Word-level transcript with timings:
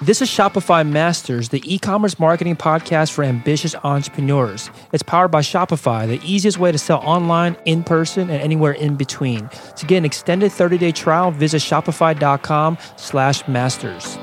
This 0.00 0.22
is 0.22 0.30
Shopify 0.30 0.88
Masters, 0.88 1.48
the 1.48 1.60
e 1.64 1.76
commerce 1.76 2.20
marketing 2.20 2.54
podcast 2.54 3.10
for 3.10 3.24
ambitious 3.24 3.74
entrepreneurs. 3.82 4.70
It's 4.92 5.02
powered 5.02 5.32
by 5.32 5.40
Shopify, 5.40 6.06
the 6.06 6.20
easiest 6.24 6.56
way 6.56 6.70
to 6.70 6.78
sell 6.78 6.98
online, 6.98 7.56
in 7.64 7.82
person, 7.82 8.30
and 8.30 8.40
anywhere 8.40 8.70
in 8.70 8.94
between. 8.94 9.48
To 9.48 9.86
get 9.86 9.96
an 9.96 10.04
extended 10.04 10.52
30 10.52 10.78
day 10.78 10.92
trial, 10.92 11.32
visit 11.32 11.62
shopify.com 11.62 12.78
slash 12.96 13.48
masters. 13.48 14.16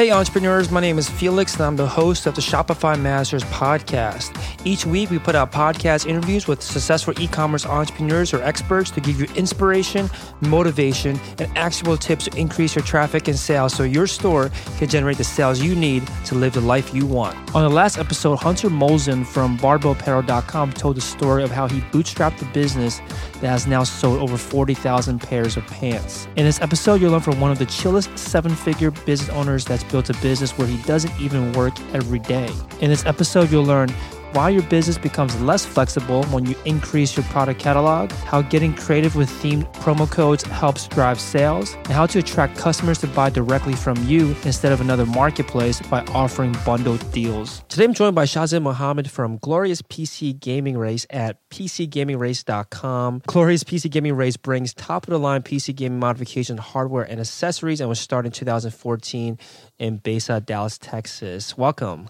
Hey, 0.00 0.10
entrepreneurs, 0.10 0.70
my 0.70 0.80
name 0.80 0.96
is 0.96 1.10
Felix, 1.10 1.56
and 1.56 1.62
I'm 1.62 1.76
the 1.76 1.86
host 1.86 2.24
of 2.24 2.34
the 2.34 2.40
Shopify 2.40 2.98
Masters 2.98 3.44
podcast. 3.44 4.34
Each 4.64 4.86
week, 4.86 5.10
we 5.10 5.18
put 5.18 5.34
out 5.34 5.52
podcast 5.52 6.06
interviews 6.06 6.48
with 6.48 6.62
successful 6.62 7.12
e 7.20 7.26
commerce 7.26 7.66
entrepreneurs 7.66 8.32
or 8.32 8.42
experts 8.42 8.90
to 8.92 9.02
give 9.02 9.20
you 9.20 9.26
inspiration, 9.36 10.08
motivation, 10.40 11.20
and 11.38 11.54
actionable 11.54 11.98
tips 11.98 12.24
to 12.24 12.38
increase 12.38 12.74
your 12.74 12.82
traffic 12.82 13.28
and 13.28 13.38
sales 13.38 13.74
so 13.74 13.82
your 13.82 14.06
store 14.06 14.50
can 14.78 14.88
generate 14.88 15.18
the 15.18 15.24
sales 15.24 15.60
you 15.60 15.76
need 15.76 16.08
to 16.24 16.34
live 16.34 16.54
the 16.54 16.62
life 16.62 16.94
you 16.94 17.04
want. 17.04 17.36
On 17.54 17.62
the 17.62 17.68
last 17.68 17.98
episode, 17.98 18.36
Hunter 18.36 18.70
Molzen 18.70 19.26
from 19.26 19.58
barbellapparel.com 19.58 20.72
told 20.72 20.96
the 20.96 21.02
story 21.02 21.44
of 21.44 21.50
how 21.50 21.68
he 21.68 21.80
bootstrapped 21.92 22.38
the 22.38 22.46
business 22.54 23.00
that 23.42 23.48
has 23.48 23.66
now 23.66 23.84
sold 23.84 24.20
over 24.20 24.38
40,000 24.38 25.18
pairs 25.18 25.58
of 25.58 25.66
pants. 25.66 26.26
In 26.36 26.46
this 26.46 26.58
episode, 26.62 27.02
you'll 27.02 27.12
learn 27.12 27.20
from 27.20 27.38
one 27.38 27.50
of 27.50 27.58
the 27.58 27.66
chillest 27.66 28.18
seven 28.18 28.54
figure 28.54 28.90
business 28.90 29.28
owners 29.30 29.66
that's 29.66 29.84
built 29.90 30.10
a 30.10 30.14
business 30.14 30.56
where 30.56 30.66
he 30.66 30.76
doesn't 30.82 31.12
even 31.20 31.52
work 31.52 31.78
every 31.94 32.18
day. 32.18 32.48
In 32.80 32.90
this 32.90 33.04
episode, 33.06 33.50
you'll 33.50 33.64
learn 33.64 33.88
why 34.32 34.50
your 34.50 34.62
business 34.64 34.98
becomes 34.98 35.40
less 35.40 35.64
flexible 35.64 36.24
when 36.24 36.46
you 36.46 36.54
increase 36.64 37.16
your 37.16 37.24
product 37.26 37.60
catalog, 37.60 38.12
how 38.12 38.42
getting 38.42 38.74
creative 38.74 39.16
with 39.16 39.30
themed 39.30 39.72
promo 39.74 40.10
codes 40.10 40.42
helps 40.44 40.86
drive 40.88 41.20
sales, 41.20 41.74
and 41.74 41.88
how 41.88 42.06
to 42.06 42.18
attract 42.18 42.56
customers 42.56 42.98
to 42.98 43.06
buy 43.08 43.30
directly 43.30 43.74
from 43.74 43.96
you 44.06 44.36
instead 44.44 44.72
of 44.72 44.80
another 44.80 45.06
marketplace 45.06 45.80
by 45.82 46.00
offering 46.14 46.54
bundled 46.64 47.00
deals. 47.12 47.64
Today 47.68 47.84
I'm 47.84 47.94
joined 47.94 48.14
by 48.14 48.24
Shahzad 48.24 48.62
Mohammed 48.62 49.10
from 49.10 49.38
Glorious 49.38 49.82
PC 49.82 50.38
Gaming 50.38 50.76
Race 50.78 51.06
at 51.10 51.38
PCGamingRace.com. 51.50 53.22
Glorious 53.26 53.64
PC 53.64 53.90
Gaming 53.90 54.14
Race 54.14 54.36
brings 54.36 54.74
top 54.74 55.04
of 55.04 55.10
the 55.10 55.18
line 55.18 55.42
PC 55.42 55.74
gaming 55.74 55.98
modification 55.98 56.56
hardware 56.56 57.04
and 57.04 57.20
accessories 57.20 57.80
and 57.80 57.88
was 57.88 58.00
started 58.00 58.28
in 58.28 58.32
2014 58.32 59.38
in 59.78 59.96
Besa, 59.98 60.40
Dallas, 60.40 60.78
Texas. 60.78 61.56
Welcome. 61.56 62.08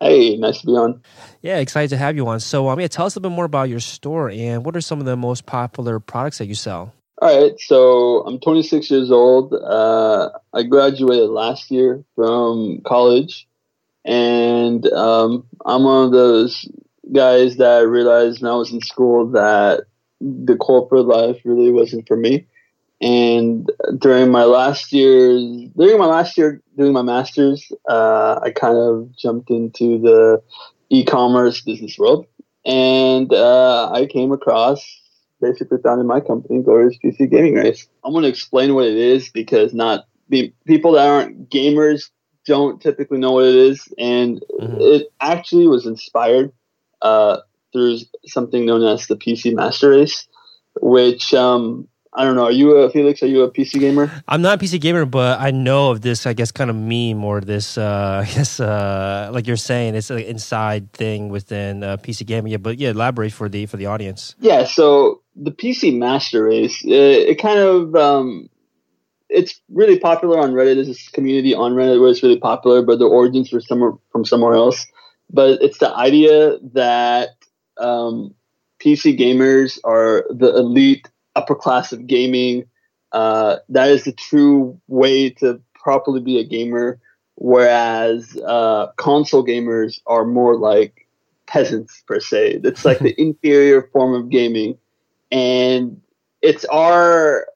Hey, 0.00 0.36
nice 0.36 0.60
to 0.60 0.66
be 0.66 0.72
on. 0.72 1.00
Yeah, 1.40 1.58
excited 1.58 1.88
to 1.90 1.96
have 1.96 2.16
you 2.16 2.26
on. 2.28 2.40
So, 2.40 2.68
um, 2.68 2.78
yeah, 2.78 2.88
tell 2.88 3.06
us 3.06 3.16
a 3.16 3.18
little 3.18 3.30
bit 3.30 3.36
more 3.36 3.46
about 3.46 3.68
your 3.68 3.80
store 3.80 4.30
and 4.30 4.64
what 4.64 4.76
are 4.76 4.80
some 4.80 5.00
of 5.00 5.06
the 5.06 5.16
most 5.16 5.46
popular 5.46 5.98
products 5.98 6.38
that 6.38 6.46
you 6.46 6.54
sell? 6.54 6.92
All 7.22 7.42
right, 7.42 7.58
so 7.58 8.26
I'm 8.26 8.38
26 8.38 8.90
years 8.90 9.10
old. 9.10 9.54
Uh, 9.54 10.30
I 10.52 10.64
graduated 10.64 11.30
last 11.30 11.70
year 11.70 12.04
from 12.14 12.82
college, 12.86 13.48
and 14.04 14.86
um, 14.92 15.46
I'm 15.64 15.84
one 15.84 16.04
of 16.04 16.12
those 16.12 16.68
guys 17.14 17.56
that 17.56 17.88
realized 17.88 18.42
when 18.42 18.50
I 18.50 18.56
was 18.56 18.70
in 18.70 18.82
school 18.82 19.30
that 19.30 19.84
the 20.20 20.56
corporate 20.56 21.06
life 21.06 21.40
really 21.46 21.70
wasn't 21.70 22.06
for 22.06 22.18
me. 22.18 22.46
And 23.00 23.70
during 23.98 24.30
my 24.30 24.44
last 24.44 24.92
year, 24.92 25.36
during 25.76 25.98
my 25.98 26.06
last 26.06 26.38
year 26.38 26.62
doing 26.78 26.92
my 26.92 27.02
master's, 27.02 27.70
uh, 27.88 28.40
I 28.42 28.50
kind 28.50 28.76
of 28.76 29.14
jumped 29.16 29.50
into 29.50 29.98
the 29.98 30.42
e-commerce 30.88 31.60
business 31.60 31.98
world, 31.98 32.26
and 32.64 33.32
uh, 33.32 33.90
I 33.92 34.06
came 34.06 34.32
across 34.32 34.82
basically 35.40 35.78
founded 35.82 36.06
my 36.06 36.20
company, 36.20 36.62
Glorious 36.62 36.96
PC 37.02 37.30
Gaming 37.30 37.54
Race. 37.54 37.88
I'm 38.04 38.12
going 38.12 38.22
to 38.22 38.28
explain 38.28 38.74
what 38.74 38.86
it 38.86 38.96
is 38.96 39.28
because 39.30 39.74
not 39.74 40.06
the 40.28 40.52
people 40.66 40.92
that 40.92 41.06
aren't 41.06 41.50
gamers 41.50 42.10
don't 42.46 42.80
typically 42.80 43.18
know 43.18 43.32
what 43.32 43.44
it 43.44 43.54
is, 43.54 43.92
and 43.98 44.42
mm-hmm. 44.60 44.76
it 44.80 45.08
actually 45.20 45.66
was 45.66 45.86
inspired 45.86 46.52
uh, 47.02 47.38
through 47.72 47.98
something 48.26 48.64
known 48.64 48.82
as 48.84 49.06
the 49.06 49.16
PC 49.16 49.52
Master 49.54 49.90
Race, 49.90 50.26
which 50.80 51.34
um, 51.34 51.88
I 52.16 52.24
don't 52.24 52.34
know. 52.34 52.44
Are 52.44 52.50
you 52.50 52.74
a 52.76 52.90
Felix? 52.90 53.22
Are 53.22 53.26
you 53.26 53.42
a 53.42 53.50
PC 53.50 53.78
gamer? 53.78 54.10
I'm 54.26 54.40
not 54.40 54.60
a 54.60 54.64
PC 54.64 54.80
gamer, 54.80 55.04
but 55.04 55.38
I 55.38 55.50
know 55.50 55.90
of 55.90 56.00
this. 56.00 56.26
I 56.26 56.32
guess 56.32 56.50
kind 56.50 56.70
of 56.70 56.76
meme 56.76 57.22
or 57.22 57.42
this. 57.42 57.76
Uh, 57.76 58.24
I 58.26 58.34
guess 58.34 58.58
uh, 58.58 59.28
like 59.32 59.46
you're 59.46 59.58
saying, 59.58 59.94
it's 59.94 60.08
an 60.08 60.20
inside 60.20 60.92
thing 60.94 61.28
within 61.28 61.84
uh, 61.84 61.98
PC 61.98 62.24
gaming. 62.24 62.52
Yeah, 62.52 62.58
but 62.58 62.78
yeah, 62.78 62.90
elaborate 62.90 63.32
for 63.32 63.50
the 63.50 63.66
for 63.66 63.76
the 63.76 63.86
audience. 63.86 64.34
Yeah. 64.40 64.64
So 64.64 65.20
the 65.36 65.50
PC 65.50 65.98
Master 65.98 66.44
Race, 66.44 66.82
it, 66.82 66.90
uh, 66.90 67.30
it 67.30 67.34
kind 67.34 67.58
of 67.58 67.94
um, 67.94 68.48
it's 69.28 69.60
really 69.68 69.98
popular 69.98 70.38
on 70.38 70.52
Reddit. 70.52 70.76
There's 70.76 70.86
this 70.86 71.08
community 71.08 71.54
on 71.54 71.72
Reddit 71.72 72.00
where 72.00 72.10
it's 72.10 72.22
really 72.22 72.40
popular, 72.40 72.80
but 72.80 72.98
the 72.98 73.06
origins 73.06 73.52
were 73.52 73.60
somewhere 73.60 73.92
from 74.10 74.24
somewhere 74.24 74.54
else. 74.54 74.86
But 75.30 75.60
it's 75.60 75.78
the 75.78 75.94
idea 75.94 76.56
that 76.72 77.30
um, 77.76 78.34
PC 78.80 79.18
gamers 79.18 79.78
are 79.84 80.24
the 80.30 80.56
elite 80.56 81.08
upper 81.36 81.54
class 81.54 81.92
of 81.92 82.06
gaming. 82.06 82.64
Uh, 83.12 83.56
that 83.68 83.88
is 83.90 84.04
the 84.04 84.12
true 84.12 84.80
way 84.88 85.30
to 85.30 85.60
properly 85.74 86.20
be 86.20 86.38
a 86.38 86.44
gamer. 86.44 86.98
Whereas 87.36 88.36
uh, 88.46 88.88
console 88.96 89.44
gamers 89.44 90.00
are 90.06 90.24
more 90.24 90.56
like 90.56 91.06
peasants 91.46 92.02
per 92.06 92.18
se. 92.18 92.60
It's 92.64 92.84
like 92.84 92.98
the 92.98 93.14
inferior 93.20 93.82
form 93.92 94.14
of 94.14 94.30
gaming, 94.30 94.78
and 95.30 96.00
it's 96.40 96.64
our 96.66 97.46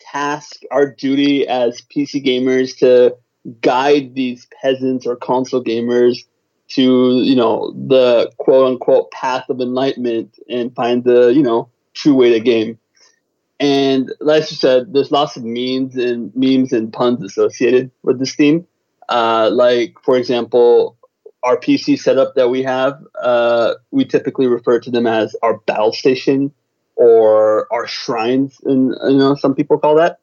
task, 0.00 0.62
our 0.70 0.90
duty 0.90 1.46
as 1.46 1.82
PC 1.82 2.24
gamers 2.24 2.76
to 2.78 3.16
guide 3.60 4.14
these 4.14 4.46
peasants 4.60 5.06
or 5.06 5.16
console 5.16 5.62
gamers 5.62 6.24
to 6.68 7.20
you 7.22 7.36
know 7.36 7.72
the 7.86 8.30
quote 8.38 8.66
unquote 8.66 9.10
path 9.12 9.48
of 9.48 9.60
enlightenment 9.60 10.36
and 10.48 10.74
find 10.74 11.04
the 11.04 11.28
you 11.28 11.42
know 11.42 11.68
true 11.94 12.14
way 12.14 12.30
to 12.30 12.40
game. 12.40 12.78
And 13.58 14.12
like 14.20 14.50
you 14.50 14.56
said, 14.56 14.92
there's 14.92 15.10
lots 15.10 15.36
of 15.36 15.44
memes 15.44 15.96
and 15.96 16.30
memes 16.34 16.72
and 16.72 16.92
puns 16.92 17.22
associated 17.22 17.90
with 18.02 18.18
this 18.18 18.34
theme. 18.34 18.66
Uh, 19.08 19.50
like, 19.52 19.94
for 20.04 20.16
example, 20.16 20.96
our 21.42 21.56
PC 21.56 21.98
setup 21.98 22.34
that 22.34 22.48
we 22.48 22.62
have, 22.64 23.02
uh, 23.22 23.74
we 23.92 24.04
typically 24.04 24.46
refer 24.46 24.80
to 24.80 24.90
them 24.90 25.06
as 25.06 25.34
our 25.42 25.58
battle 25.58 25.92
station 25.92 26.52
or 26.96 27.72
our 27.72 27.86
shrines, 27.86 28.60
and 28.64 28.94
you 29.04 29.16
know 29.16 29.34
some 29.34 29.54
people 29.54 29.78
call 29.78 29.94
that. 29.96 30.18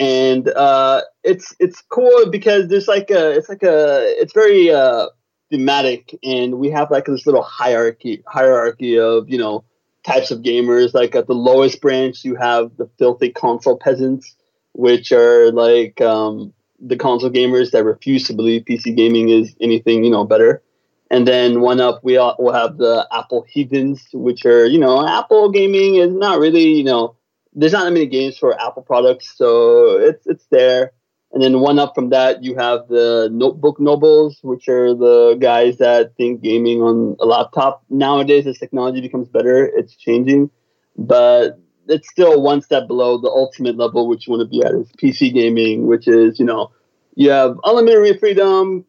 And 0.00 0.48
uh, 0.48 1.02
it's 1.22 1.54
it's 1.58 1.82
cool 1.82 2.30
because 2.30 2.68
there's 2.68 2.88
like 2.88 3.10
a 3.10 3.32
it's 3.32 3.48
like 3.48 3.62
a 3.62 4.04
it's 4.20 4.32
very 4.32 4.70
uh, 4.70 5.08
thematic, 5.50 6.18
and 6.22 6.54
we 6.54 6.70
have 6.70 6.90
like 6.90 7.04
this 7.06 7.26
little 7.26 7.42
hierarchy 7.42 8.22
hierarchy 8.26 8.98
of 8.98 9.28
you 9.28 9.38
know 9.38 9.64
types 10.04 10.30
of 10.30 10.40
gamers. 10.40 10.94
Like 10.94 11.14
at 11.14 11.26
the 11.26 11.34
lowest 11.34 11.80
branch, 11.80 12.24
you 12.24 12.36
have 12.36 12.76
the 12.76 12.88
filthy 12.98 13.30
console 13.30 13.78
peasants, 13.78 14.34
which 14.72 15.12
are 15.12 15.50
like 15.52 16.00
um, 16.00 16.52
the 16.80 16.96
console 16.96 17.30
gamers 17.30 17.70
that 17.72 17.84
refuse 17.84 18.26
to 18.28 18.34
believe 18.34 18.62
PC 18.62 18.96
gaming 18.96 19.28
is 19.28 19.54
anything 19.60 20.04
you 20.04 20.10
know 20.10 20.24
better. 20.24 20.62
And 21.10 21.26
then 21.26 21.62
one 21.62 21.80
up, 21.80 22.04
we 22.04 22.18
all, 22.18 22.36
will 22.38 22.52
have 22.52 22.76
the 22.76 23.08
Apple 23.10 23.46
heathens, 23.48 24.06
which 24.12 24.44
are 24.44 24.66
you 24.66 24.78
know 24.78 25.06
Apple 25.06 25.50
gaming 25.50 25.96
is 25.96 26.12
not 26.12 26.38
really 26.38 26.74
you 26.76 26.84
know 26.84 27.16
there's 27.54 27.72
not 27.72 27.84
that 27.84 27.92
many 27.92 28.06
games 28.06 28.38
for 28.38 28.60
Apple 28.60 28.82
products, 28.82 29.36
so 29.36 29.98
it's 29.98 30.26
it's 30.26 30.46
there. 30.50 30.92
And 31.32 31.42
then 31.42 31.60
one 31.60 31.78
up 31.78 31.94
from 31.94 32.08
that, 32.10 32.42
you 32.42 32.56
have 32.56 32.88
the 32.88 33.28
notebook 33.30 33.78
nobles, 33.78 34.38
which 34.42 34.66
are 34.68 34.94
the 34.94 35.36
guys 35.38 35.76
that 35.76 36.16
think 36.16 36.40
gaming 36.40 36.80
on 36.80 37.16
a 37.20 37.26
laptop. 37.26 37.84
Nowadays, 37.90 38.46
as 38.46 38.58
technology 38.58 39.02
becomes 39.02 39.28
better, 39.28 39.66
it's 39.66 39.94
changing, 39.94 40.50
but 40.96 41.60
it's 41.86 42.08
still 42.08 42.42
one 42.42 42.62
step 42.62 42.86
below 42.86 43.18
the 43.18 43.28
ultimate 43.28 43.76
level, 43.76 44.08
which 44.08 44.26
you 44.26 44.32
want 44.32 44.40
to 44.40 44.48
be 44.48 44.64
at 44.64 44.74
is 44.74 44.90
PC 44.92 45.32
gaming, 45.34 45.86
which 45.86 46.08
is, 46.08 46.38
you 46.38 46.46
know, 46.46 46.70
you 47.14 47.30
have 47.30 47.58
unlimited 47.64 48.18
freedom, 48.20 48.86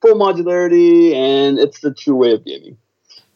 full 0.00 0.14
modularity, 0.14 1.14
and 1.14 1.58
it's 1.58 1.80
the 1.80 1.92
true 1.92 2.16
way 2.16 2.32
of 2.32 2.44
gaming. 2.44 2.78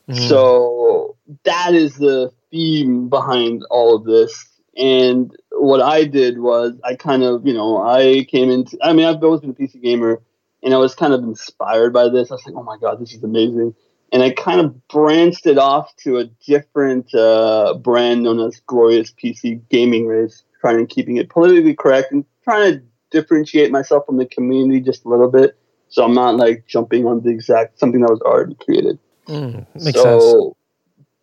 Mm. 0.09 0.29
So 0.29 1.17
that 1.45 1.75
is 1.75 1.97
the 1.97 2.33
theme 2.51 3.09
behind 3.09 3.65
all 3.71 3.97
of 3.97 4.05
this. 4.05 4.45
And 4.77 5.35
what 5.53 5.81
I 5.81 6.05
did 6.05 6.39
was 6.39 6.75
I 6.85 6.95
kind 6.95 7.23
of, 7.23 7.47
you 7.47 7.55
know, 7.55 7.83
I 7.83 8.27
came 8.31 8.51
into, 8.51 8.79
I 8.83 8.93
mean, 8.93 9.07
I've 9.07 9.23
always 9.23 9.41
been 9.41 9.51
a 9.51 9.55
PC 9.55 9.83
gamer 9.83 10.21
and 10.63 10.75
I 10.75 10.79
was 10.79 10.95
kind 10.95 11.13
of 11.13 11.23
inspired 11.23 11.93
by 11.93 12.09
this. 12.09 12.31
I 12.31 12.35
was 12.35 12.47
like, 12.47 12.55
oh 12.57 12.63
my 12.63 12.77
God, 12.79 13.01
this 13.01 13.15
is 13.15 13.23
amazing. 13.23 13.75
And 14.13 14.23
I 14.23 14.31
kind 14.31 14.61
of 14.61 14.87
branched 14.89 15.47
it 15.47 15.59
off 15.59 15.95
to 16.05 16.19
a 16.19 16.25
different 16.47 17.13
uh, 17.15 17.75
brand 17.75 18.23
known 18.23 18.41
as 18.41 18.61
Glorious 18.67 19.13
PC 19.13 19.63
Gaming 19.69 20.07
Race, 20.07 20.45
trying 20.61 20.79
to 20.79 20.87
keeping 20.87 21.17
it 21.17 21.29
politically 21.29 21.75
correct 21.75 22.13
and 22.13 22.25
trying 22.45 22.75
to 22.75 22.83
differentiate 23.11 23.73
myself 23.73 24.07
from 24.07 24.19
the 24.19 24.27
community 24.27 24.81
just 24.81 25.05
a 25.05 25.09
little 25.09 25.31
bit. 25.31 25.59
So 25.89 26.05
I'm 26.05 26.15
not 26.15 26.37
like 26.37 26.67
jumping 26.67 27.07
on 27.07 27.23
the 27.23 27.31
exact 27.31 27.79
something 27.79 28.01
that 28.01 28.11
was 28.11 28.21
already 28.21 28.55
created. 28.55 28.99
Mm, 29.27 29.67
makes 29.75 30.01
so, 30.01 30.31
sense 30.31 30.57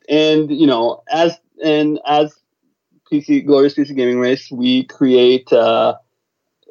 and 0.10 0.52
you 0.52 0.68
know, 0.68 1.04
as 1.12 1.40
and 1.64 2.00
as 2.06 2.36
PC 3.13 3.45
Glorious 3.45 3.75
PC 3.75 3.95
Gaming 3.95 4.19
Race, 4.19 4.50
we 4.51 4.86
create 4.86 5.54
uh, 5.54 5.95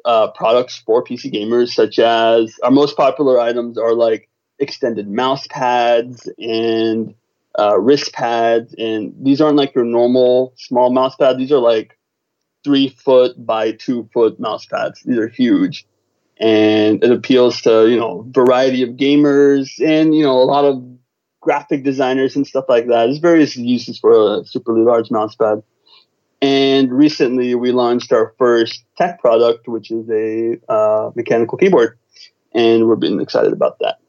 uh, 0.03 0.31
products 0.31 0.77
for 0.85 1.03
PC 1.03 1.33
gamers, 1.33 1.69
such 1.69 1.99
as 1.99 2.59
our 2.63 2.71
most 2.71 2.97
popular 2.97 3.39
items 3.39 3.77
are 3.77 3.93
like 3.93 4.29
extended 4.59 5.07
mouse 5.07 5.47
pads 5.47 6.29
and 6.37 7.15
uh, 7.57 7.79
wrist 7.79 8.11
pads, 8.11 8.75
and 8.77 9.13
these 9.21 9.39
aren't 9.39 9.55
like 9.55 9.73
your 9.73 9.85
normal 9.85 10.53
small 10.57 10.91
mouse 10.91 11.15
pad. 11.15 11.37
These 11.37 11.51
are 11.51 11.59
like 11.59 11.97
three 12.65 12.89
foot 12.89 13.33
by 13.45 13.71
two 13.71 14.09
foot 14.13 14.37
mouse 14.39 14.65
pads. 14.65 15.01
These 15.03 15.17
are 15.17 15.29
huge, 15.29 15.85
and 16.37 17.01
it 17.01 17.11
appeals 17.11 17.61
to 17.61 17.87
you 17.87 17.97
know 17.97 18.25
variety 18.29 18.83
of 18.83 18.91
gamers 18.91 19.69
and 19.79 20.13
you 20.13 20.23
know 20.23 20.39
a 20.41 20.43
lot 20.43 20.65
of 20.65 20.83
graphic 21.39 21.83
designers 21.83 22.35
and 22.35 22.45
stuff 22.45 22.65
like 22.67 22.87
that. 22.87 23.05
There's 23.05 23.19
various 23.19 23.55
uses 23.55 23.97
for 23.99 24.39
a 24.39 24.45
super 24.45 24.77
large 24.77 25.09
mouse 25.09 25.35
pad. 25.35 25.63
And 26.43 26.91
recently, 26.91 27.55
we 27.55 27.71
launched 27.71 28.11
our 28.11 28.33
first 28.37 28.83
tech 28.97 29.21
product, 29.21 29.69
which 29.69 29.89
is 29.91 30.09
a 30.09 30.59
uh, 30.67 31.11
mechanical 31.15 31.57
keyboard, 31.57 31.97
and 32.53 32.85
we're 32.85 32.97
being 32.97 33.21
excited 33.21 33.53
about 33.53 33.79
that. 33.79 33.99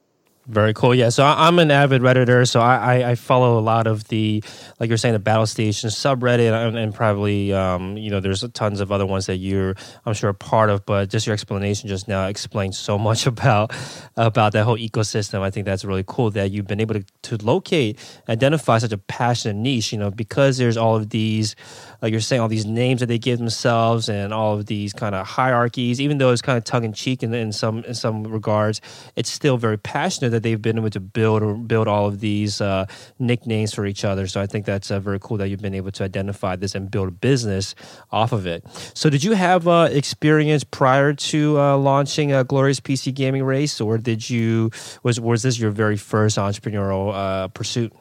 Very 0.46 0.74
cool. 0.74 0.94
Yeah. 0.94 1.08
So 1.08 1.24
I'm 1.24 1.58
an 1.58 1.70
avid 1.70 2.02
Redditor. 2.02 2.46
So 2.46 2.60
I, 2.60 3.12
I, 3.12 3.14
follow 3.14 3.58
a 3.58 3.62
lot 3.62 3.86
of 3.86 4.08
the, 4.08 4.44
like 4.78 4.88
you're 4.88 4.98
saying, 4.98 5.14
the 5.14 5.18
Battle 5.18 5.46
Station 5.46 5.88
subreddit 5.88 6.52
and, 6.52 6.76
and 6.76 6.94
probably, 6.94 7.50
um, 7.54 7.96
you 7.96 8.10
know, 8.10 8.20
there's 8.20 8.44
tons 8.52 8.80
of 8.80 8.92
other 8.92 9.06
ones 9.06 9.24
that 9.24 9.36
you're, 9.36 9.74
I'm 10.04 10.12
sure, 10.12 10.28
a 10.28 10.34
part 10.34 10.68
of. 10.68 10.84
But 10.84 11.08
just 11.08 11.26
your 11.26 11.32
explanation 11.32 11.88
just 11.88 12.08
now 12.08 12.26
explains 12.26 12.76
so 12.76 12.98
much 12.98 13.26
about 13.34 13.72
about 14.18 14.52
that 14.52 14.64
whole 14.64 14.76
ecosystem. 14.76 15.40
I 15.40 15.50
think 15.50 15.64
that's 15.64 15.82
really 15.82 16.04
cool 16.06 16.30
that 16.32 16.50
you've 16.50 16.66
been 16.66 16.80
able 16.80 16.96
to, 16.96 17.04
to 17.22 17.36
locate, 17.42 17.98
identify 18.28 18.76
such 18.76 18.92
a 18.92 18.98
passionate 18.98 19.56
niche, 19.56 19.92
you 19.92 19.98
know, 19.98 20.10
because 20.10 20.58
there's 20.58 20.76
all 20.76 20.94
of 20.94 21.08
these, 21.08 21.56
like 22.02 22.12
you're 22.12 22.20
saying, 22.20 22.42
all 22.42 22.48
these 22.48 22.66
names 22.66 23.00
that 23.00 23.06
they 23.06 23.18
give 23.18 23.38
themselves 23.38 24.10
and 24.10 24.34
all 24.34 24.58
of 24.58 24.66
these 24.66 24.92
kind 24.92 25.14
of 25.14 25.26
hierarchies, 25.26 26.02
even 26.02 26.18
though 26.18 26.32
it's 26.32 26.42
kind 26.42 26.58
of 26.58 26.64
tongue 26.64 26.84
in 26.84 26.92
cheek 26.92 27.22
in 27.22 27.50
some 27.52 27.82
in 27.84 27.94
some 27.94 28.24
regards, 28.24 28.82
it's 29.16 29.30
still 29.30 29.56
very 29.56 29.78
passionate 29.78 30.33
that 30.34 30.42
they've 30.42 30.60
been 30.60 30.78
able 30.78 30.90
to 30.90 31.00
build 31.00 31.66
build 31.66 31.88
all 31.88 32.06
of 32.06 32.20
these 32.20 32.60
uh, 32.60 32.86
nicknames 33.18 33.72
for 33.74 33.86
each 33.86 34.04
other. 34.04 34.26
So 34.26 34.40
I 34.40 34.46
think 34.46 34.66
that's 34.66 34.90
uh, 34.90 35.00
very 35.00 35.18
cool 35.20 35.36
that 35.38 35.48
you've 35.48 35.62
been 35.62 35.74
able 35.74 35.92
to 35.92 36.04
identify 36.04 36.56
this 36.56 36.74
and 36.74 36.90
build 36.90 37.08
a 37.08 37.12
business 37.12 37.74
off 38.12 38.32
of 38.32 38.46
it. 38.46 38.64
So 38.94 39.10
did 39.10 39.24
you 39.24 39.32
have 39.32 39.66
uh, 39.66 39.88
experience 39.90 40.64
prior 40.64 41.12
to 41.14 41.58
uh, 41.58 41.76
launching 41.78 42.32
a 42.32 42.44
Glorious 42.44 42.80
PC 42.80 43.14
Gaming 43.14 43.44
Race, 43.44 43.80
or 43.80 43.98
did 43.98 44.28
you 44.28 44.70
was 45.02 45.20
was 45.20 45.42
this 45.42 45.58
your 45.58 45.70
very 45.70 45.96
first 45.96 46.36
entrepreneurial 46.38 47.14
uh, 47.14 47.48
pursuit? 47.48 47.92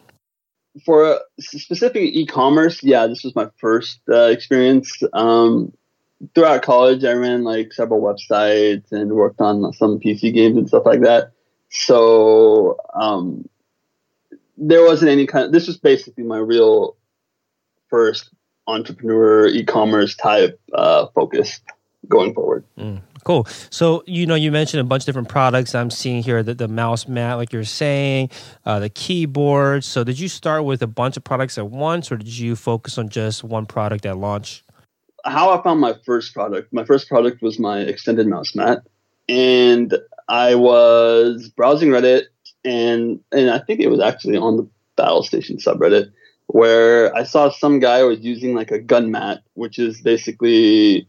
For 0.85 1.19
specific 1.39 2.01
e-commerce, 2.01 2.81
yeah, 2.81 3.05
this 3.05 3.23
was 3.23 3.35
my 3.35 3.47
first 3.59 3.99
uh, 4.09 4.23
experience. 4.23 5.03
Um, 5.13 5.71
throughout 6.33 6.63
college, 6.63 7.03
I 7.03 7.13
ran 7.13 7.43
like 7.43 7.73
several 7.73 8.01
websites 8.01 8.91
and 8.91 9.11
worked 9.11 9.41
on 9.41 9.71
some 9.73 9.99
PC 9.99 10.33
games 10.33 10.57
and 10.57 10.67
stuff 10.67 10.83
like 10.85 11.01
that. 11.01 11.31
So 11.73 12.77
um, 12.93 13.49
there 14.57 14.85
wasn't 14.85 15.09
any 15.09 15.25
kind 15.25 15.45
of, 15.45 15.51
this 15.51 15.67
was 15.67 15.77
basically 15.77 16.23
my 16.23 16.37
real 16.37 16.95
first 17.89 18.29
entrepreneur 18.67 19.47
e-commerce 19.47 20.15
type 20.15 20.59
uh, 20.73 21.07
focus 21.15 21.59
going 22.07 22.33
forward. 22.35 22.63
Mm, 22.77 23.01
cool. 23.23 23.45
So 23.71 24.03
you 24.05 24.27
know, 24.27 24.35
you 24.35 24.51
mentioned 24.51 24.81
a 24.81 24.83
bunch 24.83 25.01
of 25.03 25.05
different 25.07 25.29
products. 25.29 25.73
I'm 25.73 25.89
seeing 25.89 26.21
here 26.21 26.43
that 26.43 26.59
the 26.59 26.67
mouse 26.67 27.07
mat, 27.07 27.37
like 27.37 27.51
you're 27.51 27.63
saying, 27.63 28.29
uh, 28.65 28.79
the 28.79 28.89
keyboard. 28.89 29.83
So 29.83 30.03
did 30.03 30.19
you 30.19 30.27
start 30.27 30.65
with 30.65 30.83
a 30.83 30.87
bunch 30.87 31.17
of 31.17 31.23
products 31.23 31.57
at 31.57 31.71
once, 31.71 32.11
or 32.11 32.17
did 32.17 32.37
you 32.37 32.55
focus 32.55 32.99
on 32.99 33.09
just 33.09 33.43
one 33.43 33.65
product 33.65 34.05
at 34.05 34.17
launch? 34.17 34.63
How 35.25 35.57
I 35.57 35.63
found 35.63 35.79
my 35.79 35.95
first 36.05 36.33
product. 36.33 36.71
My 36.71 36.85
first 36.85 37.07
product 37.07 37.41
was 37.41 37.57
my 37.57 37.79
extended 37.79 38.27
mouse 38.27 38.53
mat, 38.53 38.83
and 39.27 39.97
I 40.27 40.55
was 40.55 41.49
browsing 41.49 41.89
Reddit, 41.89 42.23
and 42.63 43.19
and 43.31 43.49
I 43.49 43.59
think 43.59 43.79
it 43.79 43.89
was 43.89 44.01
actually 44.01 44.37
on 44.37 44.57
the 44.57 44.67
Battle 44.95 45.23
Station 45.23 45.57
subreddit 45.57 46.11
where 46.47 47.15
I 47.15 47.23
saw 47.23 47.49
some 47.49 47.79
guy 47.79 48.03
was 48.03 48.19
using 48.19 48.53
like 48.53 48.71
a 48.71 48.79
gun 48.79 49.11
mat, 49.11 49.43
which 49.53 49.79
is 49.79 50.01
basically 50.01 51.07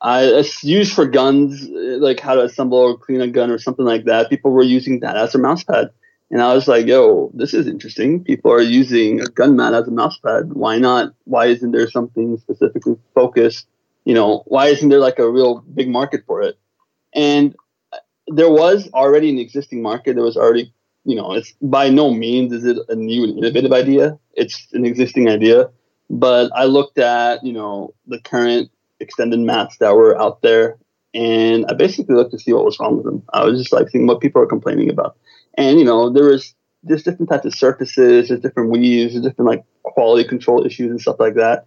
I 0.00 0.24
it's 0.24 0.62
used 0.62 0.94
for 0.94 1.06
guns, 1.06 1.66
like 1.68 2.20
how 2.20 2.34
to 2.34 2.42
assemble 2.42 2.78
or 2.78 2.96
clean 2.96 3.20
a 3.20 3.28
gun 3.28 3.50
or 3.50 3.58
something 3.58 3.84
like 3.84 4.04
that. 4.04 4.30
People 4.30 4.50
were 4.50 4.62
using 4.62 5.00
that 5.00 5.16
as 5.16 5.34
a 5.34 5.38
mouse 5.38 5.64
pad. 5.64 5.90
And 6.30 6.42
I 6.42 6.54
was 6.54 6.66
like, 6.66 6.86
yo, 6.86 7.30
this 7.34 7.54
is 7.54 7.66
interesting. 7.66 8.24
People 8.24 8.50
are 8.50 8.60
using 8.60 9.20
a 9.20 9.26
gun 9.26 9.56
mat 9.56 9.74
as 9.74 9.86
a 9.86 9.90
mouse 9.90 10.18
pad. 10.18 10.52
Why 10.52 10.78
not? 10.78 11.14
Why 11.24 11.46
isn't 11.46 11.72
there 11.72 11.88
something 11.88 12.38
specifically 12.38 12.96
focused? 13.14 13.66
You 14.04 14.14
know, 14.14 14.42
why 14.46 14.66
isn't 14.66 14.88
there 14.88 14.98
like 14.98 15.18
a 15.18 15.30
real 15.30 15.60
big 15.60 15.88
market 15.88 16.24
for 16.26 16.42
it? 16.42 16.58
And 17.14 17.54
there 18.28 18.50
was 18.50 18.88
already 18.92 19.30
an 19.30 19.38
existing 19.38 19.82
market. 19.82 20.14
There 20.14 20.24
was 20.24 20.36
already, 20.36 20.72
you 21.04 21.16
know, 21.16 21.32
it's 21.32 21.52
by 21.60 21.90
no 21.90 22.12
means 22.12 22.52
is 22.52 22.64
it 22.64 22.78
a 22.88 22.94
new 22.94 23.24
and 23.24 23.38
innovative 23.38 23.72
idea. 23.72 24.18
It's 24.34 24.66
an 24.72 24.84
existing 24.84 25.28
idea. 25.28 25.70
But 26.10 26.50
I 26.54 26.64
looked 26.64 26.98
at, 26.98 27.44
you 27.44 27.52
know, 27.52 27.94
the 28.06 28.20
current 28.20 28.70
extended 29.00 29.40
mats 29.40 29.78
that 29.78 29.94
were 29.94 30.20
out 30.20 30.42
there 30.42 30.76
and 31.14 31.64
I 31.68 31.74
basically 31.74 32.14
looked 32.14 32.32
to 32.32 32.38
see 32.38 32.52
what 32.52 32.64
was 32.64 32.78
wrong 32.80 32.96
with 32.96 33.06
them. 33.06 33.22
I 33.32 33.44
was 33.44 33.58
just 33.58 33.72
like 33.72 33.88
seeing 33.88 34.06
what 34.06 34.20
people 34.20 34.42
are 34.42 34.46
complaining 34.46 34.90
about. 34.90 35.16
And, 35.54 35.78
you 35.78 35.84
know, 35.84 36.10
there 36.10 36.24
was 36.24 36.54
there's 36.82 37.02
different 37.02 37.30
types 37.30 37.46
of 37.46 37.54
surfaces, 37.54 38.28
there's 38.28 38.40
different 38.40 38.70
weaves, 38.70 39.14
there's 39.14 39.24
different 39.24 39.48
like 39.48 39.64
quality 39.84 40.28
control 40.28 40.66
issues 40.66 40.90
and 40.90 41.00
stuff 41.00 41.16
like 41.18 41.34
that. 41.34 41.66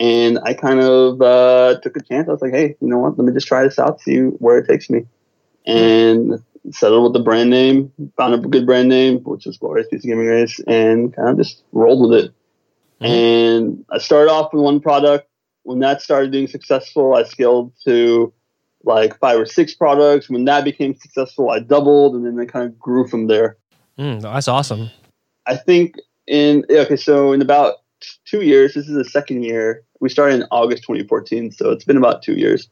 And 0.00 0.38
I 0.44 0.54
kind 0.54 0.80
of 0.80 1.22
uh, 1.22 1.80
took 1.80 1.96
a 1.96 2.02
chance. 2.02 2.28
I 2.28 2.32
was 2.32 2.42
like, 2.42 2.52
hey, 2.52 2.76
you 2.80 2.88
know 2.88 2.98
what? 2.98 3.18
Let 3.18 3.24
me 3.26 3.32
just 3.32 3.48
try 3.48 3.64
this 3.64 3.78
out, 3.78 4.00
see 4.00 4.18
where 4.18 4.58
it 4.58 4.68
takes 4.68 4.90
me 4.90 5.06
and 5.68 6.42
settled 6.72 7.04
with 7.04 7.12
the 7.12 7.24
brand 7.24 7.50
name, 7.50 7.92
found 8.16 8.34
a 8.34 8.38
good 8.38 8.66
brand 8.66 8.88
name, 8.88 9.18
which 9.20 9.46
is 9.46 9.56
Glorious 9.58 9.86
PC 9.92 10.02
Gaming 10.02 10.26
Race, 10.26 10.60
and 10.66 11.14
kind 11.14 11.28
of 11.28 11.36
just 11.36 11.62
rolled 11.72 12.10
with 12.10 12.24
it. 12.24 12.32
Mm-hmm. 13.00 13.06
And 13.06 13.84
I 13.90 13.98
started 13.98 14.30
off 14.30 14.52
with 14.52 14.62
one 14.62 14.80
product. 14.80 15.28
When 15.62 15.80
that 15.80 16.00
started 16.00 16.32
being 16.32 16.46
successful, 16.46 17.14
I 17.14 17.24
scaled 17.24 17.72
to 17.84 18.32
like 18.84 19.18
five 19.18 19.38
or 19.38 19.46
six 19.46 19.74
products. 19.74 20.30
When 20.30 20.46
that 20.46 20.64
became 20.64 20.94
successful, 20.94 21.50
I 21.50 21.60
doubled, 21.60 22.14
and 22.14 22.24
then 22.24 22.38
it 22.38 22.50
kind 22.50 22.66
of 22.66 22.78
grew 22.78 23.06
from 23.06 23.26
there. 23.26 23.56
Mm, 23.98 24.22
that's 24.22 24.48
awesome. 24.48 24.90
I 25.46 25.56
think 25.56 25.96
in 26.26 26.64
okay, 26.70 26.96
so 26.96 27.32
in 27.32 27.42
about 27.42 27.76
two 28.24 28.42
years, 28.42 28.74
this 28.74 28.88
is 28.88 28.94
the 28.94 29.04
second 29.04 29.42
year. 29.42 29.84
We 30.00 30.08
started 30.08 30.36
in 30.36 30.46
August 30.50 30.84
2014, 30.84 31.52
so 31.52 31.70
it's 31.70 31.84
been 31.84 31.96
about 31.96 32.22
two 32.22 32.34
years. 32.34 32.68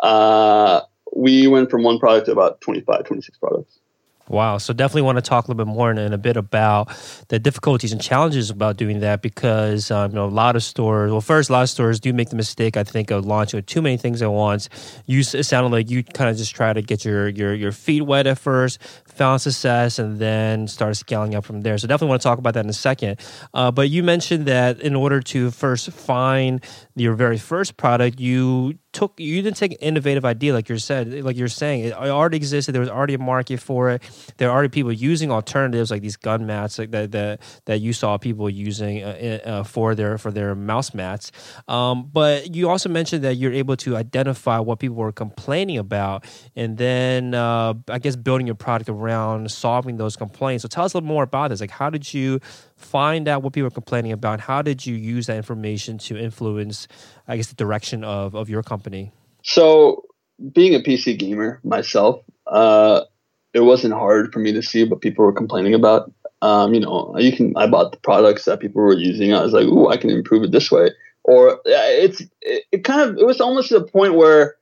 Uh, 0.00 0.82
we 1.14 1.46
went 1.46 1.70
from 1.70 1.82
one 1.82 1.98
product 1.98 2.26
to 2.26 2.32
about 2.32 2.60
25, 2.60 3.04
26 3.04 3.38
products. 3.38 3.78
Wow. 4.28 4.58
So 4.58 4.72
definitely 4.72 5.02
want 5.02 5.16
to 5.16 5.22
talk 5.22 5.46
a 5.46 5.50
little 5.50 5.64
bit 5.64 5.72
more 5.72 5.90
in, 5.90 6.12
a 6.12 6.18
bit 6.18 6.36
about 6.36 6.88
the 7.28 7.38
difficulties 7.38 7.92
and 7.92 8.00
challenges 8.00 8.50
about 8.50 8.76
doing 8.76 9.00
that 9.00 9.22
because 9.22 9.90
um, 9.90 10.10
you 10.10 10.16
know 10.16 10.26
a 10.26 10.28
lot 10.28 10.56
of 10.56 10.62
stores. 10.62 11.10
Well, 11.10 11.20
first, 11.20 11.50
a 11.50 11.52
lot 11.52 11.62
of 11.62 11.70
stores 11.70 11.98
do 12.00 12.12
make 12.12 12.28
the 12.30 12.36
mistake 12.36 12.76
I 12.76 12.84
think 12.84 13.10
of 13.10 13.24
launching 13.24 13.62
too 13.62 13.80
many 13.80 13.96
things 13.96 14.20
at 14.22 14.30
once. 14.30 14.68
You 15.06 15.20
it 15.20 15.44
sounded 15.44 15.72
like 15.72 15.90
you 15.90 16.02
kind 16.02 16.30
of 16.30 16.36
just 16.36 16.54
try 16.54 16.72
to 16.72 16.82
get 16.82 17.04
your 17.04 17.28
your 17.28 17.54
your 17.54 17.72
feet 17.72 18.02
wet 18.02 18.26
at 18.26 18.38
first, 18.38 18.82
found 19.06 19.40
success, 19.40 19.98
and 19.98 20.18
then 20.18 20.68
started 20.68 20.96
scaling 20.96 21.34
up 21.34 21.44
from 21.44 21.62
there. 21.62 21.78
So 21.78 21.88
definitely 21.88 22.10
want 22.10 22.22
to 22.22 22.28
talk 22.28 22.38
about 22.38 22.54
that 22.54 22.64
in 22.64 22.70
a 22.70 22.74
second. 22.74 23.20
Uh, 23.54 23.70
but 23.70 23.88
you 23.88 24.02
mentioned 24.02 24.46
that 24.46 24.80
in 24.80 24.94
order 24.94 25.20
to 25.20 25.50
first 25.50 25.90
find 25.90 26.62
your 26.98 27.14
very 27.14 27.38
first 27.38 27.76
product, 27.76 28.20
you 28.20 28.78
took 28.92 29.20
you 29.20 29.42
didn't 29.42 29.56
take 29.56 29.72
an 29.72 29.78
innovative 29.80 30.24
idea 30.24 30.52
like 30.54 30.68
you 30.68 30.78
said 30.78 31.12
like 31.24 31.36
you're 31.36 31.48
saying. 31.48 31.84
It 31.84 31.92
already 31.92 32.36
existed. 32.36 32.72
There 32.72 32.80
was 32.80 32.88
already 32.88 33.14
a 33.14 33.18
market 33.18 33.60
for 33.60 33.90
it. 33.90 34.02
There 34.38 34.48
are 34.48 34.52
already 34.52 34.70
people 34.70 34.92
using 34.92 35.30
alternatives 35.30 35.90
like 35.90 36.02
these 36.02 36.16
gun 36.16 36.46
mats 36.46 36.78
like 36.78 36.90
that 36.92 37.12
that, 37.12 37.40
that 37.66 37.80
you 37.80 37.92
saw 37.92 38.18
people 38.18 38.48
using 38.48 39.02
uh, 39.02 39.40
uh, 39.44 39.62
for 39.62 39.94
their 39.94 40.18
for 40.18 40.30
their 40.30 40.54
mouse 40.54 40.94
mats. 40.94 41.30
Um, 41.68 42.08
but 42.12 42.54
you 42.54 42.68
also 42.68 42.88
mentioned 42.88 43.24
that 43.24 43.34
you're 43.34 43.52
able 43.52 43.76
to 43.76 43.96
identify 43.96 44.58
what 44.58 44.78
people 44.78 44.96
were 44.96 45.12
complaining 45.12 45.78
about 45.78 46.24
and 46.56 46.76
then 46.78 47.34
uh, 47.34 47.74
i 47.88 47.98
guess 47.98 48.16
building 48.16 48.46
your 48.46 48.56
product 48.56 48.88
around 48.88 49.50
solving 49.50 49.96
those 49.96 50.16
complaints. 50.16 50.62
So 50.62 50.68
tell 50.68 50.84
us 50.84 50.94
a 50.94 50.96
little 50.96 51.08
more 51.08 51.24
about 51.24 51.48
this. 51.48 51.60
Like 51.60 51.70
how 51.70 51.90
did 51.90 52.12
you 52.12 52.40
find 52.78 53.28
out 53.28 53.42
what 53.42 53.52
people 53.52 53.66
are 53.66 53.70
complaining 53.70 54.12
about. 54.12 54.40
How 54.40 54.62
did 54.62 54.86
you 54.86 54.94
use 54.94 55.26
that 55.26 55.36
information 55.36 55.98
to 55.98 56.16
influence, 56.16 56.88
I 57.26 57.36
guess, 57.36 57.48
the 57.48 57.56
direction 57.56 58.04
of, 58.04 58.34
of 58.34 58.48
your 58.48 58.62
company? 58.62 59.12
So, 59.42 60.04
being 60.52 60.74
a 60.74 60.78
PC 60.78 61.18
gamer 61.18 61.60
myself, 61.64 62.22
uh, 62.46 63.02
it 63.52 63.60
wasn't 63.60 63.94
hard 63.94 64.32
for 64.32 64.38
me 64.38 64.52
to 64.52 64.62
see 64.62 64.84
what 64.84 65.00
people 65.00 65.24
were 65.24 65.32
complaining 65.32 65.74
about. 65.74 66.12
Um, 66.40 66.72
you 66.72 66.80
know, 66.80 67.14
you 67.18 67.36
can. 67.36 67.56
I 67.56 67.66
bought 67.66 67.90
the 67.90 67.98
products 67.98 68.44
that 68.44 68.60
people 68.60 68.80
were 68.80 68.94
using. 68.94 69.34
I 69.34 69.42
was 69.42 69.52
like, 69.52 69.66
"Ooh, 69.66 69.88
I 69.88 69.96
can 69.96 70.10
improve 70.10 70.44
it 70.44 70.52
this 70.52 70.70
way." 70.70 70.90
Or 71.24 71.60
it's 71.64 72.20
it, 72.42 72.64
it 72.70 72.84
kind 72.84 73.00
of 73.00 73.18
it 73.18 73.26
was 73.26 73.40
almost 73.40 73.70
to 73.70 73.80
the 73.80 73.84
point 73.84 74.14
where 74.14 74.54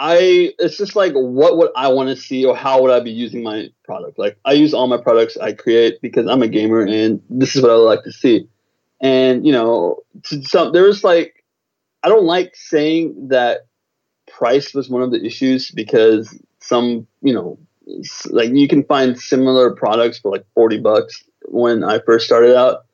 I 0.00 0.54
it's 0.60 0.78
just 0.78 0.94
like 0.94 1.12
what 1.12 1.58
would 1.58 1.70
I 1.74 1.88
want 1.88 2.08
to 2.08 2.16
see 2.16 2.44
or 2.44 2.56
how 2.56 2.80
would 2.80 2.92
I 2.92 3.00
be 3.00 3.10
using 3.10 3.42
my 3.42 3.68
product? 3.84 4.16
Like 4.16 4.38
I 4.44 4.52
use 4.52 4.72
all 4.72 4.86
my 4.86 4.96
products 4.96 5.36
I 5.36 5.52
create 5.52 6.00
because 6.00 6.28
I'm 6.28 6.40
a 6.40 6.48
gamer 6.48 6.82
and 6.82 7.20
this 7.28 7.56
is 7.56 7.62
what 7.62 7.72
I 7.72 7.74
would 7.74 7.82
like 7.82 8.04
to 8.04 8.12
see. 8.12 8.48
And 9.00 9.44
you 9.44 9.52
know, 9.52 10.04
some 10.24 10.72
there's 10.72 11.02
like 11.02 11.44
I 12.04 12.08
don't 12.08 12.26
like 12.26 12.54
saying 12.54 13.28
that 13.28 13.66
price 14.30 14.72
was 14.72 14.88
one 14.88 15.02
of 15.02 15.10
the 15.10 15.24
issues 15.24 15.72
because 15.72 16.40
some 16.60 17.08
you 17.20 17.34
know 17.34 17.58
like 18.30 18.50
you 18.50 18.68
can 18.68 18.84
find 18.84 19.18
similar 19.18 19.74
products 19.74 20.20
for 20.20 20.30
like 20.30 20.46
40 20.54 20.78
bucks 20.78 21.24
when 21.46 21.82
I 21.82 21.98
first 21.98 22.24
started 22.24 22.56
out. 22.56 22.84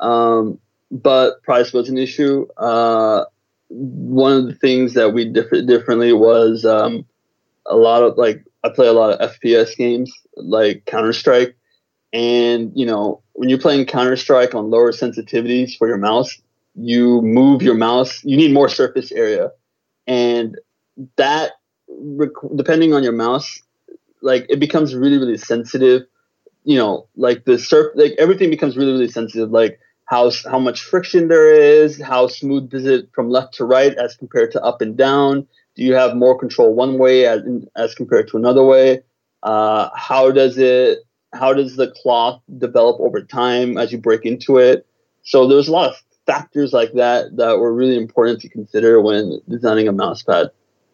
Um, 0.00 0.60
but 0.92 1.42
price 1.42 1.72
was 1.72 1.88
an 1.88 1.98
issue. 1.98 2.46
Uh, 2.56 3.24
one 3.74 4.32
of 4.32 4.46
the 4.46 4.54
things 4.54 4.94
that 4.94 5.12
we 5.12 5.24
did 5.24 5.66
differently 5.66 6.12
was 6.12 6.64
um, 6.64 7.04
a 7.66 7.76
lot 7.76 8.02
of 8.02 8.16
like 8.16 8.44
I 8.62 8.68
play 8.68 8.86
a 8.86 8.92
lot 8.92 9.10
of 9.10 9.32
FPS 9.32 9.76
games 9.76 10.12
like 10.36 10.84
Counter 10.86 11.12
Strike, 11.12 11.56
and 12.12 12.70
you 12.74 12.86
know 12.86 13.22
when 13.32 13.48
you're 13.48 13.58
playing 13.58 13.86
Counter 13.86 14.16
Strike 14.16 14.54
on 14.54 14.70
lower 14.70 14.92
sensitivities 14.92 15.76
for 15.76 15.88
your 15.88 15.96
mouse, 15.96 16.40
you 16.76 17.20
move 17.22 17.62
your 17.62 17.74
mouse. 17.74 18.24
You 18.24 18.36
need 18.36 18.52
more 18.52 18.68
surface 18.68 19.10
area, 19.10 19.50
and 20.06 20.56
that 21.16 21.52
depending 22.54 22.94
on 22.94 23.02
your 23.02 23.12
mouse, 23.12 23.60
like 24.22 24.46
it 24.48 24.60
becomes 24.60 24.94
really 24.94 25.18
really 25.18 25.38
sensitive. 25.38 26.02
You 26.62 26.78
know, 26.78 27.08
like 27.16 27.44
the 27.44 27.58
surf, 27.58 27.92
like 27.96 28.12
everything 28.18 28.50
becomes 28.50 28.76
really 28.76 28.92
really 28.92 29.08
sensitive. 29.08 29.50
Like 29.50 29.80
how 30.14 30.30
how 30.48 30.60
much 30.60 30.80
friction 30.80 31.26
there 31.26 31.52
is, 31.52 32.00
how 32.00 32.28
smooth 32.28 32.72
is 32.72 32.86
it 32.86 33.08
from 33.12 33.30
left 33.30 33.54
to 33.54 33.64
right 33.64 33.94
as 33.94 34.14
compared 34.14 34.52
to 34.52 34.62
up 34.62 34.80
and 34.80 34.96
down. 34.96 35.44
Do 35.74 35.82
you 35.82 35.94
have 35.94 36.14
more 36.14 36.38
control 36.38 36.72
one 36.72 36.98
way 36.98 37.26
as 37.26 37.42
as 37.74 37.96
compared 37.96 38.28
to 38.28 38.36
another 38.36 38.64
way? 38.64 39.02
Uh, 39.42 39.90
how 39.92 40.30
does 40.30 40.56
it 40.56 41.00
how 41.32 41.52
does 41.52 41.74
the 41.74 41.90
cloth 42.00 42.40
develop 42.58 43.00
over 43.00 43.22
time 43.22 43.76
as 43.76 43.90
you 43.90 43.98
break 43.98 44.24
into 44.24 44.58
it? 44.58 44.86
So 45.24 45.48
there's 45.48 45.66
a 45.66 45.72
lot 45.72 45.90
of 45.90 45.96
factors 46.26 46.72
like 46.72 46.92
that 46.92 47.36
that 47.36 47.58
were 47.58 47.74
really 47.74 47.96
important 47.96 48.40
to 48.42 48.48
consider 48.48 49.00
when 49.00 49.40
designing 49.48 49.88
a 49.88 49.92
mouse 49.92 50.22
pad. 50.22 50.46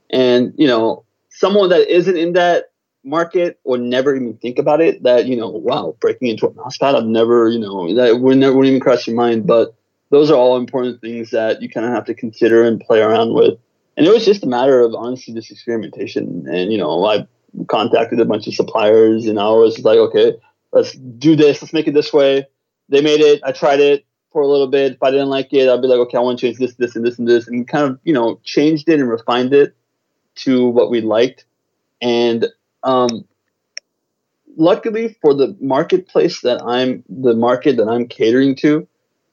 And 0.09 0.55
you 0.57 0.67
know, 0.67 1.05
someone 1.29 1.69
that 1.69 1.95
isn't 1.95 2.17
in 2.17 2.33
that 2.33 2.70
market 3.05 3.59
or 3.65 3.79
never 3.79 4.15
even 4.15 4.37
think 4.37 4.59
about 4.59 4.81
it 4.81 5.03
that 5.03 5.27
you 5.27 5.35
know 5.35 5.49
wow 5.49 5.97
breaking 6.01 6.29
into 6.29 6.47
a 6.47 6.53
mouse 6.53 6.77
pad 6.77 6.95
i've 6.95 7.05
never 7.05 7.49
you 7.49 7.59
know 7.59 7.95
that 7.95 8.21
would 8.21 8.37
never 8.37 8.55
would 8.57 8.67
even 8.67 8.81
cross 8.81 9.07
your 9.07 9.17
mind. 9.17 9.47
But 9.47 9.75
those 10.11 10.31
are 10.31 10.37
all 10.37 10.57
important 10.57 11.01
things 11.01 11.31
that 11.31 11.63
you 11.63 11.69
kind 11.69 11.87
of 11.87 11.93
have 11.93 12.05
to 12.07 12.15
consider 12.15 12.63
and 12.65 12.81
play 12.81 13.01
around 13.01 13.33
with. 13.33 13.59
And 13.97 14.07
it 14.07 14.13
was 14.13 14.25
just 14.25 14.43
a 14.43 14.47
matter 14.47 14.81
of 14.81 14.95
honestly 14.95 15.33
just 15.33 15.51
experimentation. 15.51 16.47
And 16.49 16.71
you 16.73 16.79
know 16.79 17.05
i 17.05 17.27
contacted 17.69 18.21
a 18.21 18.25
bunch 18.25 18.47
of 18.47 18.55
suppliers 18.55 19.27
and 19.27 19.41
i 19.41 19.49
was 19.49 19.81
like 19.81 19.99
okay 19.99 20.37
let's 20.73 20.93
do 20.93 21.37
this. 21.37 21.61
Let's 21.61 21.73
make 21.73 21.89
it 21.89 21.95
this 21.95 22.13
way. 22.13 22.47
They 22.89 23.01
made 23.01 23.21
it. 23.21 23.41
I 23.45 23.53
tried 23.53 23.81
it 23.81 24.05
for 24.33 24.43
a 24.43 24.47
little 24.47 24.69
bit. 24.69 24.93
If 24.93 25.03
i 25.03 25.11
didn't 25.11 25.31
like 25.31 25.53
it 25.53 25.69
i'd 25.69 25.83
be 25.83 25.89
like 25.89 25.99
okay 25.99 26.19
i 26.19 26.21
want 26.21 26.39
to 26.39 26.47
change 26.47 26.59
this 26.59 26.75
this 26.75 26.97
and 26.97 27.05
this 27.05 27.19
and 27.19 27.27
this 27.27 27.49
and 27.49 27.67
kind 27.67 27.85
of 27.85 27.99
you 28.05 28.13
know 28.13 28.41
changed 28.45 28.89
it 28.89 29.01
and 29.01 29.09
refined 29.09 29.53
it 29.53 29.75
to 30.37 30.69
what 30.69 30.91
we 30.91 31.01
liked. 31.01 31.45
And 32.01 32.47
um, 32.83 33.25
luckily 34.57 35.17
for 35.21 35.35
the 35.35 35.57
marketplace 35.61 36.41
that 36.43 36.63
I'm, 36.63 37.05
the 37.09 37.35
market 37.35 37.77
that 37.77 37.89
I'm 37.89 38.07
catering 38.09 38.57
to, 38.57 38.87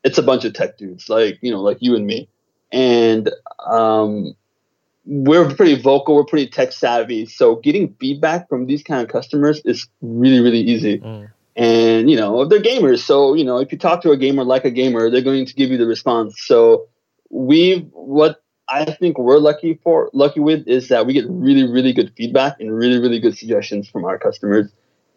it's 0.04 0.18
a 0.18 0.24
bunch 0.24 0.46
of 0.46 0.54
tech 0.54 0.78
dudes 0.78 1.10
like 1.10 1.38
you 1.42 1.52
know, 1.52 1.62
like 1.62 1.78
you 1.82 1.96
and 1.96 2.06
me, 2.06 2.30
and 2.72 3.30
um, 3.66 4.36
we're 5.06 5.54
pretty 5.54 5.82
vocal, 5.82 6.16
we're 6.16 6.26
pretty 6.26 6.48
tech 6.48 6.72
savvy. 6.72 7.26
So 7.26 7.56
getting 7.58 7.96
feedback 8.00 8.48
from 8.48 8.68
these 8.68 8.84
kind 8.84 9.02
of 9.02 9.10
customers 9.10 9.62
is 9.66 9.88
really, 10.02 10.40
really 10.40 10.62
easy. 10.62 11.00
Mm. 11.00 11.32
And 11.56 12.10
you 12.10 12.16
know, 12.16 12.46
they're 12.46 12.62
gamers, 12.62 13.00
so 13.00 13.34
you 13.34 13.44
know, 13.44 13.58
if 13.58 13.72
you 13.72 13.78
talk 13.78 14.02
to 14.04 14.12
a 14.12 14.18
gamer 14.18 14.44
like 14.44 14.64
a 14.64 14.72
gamer, 14.72 15.10
they're 15.10 15.22
going 15.22 15.46
to 15.46 15.54
give 15.54 15.72
you 15.72 15.78
the 15.78 15.88
response. 15.88 16.36
So 16.46 16.88
we 17.30 17.90
what 17.92 18.44
I 18.70 18.86
think 18.86 19.18
we're 19.18 19.38
lucky 19.38 19.80
for 19.84 20.10
lucky 20.14 20.40
with 20.40 20.68
is 20.68 20.90
that 20.90 21.06
we 21.06 21.14
get 21.14 21.26
really 21.30 21.70
really 21.70 21.94
good 21.94 22.12
feedback 22.18 22.60
and 22.60 22.74
really 22.76 23.00
really 23.00 23.20
good 23.20 23.38
suggestions 23.38 23.88
from 23.88 24.04
our 24.06 24.18
customers, 24.18 24.70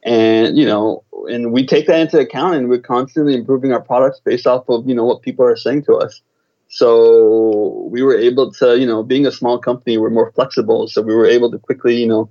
and 0.05 0.57
you 0.57 0.67
know, 0.67 1.05
and 1.29 1.53
we 1.53 1.67
take 1.67 1.87
that 1.87 2.01
into 2.01 2.19
account 2.19 2.55
and 2.55 2.69
we're 2.69 2.81
constantly 2.81 3.35
improving 3.35 3.73
our 3.73 3.81
products 3.81 4.21
based 4.25 4.47
off 4.47 4.69
of 4.69 4.89
you 4.89 4.95
know 4.95 5.05
what 5.05 5.23
people 5.23 5.45
are 5.45 5.57
saying 5.57 5.85
to 5.85 5.95
us. 5.95 6.21
So 6.69 7.89
we 7.91 8.03
were 8.03 8.17
able 8.17 8.53
to 8.53 8.79
you 8.79 8.87
know 8.87 9.03
being 9.03 9.27
a 9.27 9.33
small 9.33 9.59
company 9.59 9.99
we're 9.99 10.11
more 10.11 10.31
flexible, 10.33 10.87
so 10.87 11.03
we 11.03 11.15
were 11.15 11.27
able 11.27 11.51
to 11.51 11.59
quickly 11.59 11.97
you 11.97 12.07
know 12.07 12.31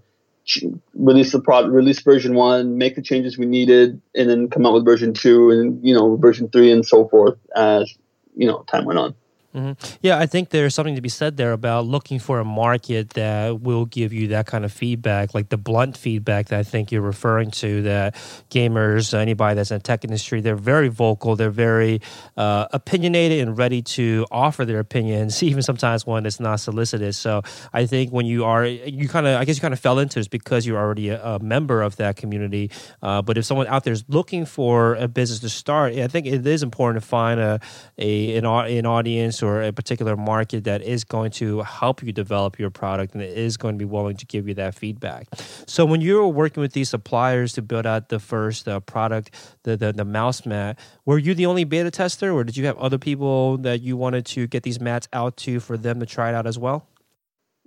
release 0.94 1.32
the 1.32 1.40
product, 1.40 1.74
release 1.74 2.02
version 2.02 2.34
one, 2.34 2.78
make 2.78 2.96
the 2.96 3.02
changes 3.02 3.38
we 3.38 3.46
needed, 3.46 4.02
and 4.16 4.30
then 4.30 4.50
come 4.50 4.66
out 4.66 4.74
with 4.74 4.86
version 4.86 5.14
two 5.14 5.52
and 5.52 5.86
you 5.86 5.94
know 5.94 6.16
version 6.16 6.48
three 6.50 6.72
and 6.72 6.86
so 6.86 7.08
forth 7.10 7.38
as 7.56 7.94
you 8.36 8.48
know 8.48 8.64
time 8.70 8.86
went 8.86 9.00
on. 9.00 9.16
Mm-hmm. 9.56 9.98
Yeah, 10.02 10.20
I 10.20 10.28
think 10.28 10.50
there's 10.50 10.76
something 10.76 10.94
to 10.94 11.02
be 11.02 11.10
said 11.10 11.36
there 11.36 11.54
about 11.54 11.88
looking 11.88 12.20
for 12.20 12.40
a 12.40 12.46
market 12.46 13.12
that 13.12 13.62
will 13.62 13.86
give 13.86 14.14
you 14.14 14.28
that 14.28 14.46
kind 14.46 14.64
of 14.64 14.72
feedback, 14.72 15.34
like 15.34 15.50
the 15.50 15.58
blunt 15.58 15.98
feedback 15.98 16.50
that 16.50 16.60
I 16.60 16.64
think 16.64 16.92
you're 16.92 17.02
referring 17.02 17.50
to. 17.52 17.82
That 17.82 18.14
gamers, 18.52 19.12
anybody 19.12 19.56
that's 19.56 19.72
in 19.72 19.78
the 19.78 19.84
tech 19.84 20.04
industry, 20.04 20.42
they're 20.42 20.56
very 20.56 20.88
vocal, 20.88 21.36
they're 21.36 21.50
very 21.50 22.00
uh, 22.38 22.68
opinionated 22.72 23.40
and 23.40 23.58
ready 23.58 23.82
to 23.82 24.28
offer 24.30 24.66
their 24.66 24.80
opinions, 24.80 25.42
even 25.50 25.64
sometimes 25.64 26.06
when 26.06 26.28
it's 26.28 26.40
not 26.40 26.60
solicited. 26.60 27.16
So 27.16 27.42
I 27.74 27.88
think 27.88 28.12
when 28.12 28.28
you 28.28 28.46
are, 28.46 28.68
you 28.68 29.10
kind 29.10 29.26
of, 29.26 29.42
I 29.42 29.46
guess 29.46 29.56
you 29.56 29.62
kind 29.62 29.74
of 29.74 29.80
fell 29.80 29.98
into 29.98 30.20
this 30.20 30.28
because 30.28 30.68
you're 30.68 30.78
already 30.78 31.10
a, 31.10 31.24
a 31.26 31.40
member 31.40 31.82
of 31.82 31.96
that 31.96 32.18
community. 32.18 32.70
Uh, 33.02 33.24
but 33.24 33.36
if 33.36 33.46
someone 33.46 33.66
out 33.66 33.84
there 33.84 33.94
is 33.94 34.04
looking 34.10 34.46
for 34.46 34.94
a 34.94 35.08
business 35.08 35.40
to 35.40 35.50
start, 35.50 35.94
I 35.96 36.08
think 36.08 36.28
it 36.28 36.46
is 36.46 36.62
important 36.62 37.02
to 37.04 37.08
find 37.08 37.40
a, 37.40 37.60
a 37.98 38.38
an, 38.38 38.46
an 38.46 38.86
audience 38.86 39.39
or 39.42 39.62
a 39.62 39.72
particular 39.72 40.16
market 40.16 40.64
that 40.64 40.82
is 40.82 41.04
going 41.04 41.32
to 41.32 41.62
help 41.62 42.04
you 42.04 42.12
develop 42.12 42.60
your 42.60 42.70
product 42.70 43.14
and 43.14 43.24
is 43.24 43.58
going 43.58 43.76
to 43.76 43.80
be 43.80 43.86
willing 43.86 44.18
to 44.18 44.26
give 44.26 44.48
you 44.48 44.54
that 44.56 44.76
feedback. 44.76 45.28
So 45.66 45.86
when 45.86 46.02
you 46.02 46.16
were 46.16 46.28
working 46.28 46.62
with 46.62 46.74
these 46.74 46.90
suppliers 46.90 47.54
to 47.54 47.62
build 47.62 47.86
out 47.86 48.10
the 48.10 48.20
first 48.20 48.68
uh, 48.68 48.80
product, 48.80 49.32
the, 49.64 49.78
the 49.78 49.94
the 49.94 50.06
mouse 50.06 50.46
mat, 50.46 50.80
were 51.06 51.18
you 51.18 51.34
the 51.34 51.46
only 51.46 51.64
beta 51.64 51.92
tester, 51.92 52.32
or 52.32 52.44
did 52.44 52.58
you 52.58 52.66
have 52.66 52.78
other 52.78 52.98
people 52.98 53.58
that 53.60 53.82
you 53.82 53.98
wanted 53.98 54.26
to 54.28 54.48
get 54.48 54.64
these 54.64 54.80
mats 54.80 55.08
out 55.14 55.38
to 55.38 55.60
for 55.60 55.78
them 55.78 56.00
to 56.00 56.06
try 56.06 56.30
it 56.30 56.36
out 56.36 56.48
as 56.48 56.58
well? 56.58 56.88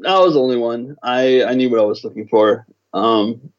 I 0.06 0.18
was 0.18 0.34
the 0.34 0.40
only 0.40 0.56
one. 0.56 0.96
I 1.02 1.44
I 1.44 1.54
knew 1.54 1.70
what 1.70 1.80
I 1.80 1.84
was 1.84 2.04
looking 2.04 2.28
for. 2.28 2.66
Um, 2.92 3.52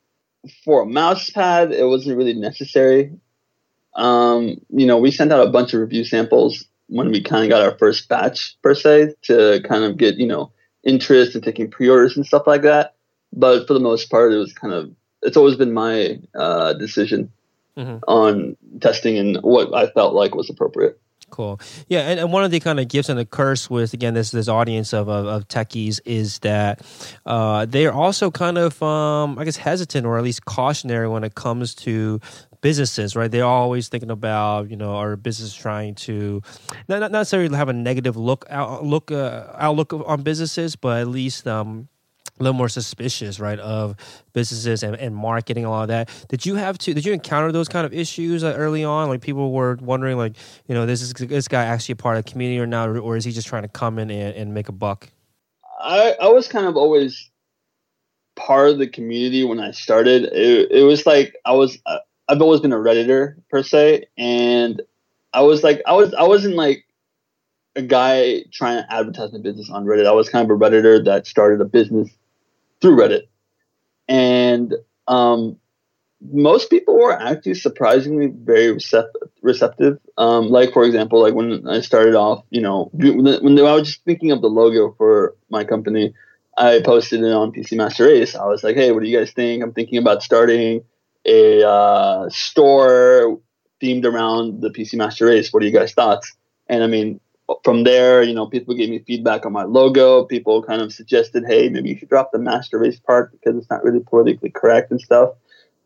for 0.65 0.83
a 0.83 0.85
mouse 0.85 1.29
pad, 1.29 1.71
it 1.71 1.85
wasn't 1.85 2.17
really 2.17 2.33
necessary. 2.33 3.11
Um, 3.95 4.59
you 4.69 4.85
know, 4.85 4.97
we 4.97 5.11
sent 5.11 5.31
out 5.31 5.47
a 5.47 5.51
bunch 5.51 5.73
of 5.73 5.79
review 5.79 6.03
samples 6.03 6.65
when 6.87 7.09
we 7.09 7.21
kind 7.21 7.43
of 7.43 7.49
got 7.49 7.61
our 7.61 7.77
first 7.77 8.07
batch 8.09 8.55
per 8.61 8.75
se 8.75 9.13
to 9.23 9.61
kind 9.67 9.83
of 9.83 9.97
get 9.97 10.15
you 10.15 10.27
know 10.27 10.51
interest 10.83 11.35
and 11.35 11.43
taking 11.43 11.69
pre-orders 11.69 12.15
and 12.15 12.25
stuff 12.25 12.45
like 12.45 12.61
that. 12.63 12.95
But 13.31 13.67
for 13.67 13.73
the 13.73 13.79
most 13.79 14.09
part, 14.09 14.33
it 14.33 14.37
was 14.37 14.53
kind 14.53 14.73
of 14.73 14.91
it's 15.21 15.37
always 15.37 15.55
been 15.55 15.73
my 15.73 16.19
uh, 16.35 16.73
decision 16.73 17.31
mm-hmm. 17.77 17.97
on 18.07 18.57
testing 18.81 19.17
and 19.17 19.37
what 19.37 19.73
I 19.73 19.87
felt 19.87 20.13
like 20.13 20.35
was 20.35 20.49
appropriate. 20.49 20.99
Cool. 21.29 21.59
Yeah, 21.87 22.01
and, 22.01 22.19
and, 22.19 22.31
one 22.31 22.43
of 22.43 22.51
the 22.51 22.59
kind 22.59 22.79
of 22.79 22.87
gifts 22.87 23.09
and 23.09 23.17
the 23.17 23.25
curse 23.25 23.67
with 23.67 23.93
again 23.95 24.13
this 24.13 24.29
this 24.29 24.47
audience 24.47 24.93
of 24.93 25.09
of, 25.09 25.25
of 25.25 25.47
techies 25.47 25.99
is 26.05 26.37
that 26.39 26.81
uh, 27.25 27.65
they're 27.65 27.93
also 27.93 28.29
kind 28.29 28.59
of 28.59 28.81
um, 28.83 29.39
I 29.39 29.45
guess 29.45 29.57
hesitant 29.57 30.05
or 30.05 30.19
at 30.19 30.23
least 30.23 30.45
cautionary 30.45 31.07
when 31.07 31.23
it 31.23 31.33
comes 31.33 31.73
to 31.75 32.21
businesses, 32.63 33.13
right? 33.15 33.29
They're 33.29 33.45
always 33.45 33.89
thinking 33.89 34.09
about, 34.09 34.71
you 34.71 34.77
know, 34.77 34.95
our 34.95 35.17
business 35.17 35.53
trying 35.53 35.95
to 35.95 36.41
not, 36.87 36.99
not 36.99 37.11
necessarily 37.11 37.55
have 37.55 37.67
a 37.67 37.73
negative 37.73 38.15
look 38.15 38.45
out, 38.49 38.85
look 38.85 39.11
uh, 39.11 39.47
outlook 39.55 39.93
on 39.93 40.23
businesses, 40.23 40.77
but 40.77 41.01
at 41.01 41.09
least 41.09 41.45
um, 41.45 41.89
a 42.39 42.43
little 42.43 42.57
more 42.57 42.69
suspicious, 42.69 43.37
right, 43.37 43.59
of 43.59 43.97
businesses 44.31 44.81
and, 44.81 44.95
and 44.95 45.13
marketing 45.13 45.65
all 45.65 45.81
of 45.81 45.89
that. 45.89 46.09
Did 46.29 46.45
you 46.45 46.55
have 46.55 46.77
to? 46.79 46.93
Did 46.93 47.05
you 47.05 47.11
encounter 47.11 47.51
those 47.51 47.67
kind 47.67 47.85
of 47.85 47.93
issues 47.93 48.45
uh, 48.45 48.55
early 48.57 48.85
on? 48.85 49.09
Like 49.09 49.19
people 49.19 49.51
were 49.51 49.77
wondering, 49.81 50.17
like, 50.17 50.35
you 50.65 50.73
know, 50.73 50.85
this 50.85 51.01
is 51.01 51.11
this 51.13 51.49
guy 51.49 51.65
actually 51.65 51.93
a 51.93 51.97
part 51.97 52.17
of 52.17 52.23
the 52.23 52.31
community 52.31 52.59
or 52.59 52.65
not, 52.65 52.87
or, 52.87 52.97
or 52.97 53.17
is 53.17 53.25
he 53.25 53.33
just 53.33 53.47
trying 53.47 53.63
to 53.63 53.67
come 53.67 53.99
in 53.99 54.09
and, 54.09 54.35
and 54.35 54.53
make 54.53 54.69
a 54.69 54.71
buck? 54.71 55.09
I 55.81 56.15
I 56.21 56.29
was 56.29 56.47
kind 56.47 56.65
of 56.65 56.77
always 56.77 57.29
part 58.37 58.69
of 58.69 58.79
the 58.79 58.87
community 58.87 59.43
when 59.43 59.59
I 59.59 59.71
started. 59.71 60.23
It, 60.31 60.71
it 60.71 60.83
was 60.83 61.05
like 61.05 61.35
I 61.45 61.51
was 61.51 61.77
uh, 61.85 61.99
I've 62.27 62.41
always 62.41 62.61
been 62.61 62.73
a 62.73 62.77
redditor 62.77 63.35
per 63.49 63.63
se, 63.63 64.05
and 64.17 64.81
I 65.33 65.41
was 65.41 65.63
like 65.63 65.81
I 65.85 65.93
was 65.93 66.13
I 66.13 66.23
wasn't 66.23 66.55
like 66.55 66.85
a 67.75 67.81
guy 67.81 68.43
trying 68.51 68.83
to 68.83 68.93
advertise 68.93 69.31
my 69.33 69.39
business 69.39 69.69
on 69.69 69.85
Reddit. 69.85 70.05
I 70.05 70.11
was 70.11 70.29
kind 70.29 70.49
of 70.49 70.55
a 70.55 70.59
redditor 70.59 71.03
that 71.05 71.27
started 71.27 71.59
a 71.59 71.65
business 71.65 72.09
through 72.81 72.97
Reddit, 72.97 73.23
and 74.07 74.73
um, 75.07 75.57
most 76.31 76.69
people 76.69 76.95
were 76.95 77.11
actually 77.11 77.55
surprisingly 77.55 78.27
very 78.27 78.71
receptive. 78.71 79.29
receptive. 79.41 79.99
Um, 80.17 80.49
like 80.49 80.71
for 80.71 80.83
example, 80.85 81.21
like 81.21 81.33
when 81.33 81.67
I 81.67 81.81
started 81.81 82.15
off, 82.15 82.43
you 82.49 82.61
know, 82.61 82.89
when, 82.93 83.43
when 83.43 83.59
I 83.59 83.73
was 83.73 83.87
just 83.87 84.05
thinking 84.05 84.31
of 84.31 84.41
the 84.41 84.49
logo 84.49 84.93
for 84.97 85.35
my 85.49 85.63
company, 85.63 86.13
I 86.57 86.81
posted 86.85 87.21
it 87.21 87.33
on 87.33 87.51
PC 87.51 87.75
Master 87.75 88.05
Race. 88.05 88.35
I 88.35 88.45
was 88.45 88.63
like, 88.63 88.75
hey, 88.75 88.91
what 88.91 89.03
do 89.03 89.09
you 89.09 89.17
guys 89.17 89.31
think? 89.31 89.63
I'm 89.63 89.73
thinking 89.73 89.97
about 89.97 90.23
starting 90.23 90.83
a 91.25 91.67
uh, 91.67 92.29
store 92.29 93.39
themed 93.81 94.05
around 94.05 94.61
the 94.61 94.69
PC 94.69 94.95
Master 94.95 95.25
Race. 95.25 95.51
What 95.51 95.63
are 95.63 95.65
you 95.65 95.71
guys' 95.71 95.93
thoughts? 95.93 96.33
And 96.67 96.83
I 96.83 96.87
mean, 96.87 97.19
from 97.63 97.83
there, 97.83 98.23
you 98.23 98.33
know, 98.33 98.47
people 98.47 98.75
gave 98.75 98.89
me 98.89 98.99
feedback 98.99 99.45
on 99.45 99.51
my 99.51 99.63
logo. 99.63 100.23
People 100.23 100.63
kind 100.63 100.81
of 100.81 100.93
suggested, 100.93 101.43
hey, 101.45 101.69
maybe 101.69 101.89
you 101.89 101.97
should 101.97 102.09
drop 102.09 102.31
the 102.31 102.39
Master 102.39 102.79
Race 102.79 102.99
part 102.99 103.31
because 103.31 103.57
it's 103.57 103.69
not 103.69 103.83
really 103.83 103.99
politically 103.99 104.49
correct 104.49 104.91
and 104.91 105.01
stuff. 105.01 105.31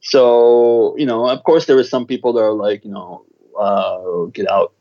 So, 0.01 0.95
you 0.97 1.05
know, 1.05 1.27
of 1.27 1.43
course, 1.43 1.65
there 1.65 1.75
were 1.75 1.83
some 1.83 2.05
people 2.05 2.33
that 2.33 2.41
are 2.41 2.53
like, 2.53 2.85
you 2.85 2.91
know, 2.91 3.25
uh, 3.59 4.25
get 4.25 4.49
out, 4.49 4.73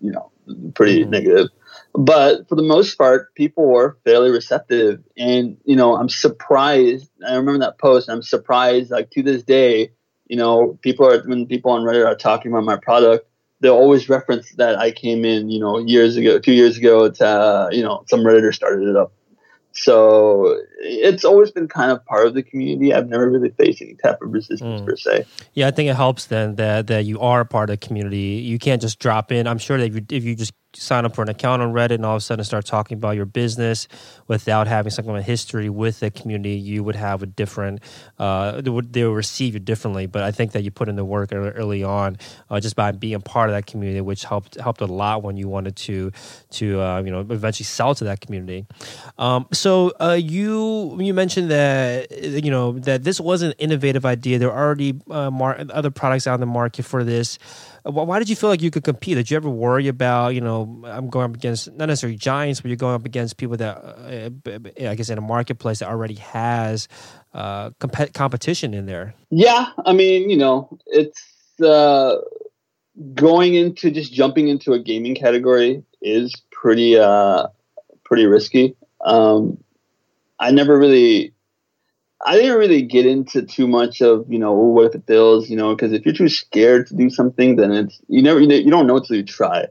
you 0.00 0.12
know, 0.12 0.30
pretty 0.74 1.02
mm-hmm. 1.02 1.10
negative. 1.10 1.48
But 1.94 2.48
for 2.48 2.54
the 2.54 2.62
most 2.62 2.96
part, 2.96 3.34
people 3.34 3.66
were 3.66 3.98
fairly 4.04 4.30
receptive. 4.30 5.02
And, 5.16 5.56
you 5.64 5.76
know, 5.76 5.96
I'm 5.96 6.08
surprised. 6.08 7.10
I 7.26 7.34
remember 7.34 7.60
that 7.60 7.78
post. 7.78 8.10
I'm 8.10 8.22
surprised, 8.22 8.90
like, 8.90 9.10
to 9.12 9.22
this 9.22 9.42
day, 9.42 9.92
you 10.28 10.36
know, 10.36 10.78
people 10.82 11.06
are, 11.06 11.22
when 11.22 11.46
people 11.46 11.70
on 11.70 11.82
Reddit 11.82 12.06
are 12.06 12.14
talking 12.14 12.52
about 12.52 12.64
my 12.64 12.76
product, 12.76 13.26
they'll 13.60 13.74
always 13.74 14.08
reference 14.08 14.52
that 14.52 14.78
I 14.78 14.90
came 14.90 15.24
in, 15.24 15.50
you 15.50 15.58
know, 15.58 15.78
years 15.78 16.16
ago, 16.16 16.38
two 16.38 16.52
years 16.52 16.76
ago 16.76 17.10
to, 17.10 17.26
uh, 17.26 17.68
you 17.72 17.82
know, 17.82 18.04
some 18.06 18.20
Redditor 18.20 18.54
started 18.54 18.88
it 18.88 18.96
up. 18.96 19.12
So 19.72 20.60
it's 20.80 21.24
always 21.24 21.50
been 21.50 21.68
kind 21.68 21.92
of 21.92 22.04
part 22.04 22.26
of 22.26 22.34
the 22.34 22.42
community. 22.42 22.92
I've 22.92 23.08
never 23.08 23.30
really 23.30 23.50
faced 23.50 23.80
any 23.80 23.94
type 23.94 24.20
of 24.20 24.32
resistance 24.32 24.80
mm. 24.80 24.86
per 24.86 24.96
se. 24.96 25.24
Yeah, 25.54 25.68
I 25.68 25.70
think 25.70 25.88
it 25.88 25.94
helps 25.94 26.26
then 26.26 26.56
that 26.56 26.88
that 26.88 27.04
you 27.04 27.20
are 27.20 27.44
part 27.44 27.70
of 27.70 27.78
the 27.78 27.86
community. 27.86 28.42
You 28.42 28.58
can't 28.58 28.82
just 28.82 28.98
drop 28.98 29.30
in. 29.30 29.46
I'm 29.46 29.58
sure 29.58 29.78
that 29.78 29.84
if 29.84 29.94
you, 29.94 30.06
if 30.10 30.24
you 30.24 30.34
just 30.34 30.52
sign 30.78 31.04
up 31.04 31.14
for 31.14 31.22
an 31.22 31.28
account 31.28 31.62
on 31.62 31.72
Reddit 31.72 31.96
and 31.96 32.06
all 32.06 32.16
of 32.16 32.18
a 32.18 32.24
sudden 32.24 32.44
start 32.44 32.66
talking 32.66 32.96
about 32.96 33.16
your 33.16 33.26
business 33.26 33.88
without 34.26 34.66
having 34.66 34.90
some 34.90 35.04
kind 35.04 35.18
of 35.18 35.24
history 35.24 35.68
with 35.68 36.00
the 36.00 36.10
community, 36.10 36.56
you 36.56 36.84
would 36.84 36.96
have 36.96 37.22
a 37.22 37.26
different, 37.26 37.80
uh, 38.18 38.60
they, 38.60 38.70
would, 38.70 38.92
they 38.92 39.04
would 39.04 39.14
receive 39.14 39.54
you 39.54 39.60
differently. 39.60 40.06
But 40.06 40.22
I 40.22 40.30
think 40.30 40.52
that 40.52 40.62
you 40.62 40.70
put 40.70 40.88
in 40.88 40.96
the 40.96 41.04
work 41.04 41.32
early 41.32 41.82
on 41.82 42.18
uh, 42.50 42.60
just 42.60 42.76
by 42.76 42.92
being 42.92 43.20
part 43.20 43.50
of 43.50 43.54
that 43.54 43.66
community, 43.66 44.00
which 44.00 44.24
helped 44.24 44.58
helped 44.60 44.80
a 44.80 44.86
lot 44.86 45.22
when 45.22 45.36
you 45.36 45.48
wanted 45.48 45.76
to 45.76 46.12
to 46.50 46.80
uh, 46.80 47.02
you 47.02 47.10
know 47.10 47.20
eventually 47.20 47.64
sell 47.64 47.94
to 47.94 48.04
that 48.04 48.20
community. 48.20 48.66
Um, 49.18 49.46
so 49.52 49.92
uh, 50.00 50.18
you 50.20 50.96
you 51.00 51.14
mentioned 51.14 51.50
that 51.50 52.10
you 52.10 52.50
know 52.50 52.72
that 52.80 53.04
this 53.04 53.20
was 53.20 53.42
an 53.42 53.52
innovative 53.58 54.04
idea. 54.04 54.38
There 54.38 54.52
are 54.52 54.66
already 54.66 55.00
uh, 55.10 55.30
mar- 55.30 55.58
other 55.70 55.90
products 55.90 56.26
out 56.26 56.34
in 56.34 56.40
the 56.40 56.46
market 56.46 56.84
for 56.84 57.04
this. 57.04 57.38
Why 57.90 58.18
did 58.18 58.28
you 58.28 58.36
feel 58.36 58.50
like 58.50 58.60
you 58.60 58.70
could 58.70 58.84
compete? 58.84 59.14
Did 59.14 59.30
you 59.30 59.36
ever 59.38 59.48
worry 59.48 59.88
about, 59.88 60.34
you 60.34 60.42
know, 60.42 60.82
I'm 60.84 61.08
going 61.08 61.30
up 61.30 61.34
against 61.34 61.72
not 61.72 61.86
necessarily 61.86 62.18
giants, 62.18 62.60
but 62.60 62.68
you're 62.68 62.76
going 62.76 62.94
up 62.94 63.06
against 63.06 63.38
people 63.38 63.56
that, 63.56 63.78
uh, 63.78 64.30
I 64.86 64.94
guess, 64.94 65.08
in 65.08 65.16
a 65.16 65.22
marketplace 65.22 65.78
that 65.78 65.88
already 65.88 66.16
has 66.16 66.86
uh, 67.32 67.70
comp- 67.78 68.12
competition 68.12 68.74
in 68.74 68.84
there? 68.84 69.14
Yeah, 69.30 69.70
I 69.86 69.94
mean, 69.94 70.28
you 70.28 70.36
know, 70.36 70.78
it's 70.86 71.58
uh, 71.62 72.16
going 73.14 73.54
into 73.54 73.90
just 73.90 74.12
jumping 74.12 74.48
into 74.48 74.74
a 74.74 74.78
gaming 74.78 75.14
category 75.14 75.82
is 76.02 76.34
pretty 76.50 76.98
uh, 76.98 77.46
pretty 78.04 78.26
risky. 78.26 78.76
Um, 79.00 79.62
I 80.38 80.50
never 80.50 80.78
really 80.78 81.32
I 82.24 82.36
didn't 82.36 82.58
really 82.58 82.82
get 82.82 83.06
into 83.06 83.42
too 83.42 83.68
much 83.68 84.00
of 84.00 84.26
you 84.28 84.38
know 84.38 84.52
what 84.52 84.86
if 84.86 84.94
it 84.94 85.06
fails, 85.06 85.48
you 85.48 85.56
know, 85.56 85.74
because 85.74 85.92
if 85.92 86.04
you're 86.04 86.14
too 86.14 86.28
scared 86.28 86.86
to 86.88 86.94
do 86.94 87.10
something, 87.10 87.56
then 87.56 87.72
it's 87.72 88.00
you 88.08 88.22
never 88.22 88.40
you 88.40 88.70
don't 88.70 88.86
know 88.86 88.96
until 88.96 89.16
you 89.16 89.22
try. 89.22 89.66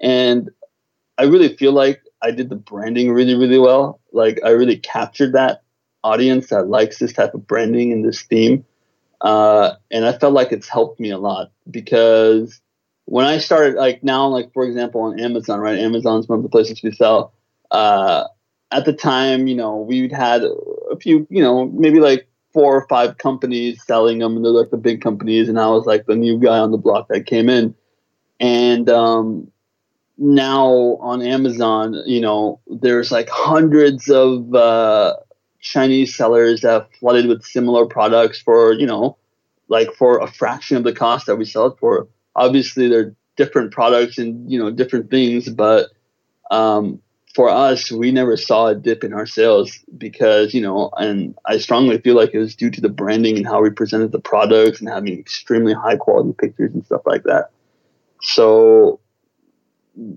And 0.00 0.50
I 1.16 1.24
really 1.24 1.56
feel 1.56 1.72
like 1.72 2.02
I 2.22 2.32
did 2.32 2.48
the 2.48 2.56
branding 2.56 3.12
really 3.12 3.34
really 3.34 3.58
well. 3.58 4.00
Like 4.12 4.40
I 4.44 4.50
really 4.50 4.78
captured 4.78 5.32
that 5.34 5.62
audience 6.02 6.48
that 6.48 6.68
likes 6.68 6.98
this 6.98 7.12
type 7.12 7.34
of 7.34 7.46
branding 7.46 7.92
and 7.92 8.04
this 8.04 8.22
theme, 8.22 8.64
uh, 9.20 9.74
and 9.90 10.04
I 10.04 10.18
felt 10.18 10.34
like 10.34 10.50
it's 10.50 10.68
helped 10.68 10.98
me 10.98 11.10
a 11.10 11.18
lot 11.18 11.52
because 11.70 12.60
when 13.04 13.26
I 13.26 13.38
started 13.38 13.76
like 13.76 14.02
now 14.02 14.26
like 14.26 14.52
for 14.52 14.64
example 14.64 15.02
on 15.02 15.20
Amazon, 15.20 15.60
right? 15.60 15.78
Amazon's 15.78 16.26
one 16.26 16.40
of 16.40 16.42
the 16.42 16.48
places 16.48 16.82
we 16.82 16.90
sell. 16.90 17.32
Uh, 17.70 18.24
at 18.72 18.84
the 18.84 18.92
time, 18.92 19.46
you 19.46 19.54
know, 19.54 19.76
we'd 19.76 20.12
had 20.12 20.42
a 20.90 20.96
few, 20.96 21.26
you 21.30 21.42
know, 21.42 21.66
maybe 21.66 22.00
like 22.00 22.28
four 22.52 22.76
or 22.76 22.86
five 22.88 23.18
companies 23.18 23.82
selling 23.84 24.18
them, 24.18 24.36
and 24.36 24.44
they're 24.44 24.52
like 24.52 24.70
the 24.70 24.76
big 24.76 25.00
companies, 25.00 25.48
and 25.48 25.58
I 25.58 25.68
was 25.68 25.86
like 25.86 26.06
the 26.06 26.16
new 26.16 26.38
guy 26.38 26.58
on 26.58 26.70
the 26.70 26.78
block 26.78 27.08
that 27.08 27.26
came 27.26 27.48
in. 27.48 27.74
And 28.40 28.88
um, 28.90 29.50
now 30.18 30.98
on 31.00 31.22
Amazon, 31.22 32.02
you 32.06 32.20
know, 32.20 32.60
there's 32.66 33.10
like 33.10 33.28
hundreds 33.30 34.08
of 34.08 34.54
uh, 34.54 35.16
Chinese 35.60 36.16
sellers 36.16 36.62
that 36.62 36.88
flooded 36.98 37.26
with 37.26 37.44
similar 37.44 37.86
products 37.86 38.40
for, 38.40 38.72
you 38.72 38.86
know, 38.86 39.16
like 39.68 39.92
for 39.94 40.18
a 40.20 40.26
fraction 40.26 40.76
of 40.76 40.84
the 40.84 40.92
cost 40.92 41.26
that 41.26 41.36
we 41.36 41.44
sell 41.44 41.66
it 41.66 41.78
for. 41.78 42.08
Obviously, 42.34 42.88
they're 42.88 43.14
different 43.36 43.72
products 43.72 44.18
and 44.18 44.50
you 44.50 44.58
know 44.58 44.70
different 44.70 45.10
things, 45.10 45.48
but 45.48 45.90
um, 46.50 47.00
for 47.36 47.50
us, 47.50 47.92
we 47.92 48.12
never 48.12 48.34
saw 48.34 48.68
a 48.68 48.74
dip 48.74 49.04
in 49.04 49.12
our 49.12 49.26
sales 49.26 49.78
because, 49.98 50.54
you 50.54 50.62
know, 50.62 50.90
and 50.96 51.36
I 51.44 51.58
strongly 51.58 51.98
feel 51.98 52.16
like 52.16 52.30
it 52.32 52.38
was 52.38 52.56
due 52.56 52.70
to 52.70 52.80
the 52.80 52.88
branding 52.88 53.36
and 53.36 53.46
how 53.46 53.62
we 53.62 53.68
presented 53.68 54.10
the 54.10 54.18
products 54.18 54.80
and 54.80 54.88
having 54.88 55.18
extremely 55.18 55.74
high 55.74 55.96
quality 55.96 56.32
pictures 56.32 56.72
and 56.72 56.82
stuff 56.86 57.02
like 57.04 57.24
that. 57.24 57.50
So 58.22 59.00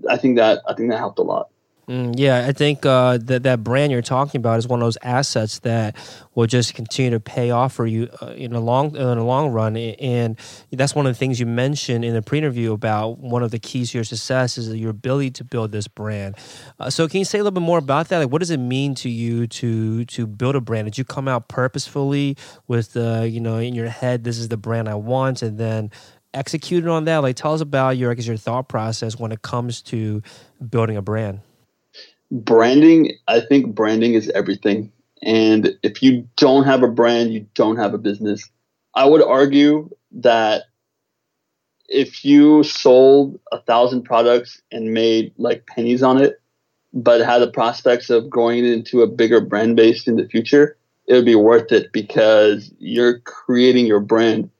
I 0.08 0.16
think 0.16 0.38
that 0.38 0.62
I 0.66 0.72
think 0.72 0.90
that 0.90 0.98
helped 0.98 1.18
a 1.18 1.22
lot. 1.22 1.50
Mm, 1.90 2.14
yeah, 2.16 2.46
I 2.46 2.52
think 2.52 2.86
uh, 2.86 3.18
that 3.22 3.42
that 3.42 3.64
brand 3.64 3.90
you're 3.90 4.00
talking 4.00 4.38
about 4.38 4.60
is 4.60 4.68
one 4.68 4.80
of 4.80 4.86
those 4.86 4.98
assets 5.02 5.58
that 5.60 5.96
will 6.36 6.46
just 6.46 6.72
continue 6.72 7.10
to 7.10 7.18
pay 7.18 7.50
off 7.50 7.72
for 7.72 7.84
you 7.84 8.08
uh, 8.22 8.26
in 8.26 8.52
the 8.52 8.60
long 8.60 8.94
in 8.94 9.18
the 9.18 9.24
long 9.24 9.50
run. 9.50 9.76
And 9.76 10.38
that's 10.70 10.94
one 10.94 11.08
of 11.08 11.12
the 11.12 11.18
things 11.18 11.40
you 11.40 11.46
mentioned 11.46 12.04
in 12.04 12.14
the 12.14 12.22
pre-interview 12.22 12.72
about 12.72 13.18
one 13.18 13.42
of 13.42 13.50
the 13.50 13.58
keys 13.58 13.90
to 13.90 13.98
your 13.98 14.04
success 14.04 14.56
is 14.56 14.72
your 14.72 14.90
ability 14.90 15.32
to 15.32 15.42
build 15.42 15.72
this 15.72 15.88
brand. 15.88 16.36
Uh, 16.78 16.90
so, 16.90 17.08
can 17.08 17.18
you 17.18 17.24
say 17.24 17.40
a 17.40 17.42
little 17.42 17.58
bit 17.58 17.66
more 17.66 17.78
about 17.78 18.08
that? 18.10 18.18
Like, 18.18 18.30
what 18.30 18.38
does 18.38 18.52
it 18.52 18.58
mean 18.60 18.94
to 18.94 19.10
you 19.10 19.48
to 19.48 20.04
to 20.04 20.28
build 20.28 20.54
a 20.54 20.60
brand? 20.60 20.84
Did 20.84 20.96
you 20.96 21.04
come 21.04 21.26
out 21.26 21.48
purposefully 21.48 22.36
with 22.68 22.92
the 22.92 23.28
you 23.28 23.40
know 23.40 23.58
in 23.58 23.74
your 23.74 23.88
head, 23.88 24.22
this 24.22 24.38
is 24.38 24.46
the 24.46 24.56
brand 24.56 24.88
I 24.88 24.94
want, 24.94 25.42
and 25.42 25.58
then 25.58 25.90
executed 26.34 26.88
on 26.88 27.06
that? 27.06 27.18
Like, 27.18 27.34
tell 27.34 27.52
us 27.52 27.60
about 27.60 27.96
your 27.96 28.12
I 28.12 28.14
guess 28.14 28.28
your 28.28 28.36
thought 28.36 28.68
process 28.68 29.18
when 29.18 29.32
it 29.32 29.42
comes 29.42 29.82
to 29.82 30.22
building 30.70 30.96
a 30.96 31.02
brand 31.02 31.40
branding, 32.30 33.12
I 33.28 33.40
think 33.40 33.74
branding 33.74 34.14
is 34.14 34.28
everything. 34.30 34.92
And 35.22 35.76
if 35.82 36.02
you 36.02 36.28
don't 36.36 36.64
have 36.64 36.82
a 36.82 36.88
brand, 36.88 37.32
you 37.32 37.46
don't 37.54 37.76
have 37.76 37.94
a 37.94 37.98
business. 37.98 38.48
I 38.94 39.04
would 39.04 39.22
argue 39.22 39.90
that 40.12 40.64
if 41.88 42.24
you 42.24 42.62
sold 42.62 43.38
a 43.52 43.60
thousand 43.60 44.04
products 44.04 44.62
and 44.70 44.94
made 44.94 45.32
like 45.36 45.66
pennies 45.66 46.02
on 46.02 46.22
it, 46.22 46.40
but 46.92 47.20
had 47.20 47.40
the 47.40 47.50
prospects 47.50 48.10
of 48.10 48.30
growing 48.30 48.64
into 48.64 49.02
a 49.02 49.06
bigger 49.06 49.40
brand 49.40 49.76
base 49.76 50.06
in 50.06 50.16
the 50.16 50.26
future, 50.26 50.76
it 51.06 51.14
would 51.14 51.24
be 51.24 51.34
worth 51.34 51.72
it 51.72 51.92
because 51.92 52.72
you're 52.78 53.18
creating 53.20 53.86
your 53.86 54.00
brand. 54.00 54.50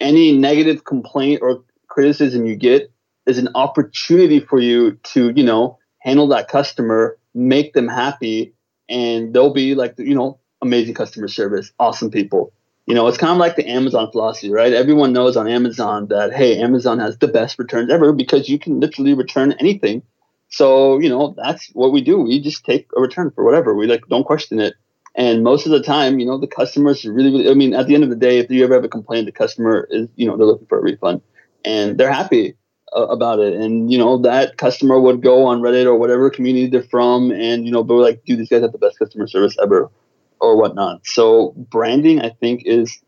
Any 0.00 0.32
negative 0.32 0.84
complaint 0.84 1.40
or 1.42 1.62
criticism 1.88 2.46
you 2.46 2.56
get 2.56 2.90
is 3.26 3.38
an 3.38 3.48
opportunity 3.54 4.40
for 4.40 4.60
you 4.60 4.92
to, 5.02 5.32
you 5.34 5.44
know, 5.44 5.78
handle 5.98 6.28
that 6.28 6.48
customer, 6.48 7.18
make 7.34 7.72
them 7.72 7.88
happy, 7.88 8.54
and 8.88 9.34
they'll 9.34 9.52
be 9.52 9.74
like, 9.74 9.94
you 9.98 10.14
know, 10.14 10.38
amazing 10.62 10.94
customer 10.94 11.28
service, 11.28 11.72
awesome 11.78 12.10
people. 12.10 12.52
You 12.86 12.94
know, 12.94 13.06
it's 13.06 13.18
kind 13.18 13.32
of 13.32 13.38
like 13.38 13.56
the 13.56 13.68
Amazon 13.68 14.10
philosophy, 14.10 14.50
right? 14.50 14.72
Everyone 14.72 15.12
knows 15.12 15.36
on 15.36 15.46
Amazon 15.46 16.06
that, 16.08 16.32
hey, 16.32 16.60
Amazon 16.60 16.98
has 16.98 17.18
the 17.18 17.28
best 17.28 17.58
returns 17.58 17.90
ever 17.90 18.12
because 18.12 18.48
you 18.48 18.58
can 18.58 18.80
literally 18.80 19.12
return 19.12 19.52
anything. 19.60 20.02
So, 20.48 20.98
you 20.98 21.10
know, 21.10 21.34
that's 21.36 21.68
what 21.74 21.92
we 21.92 22.00
do. 22.00 22.18
We 22.20 22.40
just 22.40 22.64
take 22.64 22.88
a 22.96 23.00
return 23.00 23.30
for 23.30 23.44
whatever. 23.44 23.74
We 23.74 23.86
like 23.86 24.06
don't 24.08 24.24
question 24.24 24.58
it. 24.58 24.74
And 25.14 25.42
most 25.42 25.66
of 25.66 25.72
the 25.72 25.82
time, 25.82 26.18
you 26.18 26.26
know, 26.26 26.38
the 26.38 26.46
customers 26.46 27.04
really, 27.04 27.30
really, 27.30 27.50
I 27.50 27.54
mean, 27.54 27.74
at 27.74 27.88
the 27.88 27.94
end 27.94 28.04
of 28.04 28.10
the 28.10 28.16
day, 28.16 28.38
if 28.38 28.50
you 28.50 28.64
ever 28.64 28.74
have 28.74 28.84
a 28.84 28.88
complaint, 28.88 29.26
the 29.26 29.32
customer 29.32 29.86
is, 29.90 30.08
you 30.16 30.26
know, 30.26 30.36
they're 30.36 30.46
looking 30.46 30.68
for 30.68 30.78
a 30.78 30.82
refund 30.82 31.20
and 31.64 31.98
they're 31.98 32.12
happy 32.12 32.54
about 32.92 33.38
it. 33.38 33.54
And, 33.54 33.90
you 33.90 33.98
know, 33.98 34.18
that 34.18 34.56
customer 34.56 35.00
would 35.00 35.22
go 35.22 35.46
on 35.46 35.60
Reddit 35.60 35.86
or 35.86 35.96
whatever 35.96 36.30
community 36.30 36.66
they're 36.66 36.82
from 36.82 37.30
and, 37.30 37.64
you 37.64 37.72
know, 37.72 37.82
be 37.82 37.94
like, 37.94 38.24
dude, 38.24 38.38
these 38.38 38.48
guys 38.48 38.62
have 38.62 38.72
the 38.72 38.78
best 38.78 38.98
customer 38.98 39.26
service 39.26 39.56
ever 39.62 39.90
or 40.40 40.56
whatnot. 40.56 41.06
So 41.06 41.54
branding, 41.56 42.20
I 42.20 42.30
think, 42.30 42.62
is 42.64 42.98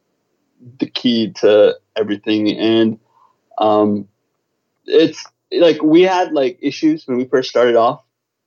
the 0.79 0.87
key 0.87 1.33
to 1.41 1.79
everything. 1.97 2.51
And 2.57 2.99
um, 3.59 4.09
it's 4.87 5.25
like 5.53 5.83
we 5.83 6.03
had 6.03 6.33
like 6.33 6.59
issues 6.61 7.07
when 7.07 7.17
we 7.17 7.25
first 7.25 7.51
started 7.51 7.77
off 7.77 8.03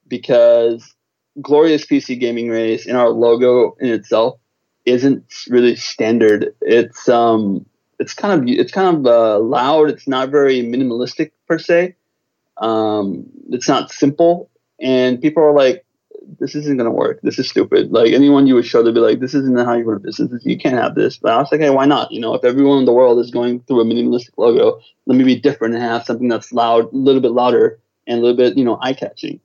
because 0.07 0.93
Glorious 1.41 1.85
PC 1.85 2.19
Gaming 2.19 2.49
Race 2.49 2.85
in 2.85 2.95
our 2.95 3.09
logo 3.09 3.75
in 3.79 3.89
itself 3.89 4.39
isn't 4.85 5.25
really 5.49 5.75
standard. 5.75 6.53
It's 6.61 7.07
um 7.09 7.65
it's 8.03 8.13
kind 8.13 8.33
of 8.33 8.47
it's 8.47 8.71
kind 8.71 8.97
of 8.97 9.05
uh, 9.05 9.39
loud. 9.39 9.89
It's 9.89 10.07
not 10.07 10.29
very 10.29 10.61
minimalistic 10.61 11.31
per 11.47 11.57
se. 11.57 11.95
Um, 12.57 13.25
it's 13.49 13.67
not 13.67 13.91
simple, 13.91 14.49
and 14.79 15.21
people 15.21 15.41
are 15.41 15.53
like 15.53 15.85
this 16.39 16.53
isn't 16.55 16.77
gonna 16.77 16.91
work. 16.91 17.19
This 17.23 17.39
is 17.39 17.49
stupid. 17.49 17.91
Like 17.91 18.11
anyone 18.11 18.45
you 18.45 18.55
would 18.55 18.65
show, 18.65 18.83
they'd 18.83 18.93
be 18.93 18.99
like, 18.99 19.19
this 19.21 19.33
isn't 19.33 19.57
how 19.57 19.73
you 19.73 19.85
run 19.85 19.97
a 19.97 19.99
business. 19.99 20.45
You 20.45 20.57
can't 20.57 20.75
have 20.75 20.95
this. 20.95 21.17
But 21.17 21.31
I 21.31 21.37
was 21.37 21.51
like, 21.51 21.61
hey, 21.61 21.69
why 21.69 21.85
not? 21.85 22.11
You 22.11 22.19
know, 22.19 22.33
if 22.33 22.43
everyone 22.43 22.79
in 22.79 22.85
the 22.85 22.93
world 22.93 23.19
is 23.19 23.31
going 23.31 23.61
through 23.61 23.81
a 23.81 23.85
minimalistic 23.85 24.37
logo, 24.37 24.81
let 25.05 25.17
me 25.17 25.23
be 25.23 25.39
different 25.39 25.75
and 25.75 25.83
have 25.83 26.05
something 26.05 26.27
that's 26.27 26.51
loud, 26.51 26.91
a 26.91 26.95
little 26.95 27.21
bit 27.21 27.31
louder, 27.31 27.79
and 28.05 28.19
a 28.19 28.21
little 28.21 28.37
bit, 28.37 28.57
you 28.57 28.65
know, 28.65 28.77
eye 28.81 28.93
catching. 28.93 29.39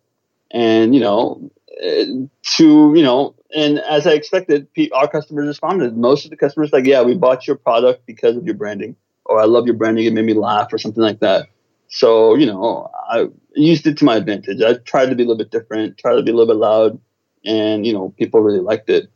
And 0.50 0.94
you 0.94 1.00
know, 1.00 1.50
to 1.80 2.92
you 2.94 3.02
know, 3.02 3.34
and 3.54 3.78
as 3.80 4.06
I 4.06 4.12
expected, 4.12 4.66
our 4.92 5.08
customers 5.08 5.46
responded. 5.46 5.96
Most 5.96 6.24
of 6.24 6.30
the 6.30 6.36
customers 6.36 6.72
like, 6.72 6.86
yeah, 6.86 7.02
we 7.02 7.14
bought 7.14 7.46
your 7.46 7.56
product 7.56 8.06
because 8.06 8.36
of 8.36 8.44
your 8.44 8.54
branding, 8.54 8.96
or 9.24 9.40
I 9.40 9.44
love 9.44 9.66
your 9.66 9.76
branding. 9.76 10.04
It 10.06 10.12
made 10.12 10.24
me 10.24 10.34
laugh, 10.34 10.72
or 10.72 10.78
something 10.78 11.02
like 11.02 11.20
that. 11.20 11.46
So 11.88 12.34
you 12.34 12.46
know, 12.46 12.90
I 13.08 13.26
used 13.54 13.86
it 13.86 13.98
to 13.98 14.04
my 14.04 14.16
advantage. 14.16 14.60
I 14.60 14.74
tried 14.74 15.06
to 15.06 15.14
be 15.14 15.22
a 15.22 15.26
little 15.26 15.38
bit 15.38 15.50
different, 15.50 15.98
tried 15.98 16.16
to 16.16 16.22
be 16.22 16.30
a 16.30 16.34
little 16.34 16.52
bit 16.52 16.60
loud, 16.60 17.00
and 17.44 17.86
you 17.86 17.92
know, 17.92 18.10
people 18.18 18.40
really 18.40 18.60
liked 18.60 18.90
it. 18.90 19.10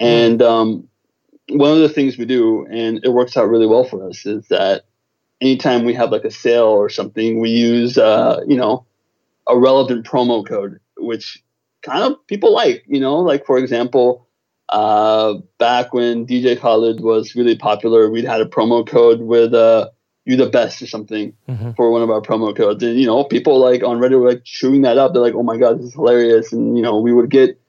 And 0.00 0.42
um, 0.42 0.88
one 1.48 1.72
of 1.72 1.78
the 1.78 1.88
things 1.88 2.18
we 2.18 2.24
do, 2.24 2.66
and 2.66 3.00
it 3.04 3.10
works 3.10 3.36
out 3.36 3.48
really 3.48 3.66
well 3.66 3.84
for 3.84 4.08
us, 4.08 4.26
is 4.26 4.48
that 4.48 4.84
anytime 5.40 5.84
we 5.84 5.94
have 5.94 6.10
like 6.10 6.24
a 6.24 6.30
sale 6.30 6.64
or 6.64 6.88
something, 6.88 7.40
we 7.40 7.50
use 7.50 7.98
uh, 7.98 8.40
you 8.46 8.56
know 8.56 8.86
a 9.48 9.58
relevant 9.58 10.06
promo 10.06 10.46
code, 10.46 10.80
which 10.96 11.42
kind 11.82 12.04
of 12.04 12.26
people 12.26 12.52
like. 12.52 12.84
You 12.86 13.00
know, 13.00 13.16
like 13.16 13.46
for 13.46 13.58
example, 13.58 14.26
uh, 14.68 15.34
back 15.58 15.92
when 15.92 16.26
DJ 16.26 16.58
Khaled 16.58 17.00
was 17.00 17.34
really 17.34 17.56
popular, 17.56 18.10
we'd 18.10 18.24
had 18.24 18.40
a 18.40 18.46
promo 18.46 18.86
code 18.86 19.20
with 19.20 19.54
uh, 19.54 19.90
"You 20.24 20.36
the 20.36 20.48
Best" 20.48 20.82
or 20.82 20.86
something 20.86 21.34
mm-hmm. 21.48 21.72
for 21.72 21.90
one 21.90 22.02
of 22.02 22.10
our 22.10 22.20
promo 22.20 22.56
codes, 22.56 22.82
and 22.82 22.98
you 22.98 23.06
know, 23.06 23.24
people 23.24 23.58
like 23.58 23.82
on 23.82 23.98
Reddit 23.98 24.20
were 24.20 24.30
like 24.30 24.44
chewing 24.44 24.82
that 24.82 24.98
up. 24.98 25.12
They're 25.12 25.22
like, 25.22 25.34
"Oh 25.34 25.42
my 25.42 25.58
god, 25.58 25.78
this 25.78 25.86
is 25.86 25.94
hilarious!" 25.94 26.52
And 26.52 26.76
you 26.76 26.82
know, 26.82 27.00
we 27.00 27.12
would 27.12 27.30
get 27.30 27.60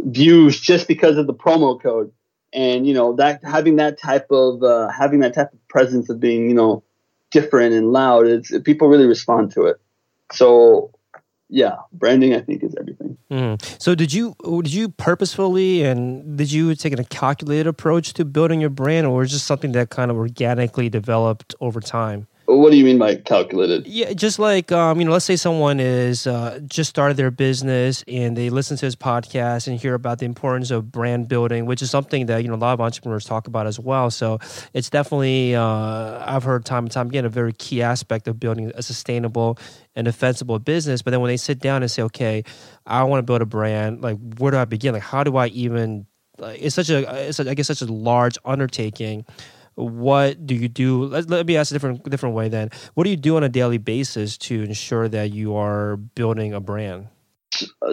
views 0.00 0.60
just 0.60 0.88
because 0.88 1.16
of 1.16 1.26
the 1.26 1.34
promo 1.34 1.80
code. 1.80 2.12
And 2.52 2.86
you 2.86 2.94
know 2.94 3.14
that 3.16 3.44
having 3.44 3.76
that 3.76 4.00
type 4.00 4.30
of 4.30 4.62
uh, 4.62 4.90
having 4.90 5.20
that 5.20 5.34
type 5.34 5.52
of 5.52 5.68
presence 5.68 6.08
of 6.08 6.18
being 6.18 6.48
you 6.48 6.54
know 6.54 6.82
different 7.30 7.74
and 7.74 7.92
loud, 7.92 8.26
it's 8.26 8.50
people 8.60 8.88
really 8.88 9.06
respond 9.06 9.52
to 9.52 9.66
it. 9.66 9.76
So 10.32 10.92
yeah, 11.48 11.76
branding 11.92 12.34
I 12.34 12.40
think 12.40 12.62
is 12.62 12.74
everything. 12.78 13.16
Mm. 13.30 13.82
So 13.82 13.94
did 13.94 14.12
you 14.12 14.34
did 14.62 14.72
you 14.72 14.88
purposefully 14.90 15.82
and 15.82 16.36
did 16.36 16.52
you 16.52 16.74
take 16.74 16.98
a 16.98 17.04
calculated 17.04 17.66
approach 17.66 18.12
to 18.14 18.24
building 18.24 18.60
your 18.60 18.70
brand, 18.70 19.06
or 19.06 19.24
just 19.24 19.46
something 19.46 19.72
that 19.72 19.90
kind 19.90 20.10
of 20.10 20.16
organically 20.16 20.88
developed 20.88 21.54
over 21.60 21.80
time? 21.80 22.26
What 22.50 22.70
do 22.70 22.78
you 22.78 22.84
mean 22.84 22.96
by 22.96 23.16
calculated? 23.16 23.86
Yeah, 23.86 24.14
just 24.14 24.38
like 24.38 24.72
um, 24.72 24.98
you 24.98 25.04
know, 25.04 25.12
let's 25.12 25.26
say 25.26 25.36
someone 25.36 25.80
is 25.80 26.26
uh, 26.26 26.60
just 26.64 26.88
started 26.88 27.18
their 27.18 27.30
business 27.30 28.02
and 28.08 28.34
they 28.34 28.48
listen 28.48 28.78
to 28.78 28.86
his 28.86 28.96
podcast 28.96 29.68
and 29.68 29.78
hear 29.78 29.92
about 29.92 30.18
the 30.18 30.24
importance 30.24 30.70
of 30.70 30.90
brand 30.90 31.28
building, 31.28 31.66
which 31.66 31.82
is 31.82 31.90
something 31.90 32.24
that 32.24 32.42
you 32.42 32.48
know 32.48 32.54
a 32.54 32.56
lot 32.56 32.72
of 32.72 32.80
entrepreneurs 32.80 33.26
talk 33.26 33.48
about 33.48 33.66
as 33.66 33.78
well. 33.78 34.10
So 34.10 34.38
it's 34.72 34.88
definitely 34.88 35.56
uh, 35.56 36.24
I've 36.24 36.42
heard 36.42 36.64
time 36.64 36.84
and 36.84 36.90
time 36.90 37.08
again 37.08 37.26
a 37.26 37.28
very 37.28 37.52
key 37.52 37.82
aspect 37.82 38.26
of 38.28 38.40
building 38.40 38.72
a 38.74 38.82
sustainable 38.82 39.58
and 39.94 40.06
defensible 40.06 40.58
business. 40.58 41.02
But 41.02 41.10
then 41.10 41.20
when 41.20 41.28
they 41.28 41.36
sit 41.36 41.58
down 41.58 41.82
and 41.82 41.90
say, 41.90 42.00
okay, 42.04 42.44
I 42.86 43.04
want 43.04 43.18
to 43.18 43.24
build 43.24 43.42
a 43.42 43.46
brand, 43.46 44.00
like 44.00 44.16
where 44.38 44.52
do 44.52 44.56
I 44.56 44.64
begin? 44.64 44.94
Like 44.94 45.02
how 45.02 45.22
do 45.22 45.36
I 45.36 45.48
even? 45.48 46.06
Like, 46.38 46.62
it's 46.62 46.76
such 46.76 46.88
a 46.88 47.28
it's 47.28 47.40
a, 47.40 47.50
I 47.50 47.52
guess 47.52 47.66
such 47.66 47.82
a 47.82 47.92
large 47.92 48.38
undertaking 48.42 49.26
what 49.78 50.44
do 50.44 50.56
you 50.56 50.68
do? 50.68 51.04
Let, 51.04 51.30
let 51.30 51.46
me 51.46 51.56
ask 51.56 51.70
a 51.70 51.74
different 51.74 52.02
different 52.10 52.34
way 52.34 52.48
then. 52.48 52.70
What 52.94 53.04
do 53.04 53.10
you 53.10 53.16
do 53.16 53.36
on 53.36 53.44
a 53.44 53.48
daily 53.48 53.78
basis 53.78 54.36
to 54.38 54.62
ensure 54.62 55.08
that 55.08 55.32
you 55.32 55.54
are 55.54 55.96
building 55.96 56.52
a 56.52 56.60
brand? 56.60 57.08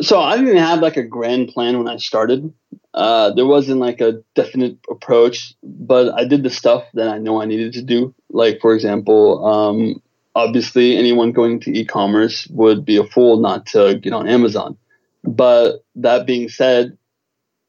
So 0.02 0.20
i 0.20 0.38
didn't 0.38 0.58
have 0.58 0.80
like 0.80 0.98
a 0.98 1.04
grand 1.04 1.50
plan 1.50 1.78
when 1.78 1.88
i 1.88 1.98
started. 1.98 2.54
Uh, 2.94 3.32
there 3.34 3.46
wasn't 3.46 3.80
like 3.80 4.00
a 4.00 4.24
definite 4.36 4.78
approach 4.90 5.54
but 5.64 6.14
i 6.14 6.26
did 6.26 6.44
the 6.44 6.50
stuff 6.50 6.84
that 6.94 7.10
i 7.10 7.18
know 7.18 7.42
i 7.42 7.46
needed 7.46 7.74
to 7.74 7.82
do. 7.82 8.14
Like 8.30 8.60
for 8.62 8.74
example 8.74 9.46
um, 9.46 10.02
obviously 10.34 10.98
anyone 10.98 11.32
going 11.32 11.60
to 11.62 11.78
e-commerce 11.78 12.48
would 12.48 12.84
be 12.84 12.98
a 12.98 13.04
fool 13.04 13.40
not 13.40 13.68
to 13.68 14.00
get 14.02 14.14
on 14.14 14.28
amazon. 14.28 14.78
But 15.24 15.84
that 15.96 16.26
being 16.26 16.50
said 16.50 16.98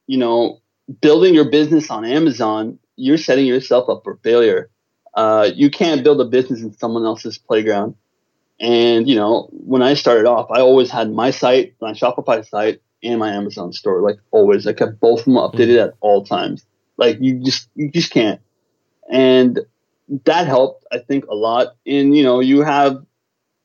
you 0.06 0.18
know 0.18 0.60
building 1.00 1.34
your 1.34 1.50
business 1.50 1.90
on 1.90 2.04
amazon 2.04 2.78
you're 2.96 3.18
setting 3.18 3.46
yourself 3.46 3.88
up 3.88 4.02
for 4.04 4.16
failure. 4.22 4.70
Uh, 5.14 5.50
you 5.54 5.70
can't 5.70 6.04
build 6.04 6.20
a 6.20 6.24
business 6.24 6.60
in 6.60 6.72
someone 6.76 7.04
else's 7.04 7.38
playground. 7.38 7.94
And 8.58 9.08
you 9.08 9.16
know, 9.16 9.48
when 9.52 9.82
I 9.82 9.94
started 9.94 10.26
off, 10.26 10.50
I 10.50 10.60
always 10.60 10.90
had 10.90 11.12
my 11.12 11.30
site, 11.30 11.74
my 11.80 11.92
Shopify 11.92 12.46
site, 12.46 12.80
and 13.02 13.18
my 13.18 13.30
Amazon 13.30 13.72
store. 13.72 14.00
Like 14.00 14.18
always, 14.30 14.66
I 14.66 14.72
kept 14.72 15.00
both 15.00 15.20
of 15.20 15.24
them 15.26 15.34
updated 15.34 15.76
mm-hmm. 15.76 15.88
at 15.88 15.94
all 16.00 16.24
times. 16.24 16.64
Like 16.96 17.18
you 17.20 17.42
just 17.42 17.68
you 17.74 17.90
just 17.90 18.10
can't. 18.10 18.40
And 19.10 19.60
that 20.24 20.46
helped, 20.46 20.86
I 20.90 20.98
think, 20.98 21.26
a 21.26 21.34
lot. 21.34 21.76
And 21.86 22.16
you 22.16 22.22
know, 22.22 22.40
you 22.40 22.62
have 22.62 23.04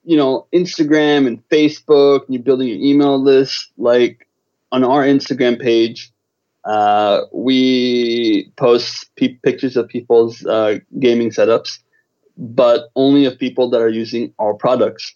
you 0.03 0.17
know 0.17 0.47
Instagram 0.53 1.27
and 1.27 1.47
Facebook, 1.49 2.25
and 2.25 2.35
you're 2.35 2.43
building 2.43 2.67
your 2.67 2.77
email 2.77 3.21
list. 3.21 3.71
Like 3.77 4.27
on 4.71 4.83
our 4.83 5.03
Instagram 5.03 5.61
page, 5.61 6.11
uh, 6.63 7.21
we 7.31 8.51
post 8.55 9.09
pe- 9.15 9.37
pictures 9.43 9.77
of 9.77 9.87
people's 9.87 10.45
uh, 10.45 10.79
gaming 10.99 11.31
setups, 11.31 11.79
but 12.37 12.89
only 12.95 13.25
of 13.25 13.37
people 13.37 13.69
that 13.71 13.81
are 13.81 13.89
using 13.89 14.33
our 14.39 14.53
products. 14.53 15.15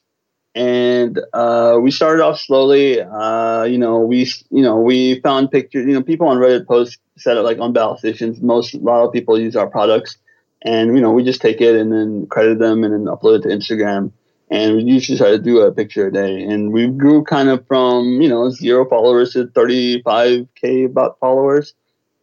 And 0.55 1.19
uh, 1.34 1.79
we 1.81 1.91
started 1.91 2.23
off 2.23 2.39
slowly. 2.39 3.01
Uh, 3.01 3.63
you 3.63 3.77
know, 3.77 3.99
we 3.99 4.31
you 4.51 4.62
know 4.62 4.77
we 4.77 5.19
found 5.19 5.51
pictures. 5.51 5.86
You 5.86 5.93
know, 5.93 6.01
people 6.01 6.27
on 6.27 6.38
Reddit 6.38 6.65
post 6.65 6.97
set 7.17 7.34
like 7.43 7.60
on 7.60 7.73
battle 7.73 7.97
stations. 7.97 8.41
Most 8.41 8.73
a 8.73 8.77
lot 8.77 9.05
of 9.05 9.12
people 9.12 9.39
use 9.39 9.55
our 9.58 9.67
products, 9.67 10.17
and 10.62 10.95
you 10.95 11.01
know 11.01 11.12
we 11.12 11.23
just 11.23 11.41
take 11.41 11.60
it 11.60 11.75
and 11.75 11.91
then 11.91 12.25
credit 12.27 12.60
them 12.60 12.86
and 12.86 12.93
then 12.93 13.13
upload 13.13 13.39
it 13.39 13.41
to 13.43 13.49
Instagram 13.49 14.12
and 14.49 14.75
we 14.75 14.84
usually 14.84 15.17
try 15.17 15.31
to 15.31 15.39
do 15.39 15.62
a 15.62 15.71
picture 15.71 16.08
a 16.08 16.13
day. 16.13 16.43
And 16.43 16.71
we 16.71 16.88
grew 16.88 17.23
kind 17.23 17.49
of 17.49 17.65
from 17.67 18.21
you 18.21 18.29
know 18.29 18.49
zero 18.49 18.88
followers 18.88 19.34
to 19.34 19.45
35k 19.45 20.86
about 20.86 21.19
followers, 21.19 21.73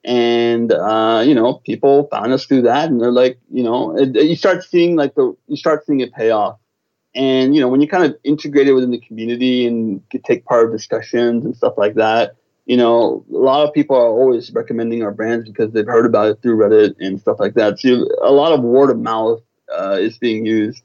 and 0.05 0.73
uh, 0.73 1.23
you 1.27 1.35
know 1.35 1.55
people 1.55 2.09
found 2.09 2.33
us 2.33 2.47
through 2.47 2.63
that, 2.63 2.89
and 2.89 3.01
they're 3.01 3.13
like, 3.13 3.39
you 3.51 3.63
know, 3.63 3.97
it, 3.97 4.15
you 4.15 4.37
start 4.37 4.65
seeing 4.65 4.97
like 4.97 5.15
the 5.15 5.37
you 5.49 5.57
start 5.57 5.85
seeing 5.87 6.01
it 6.01 6.13
pay 6.13 6.31
off. 6.31 6.59
And 7.15 7.55
you 7.55 7.61
know 7.61 7.69
when 7.69 7.81
you 7.81 7.89
kind 7.89 8.05
of 8.05 8.17
integrate 8.25 8.69
it 8.69 8.73
within 8.73 8.91
the 8.91 9.01
community 9.01 9.67
and 9.67 10.01
take 10.25 10.45
part 10.45 10.67
of 10.67 10.73
discussions 10.73 11.45
and 11.45 11.55
stuff 11.55 11.75
like 11.77 11.95
that, 11.95 12.37
you 12.65 12.77
know, 12.77 13.25
a 13.31 13.37
lot 13.37 13.67
of 13.67 13.75
people 13.75 13.97
are 13.97 14.09
always 14.09 14.51
recommending 14.53 15.03
our 15.03 15.13
brands 15.13 15.47
because 15.47 15.73
they've 15.73 15.87
heard 15.87 16.07
about 16.07 16.29
it 16.29 16.41
through 16.41 16.57
Reddit 16.57 16.95
and 17.01 17.21
stuff 17.21 17.39
like 17.39 17.55
that. 17.55 17.81
So 17.81 18.09
a 18.23 18.31
lot 18.31 18.53
of 18.53 18.63
word 18.63 18.91
of 18.91 18.99
mouth 18.99 19.43
uh, 19.77 19.99
is 20.01 20.17
being 20.17 20.47
used 20.47 20.83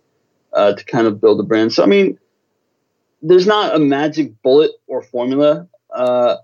uh, 0.57 0.73
to 0.73 0.83
kind 0.85 1.05
of 1.07 1.21
build 1.21 1.39
a 1.39 1.43
brand. 1.43 1.71
So 1.71 1.83
I 1.83 1.85
mean, 1.85 2.17
there's 3.21 3.47
not 3.47 3.75
a 3.75 3.79
magic 3.79 4.41
bullet 4.41 4.71
or 4.87 5.03
formula. 5.03 5.67
Uh, 5.93 6.37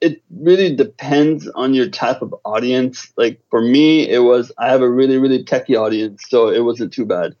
it 0.00 0.22
really 0.30 0.74
depends 0.74 1.48
on 1.48 1.74
your 1.74 1.88
type 1.88 2.22
of 2.22 2.32
audience. 2.44 3.12
Like 3.16 3.40
for 3.50 3.60
me, 3.60 4.08
it 4.08 4.20
was 4.20 4.52
I 4.56 4.68
have 4.68 4.82
a 4.82 4.88
really 4.88 5.18
really 5.18 5.44
techie 5.44 5.78
audience, 5.78 6.22
so 6.28 6.48
it 6.48 6.60
wasn't 6.60 6.92
too 6.92 7.04
bad 7.04 7.34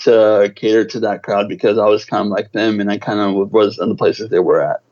to 0.00 0.52
cater 0.54 0.84
to 0.84 1.00
that 1.00 1.22
crowd 1.22 1.48
because 1.48 1.78
I 1.78 1.86
was 1.86 2.04
kind 2.04 2.26
of 2.26 2.32
like 2.32 2.50
them, 2.52 2.80
and 2.80 2.90
I 2.90 2.98
kind 2.98 3.20
of 3.20 3.52
was 3.52 3.78
in 3.78 3.88
the 3.88 3.94
places 3.94 4.28
they 4.28 4.40
were 4.40 4.60
at. 4.60 4.82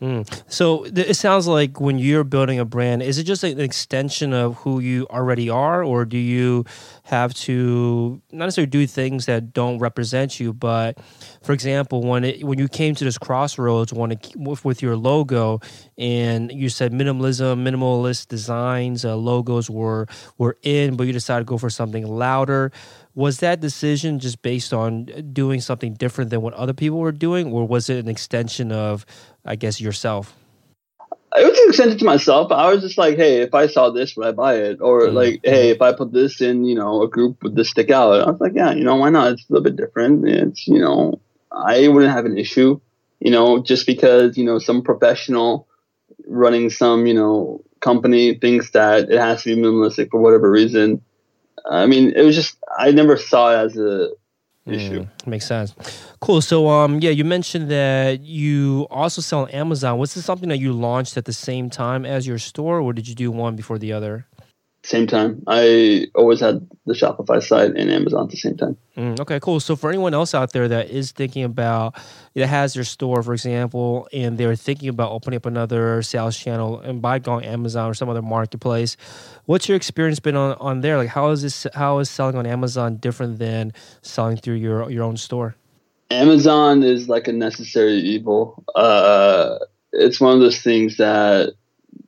Mm. 0.00 0.42
So 0.46 0.84
it 0.84 1.14
sounds 1.14 1.48
like 1.48 1.80
when 1.80 1.98
you're 1.98 2.22
building 2.22 2.60
a 2.60 2.64
brand, 2.64 3.02
is 3.02 3.18
it 3.18 3.24
just 3.24 3.42
an 3.42 3.58
extension 3.58 4.32
of 4.32 4.56
who 4.58 4.78
you 4.78 5.08
already 5.10 5.50
are, 5.50 5.82
or 5.82 6.04
do 6.04 6.16
you 6.18 6.64
have 7.04 7.34
to 7.34 8.22
not 8.30 8.46
necessarily 8.46 8.70
do 8.70 8.86
things 8.86 9.26
that 9.26 9.52
don't 9.52 9.78
represent 9.78 10.38
you? 10.38 10.52
But 10.52 10.98
for 11.42 11.52
example, 11.52 12.02
when 12.02 12.24
it 12.24 12.44
when 12.44 12.58
you 12.58 12.68
came 12.68 12.94
to 12.94 13.04
this 13.04 13.18
crossroads, 13.18 13.92
when 13.92 14.12
it, 14.12 14.34
with, 14.36 14.82
your 14.82 14.96
logo, 14.96 15.60
and 15.96 16.52
you 16.52 16.68
said 16.68 16.92
minimalism, 16.92 17.66
minimalist 17.66 18.28
designs, 18.28 19.04
uh, 19.04 19.16
logos 19.16 19.68
were 19.68 20.06
were 20.36 20.58
in, 20.62 20.96
but 20.96 21.08
you 21.08 21.12
decided 21.12 21.40
to 21.40 21.50
go 21.50 21.58
for 21.58 21.70
something 21.70 22.06
louder 22.06 22.70
was 23.18 23.40
that 23.40 23.58
decision 23.58 24.20
just 24.20 24.42
based 24.42 24.72
on 24.72 25.06
doing 25.32 25.60
something 25.60 25.92
different 25.94 26.30
than 26.30 26.40
what 26.40 26.54
other 26.54 26.72
people 26.72 27.00
were 27.00 27.10
doing 27.10 27.52
or 27.52 27.66
was 27.66 27.90
it 27.90 27.98
an 27.98 28.08
extension 28.08 28.70
of 28.70 29.04
i 29.48 29.56
guess 29.56 29.80
yourself? 29.80 30.34
It 31.36 31.44
was 31.44 31.68
extension 31.68 31.98
to 31.98 32.04
myself 32.04 32.52
i 32.52 32.72
was 32.72 32.82
just 32.82 32.98
like 32.98 33.16
hey 33.16 33.42
if 33.42 33.54
i 33.54 33.66
saw 33.66 33.90
this 33.90 34.16
would 34.16 34.26
i 34.26 34.32
buy 34.32 34.54
it? 34.56 34.80
Or 34.80 35.02
mm-hmm. 35.02 35.16
like 35.16 35.40
hey 35.44 35.70
if 35.70 35.82
i 35.82 35.92
put 35.92 36.12
this 36.12 36.40
in 36.40 36.64
you 36.64 36.74
know 36.74 37.02
a 37.02 37.08
group 37.08 37.42
would 37.42 37.56
this 37.56 37.70
stick 37.70 37.90
out? 37.90 38.20
I 38.20 38.30
was 38.30 38.40
like 38.40 38.54
yeah 38.54 38.72
you 38.72 38.84
know 38.84 38.96
why 38.96 39.10
not? 39.10 39.32
It's 39.32 39.48
a 39.48 39.52
little 39.52 39.64
bit 39.64 39.76
different. 39.76 40.28
It's 40.28 40.66
you 40.68 40.78
know 40.78 41.20
i 41.50 41.88
wouldn't 41.88 42.12
have 42.12 42.26
an 42.26 42.36
issue 42.36 42.78
you 43.20 43.30
know 43.30 43.62
just 43.62 43.86
because 43.86 44.36
you 44.36 44.44
know 44.44 44.58
some 44.58 44.82
professional 44.82 45.66
running 46.26 46.68
some 46.70 47.06
you 47.06 47.14
know 47.14 47.62
company 47.80 48.34
thinks 48.34 48.70
that 48.70 49.10
it 49.10 49.18
has 49.18 49.42
to 49.42 49.54
be 49.54 49.60
minimalistic 49.60 50.10
for 50.10 50.20
whatever 50.20 50.50
reason. 50.50 51.02
I 51.70 51.86
mean, 51.86 52.12
it 52.14 52.22
was 52.22 52.34
just 52.34 52.56
I 52.78 52.90
never 52.90 53.16
saw 53.16 53.52
it 53.52 53.66
as 53.66 53.76
a 53.76 54.10
issue. 54.70 55.02
Mm, 55.02 55.26
makes 55.26 55.46
sense. 55.46 55.74
Cool. 56.20 56.40
So, 56.40 56.68
um, 56.68 57.00
yeah, 57.00 57.10
you 57.10 57.24
mentioned 57.24 57.70
that 57.70 58.20
you 58.20 58.86
also 58.90 59.20
sell 59.20 59.40
on 59.42 59.50
Amazon. 59.50 59.98
Was 59.98 60.14
this 60.14 60.24
something 60.24 60.48
that 60.50 60.58
you 60.58 60.72
launched 60.72 61.16
at 61.16 61.24
the 61.24 61.32
same 61.32 61.70
time 61.70 62.04
as 62.04 62.26
your 62.26 62.38
store, 62.38 62.80
or 62.80 62.92
did 62.92 63.08
you 63.08 63.14
do 63.14 63.30
one 63.30 63.56
before 63.56 63.78
the 63.78 63.92
other? 63.92 64.27
Same 64.88 65.06
time. 65.06 65.42
I 65.46 66.06
always 66.14 66.40
had 66.40 66.66
the 66.86 66.94
Shopify 66.94 67.42
site 67.42 67.76
and 67.76 67.90
Amazon 67.90 68.24
at 68.24 68.30
the 68.30 68.36
same 68.36 68.56
time. 68.56 68.76
Mm, 68.96 69.20
okay, 69.20 69.38
cool. 69.38 69.60
So 69.60 69.76
for 69.76 69.90
anyone 69.90 70.14
else 70.14 70.34
out 70.34 70.52
there 70.52 70.66
that 70.66 70.88
is 70.88 71.12
thinking 71.12 71.44
about 71.44 71.94
that 72.34 72.46
has 72.46 72.72
their 72.72 72.84
store, 72.84 73.22
for 73.22 73.34
example, 73.34 74.08
and 74.12 74.38
they're 74.38 74.56
thinking 74.56 74.88
about 74.88 75.12
opening 75.12 75.36
up 75.36 75.46
another 75.46 76.02
sales 76.02 76.38
channel 76.38 76.80
and 76.80 77.02
by 77.02 77.18
going 77.18 77.44
Amazon 77.44 77.90
or 77.90 77.94
some 77.94 78.08
other 78.08 78.22
marketplace, 78.22 78.96
what's 79.44 79.68
your 79.68 79.76
experience 79.76 80.20
been 80.20 80.36
on, 80.36 80.56
on 80.58 80.80
there? 80.80 80.96
Like 80.96 81.10
how 81.10 81.30
is 81.30 81.42
this 81.42 81.66
how 81.74 81.98
is 81.98 82.08
selling 82.08 82.36
on 82.36 82.46
Amazon 82.46 82.96
different 82.96 83.38
than 83.38 83.72
selling 84.00 84.38
through 84.38 84.56
your 84.56 84.90
your 84.90 85.04
own 85.04 85.18
store? 85.18 85.54
Amazon 86.10 86.82
is 86.82 87.08
like 87.10 87.28
a 87.28 87.32
necessary 87.32 87.98
evil. 87.98 88.64
Uh, 88.74 89.58
it's 89.92 90.18
one 90.18 90.34
of 90.34 90.40
those 90.40 90.62
things 90.62 90.96
that 90.96 91.52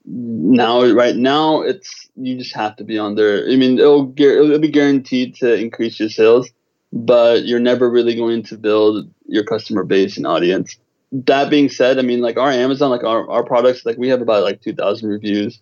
now 0.05 0.85
right 0.93 1.17
now 1.17 1.63
it's 1.63 2.09
you 2.17 2.37
just 2.37 2.55
have 2.55 2.77
to 2.77 2.85
be 2.85 2.99
on 2.99 3.15
there. 3.15 3.49
I 3.49 3.57
mean, 3.57 3.79
it'll 3.79 4.13
it'll 4.17 4.59
be 4.59 4.71
guaranteed 4.71 5.37
to 5.37 5.55
increase 5.55 5.99
your 6.01 6.09
sales, 6.09 6.51
but 6.93 7.45
you're 7.45 7.61
never 7.61 7.91
really 7.91 8.15
going 8.15 8.43
to 8.45 8.59
build 8.59 9.11
your 9.27 9.45
customer 9.45 9.85
base 9.85 10.17
and 10.17 10.27
audience. 10.27 10.77
That 11.13 11.51
being 11.51 11.69
said, 11.69 11.99
I 11.99 12.03
mean, 12.03 12.21
like 12.21 12.37
our 12.37 12.51
Amazon, 12.51 12.91
like 12.91 13.05
our, 13.05 13.29
our 13.29 13.45
products, 13.45 13.85
like 13.85 13.99
we 13.99 14.09
have 14.09 14.21
about 14.21 14.45
like 14.45 14.61
2,000 14.61 15.09
reviews 15.09 15.61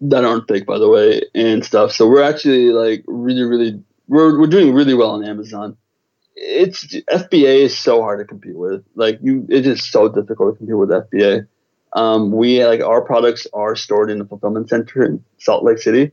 that 0.00 0.24
aren't 0.24 0.48
fake, 0.48 0.66
by 0.66 0.78
the 0.78 0.88
way, 0.88 1.22
and 1.34 1.64
stuff. 1.64 1.92
So 1.92 2.08
we're 2.08 2.22
actually 2.22 2.70
like 2.70 3.04
really, 3.06 3.44
really, 3.44 3.82
we're, 4.08 4.38
we're 4.38 4.48
doing 4.48 4.72
really 4.74 4.94
well 4.94 5.10
on 5.10 5.24
Amazon. 5.24 5.76
It's 6.34 6.84
FBA 6.84 7.60
is 7.60 7.78
so 7.78 8.02
hard 8.02 8.18
to 8.18 8.24
compete 8.24 8.56
with. 8.56 8.84
Like 8.94 9.18
you, 9.22 9.46
it's 9.48 9.66
just 9.66 9.90
so 9.90 10.08
difficult 10.08 10.54
to 10.54 10.58
compete 10.58 10.76
with 10.76 10.90
FBA. 10.90 11.46
Um, 11.96 12.30
we 12.30 12.62
like 12.64 12.82
our 12.82 13.00
products 13.00 13.46
are 13.54 13.74
stored 13.74 14.10
in 14.10 14.18
the 14.18 14.26
fulfillment 14.26 14.68
center 14.68 15.02
in 15.02 15.24
Salt 15.38 15.64
Lake 15.64 15.78
City, 15.78 16.12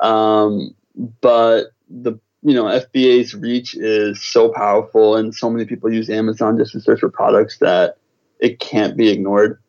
um, 0.00 0.74
but 1.20 1.66
the 1.88 2.18
you 2.42 2.54
know 2.54 2.64
FBA's 2.64 3.32
reach 3.32 3.76
is 3.76 4.20
so 4.20 4.48
powerful, 4.48 5.14
and 5.14 5.32
so 5.32 5.48
many 5.48 5.64
people 5.64 5.92
use 5.92 6.10
Amazon 6.10 6.58
just 6.58 6.72
to 6.72 6.80
search 6.80 6.98
for 6.98 7.08
products 7.08 7.58
that 7.58 7.98
it 8.40 8.58
can't 8.58 8.96
be 8.96 9.10
ignored. 9.10 9.62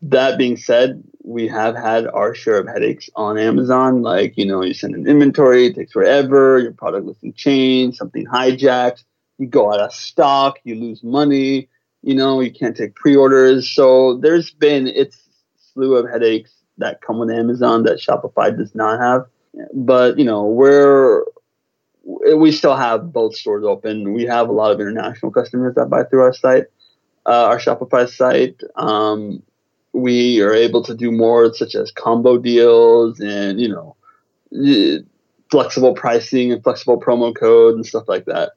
That 0.00 0.38
being 0.38 0.56
said, 0.56 1.04
we 1.22 1.46
have 1.46 1.76
had 1.76 2.06
our 2.06 2.34
share 2.34 2.58
of 2.58 2.66
headaches 2.66 3.10
on 3.14 3.36
Amazon. 3.36 4.00
Like 4.00 4.38
you 4.38 4.46
know, 4.46 4.62
you 4.62 4.72
send 4.72 4.94
an 4.94 5.06
inventory, 5.06 5.66
it 5.66 5.74
takes 5.74 5.92
forever. 5.92 6.58
Your 6.58 6.72
product 6.72 7.04
listing 7.04 7.34
changed, 7.34 7.98
something 7.98 8.24
hijacked. 8.24 9.04
You 9.36 9.46
go 9.46 9.70
out 9.70 9.80
of 9.80 9.92
stock, 9.92 10.58
you 10.64 10.74
lose 10.74 11.02
money 11.02 11.68
you 12.06 12.14
know, 12.14 12.40
you 12.40 12.52
can't 12.52 12.76
take 12.76 12.94
pre-orders. 12.94 13.68
So 13.68 14.18
there's 14.18 14.52
been 14.52 14.86
its 14.86 15.18
slew 15.58 15.96
of 15.96 16.08
headaches 16.08 16.52
that 16.78 17.00
come 17.00 17.18
with 17.18 17.30
Amazon 17.30 17.82
that 17.82 17.98
Shopify 17.98 18.56
does 18.56 18.76
not 18.76 19.00
have. 19.00 19.26
But 19.74 20.16
you 20.16 20.24
know, 20.24 20.44
we're 20.44 21.24
we 22.36 22.52
still 22.52 22.76
have 22.76 23.12
both 23.12 23.34
stores 23.34 23.64
open. 23.64 24.12
We 24.12 24.22
have 24.22 24.48
a 24.48 24.52
lot 24.52 24.70
of 24.70 24.80
international 24.80 25.32
customers 25.32 25.74
that 25.74 25.90
buy 25.90 26.04
through 26.04 26.20
our 26.20 26.32
site, 26.32 26.66
uh, 27.26 27.46
our 27.46 27.58
Shopify 27.58 28.08
site. 28.08 28.60
Um, 28.76 29.42
we 29.92 30.40
are 30.42 30.54
able 30.54 30.84
to 30.84 30.94
do 30.94 31.10
more, 31.10 31.52
such 31.54 31.74
as 31.74 31.90
combo 31.90 32.38
deals 32.38 33.18
and 33.18 33.60
you 33.60 33.68
know, 33.68 33.96
flexible 35.50 35.92
pricing 35.92 36.52
and 36.52 36.62
flexible 36.62 37.00
promo 37.00 37.34
code 37.34 37.74
and 37.74 37.84
stuff 37.84 38.04
like 38.06 38.26
that 38.26 38.52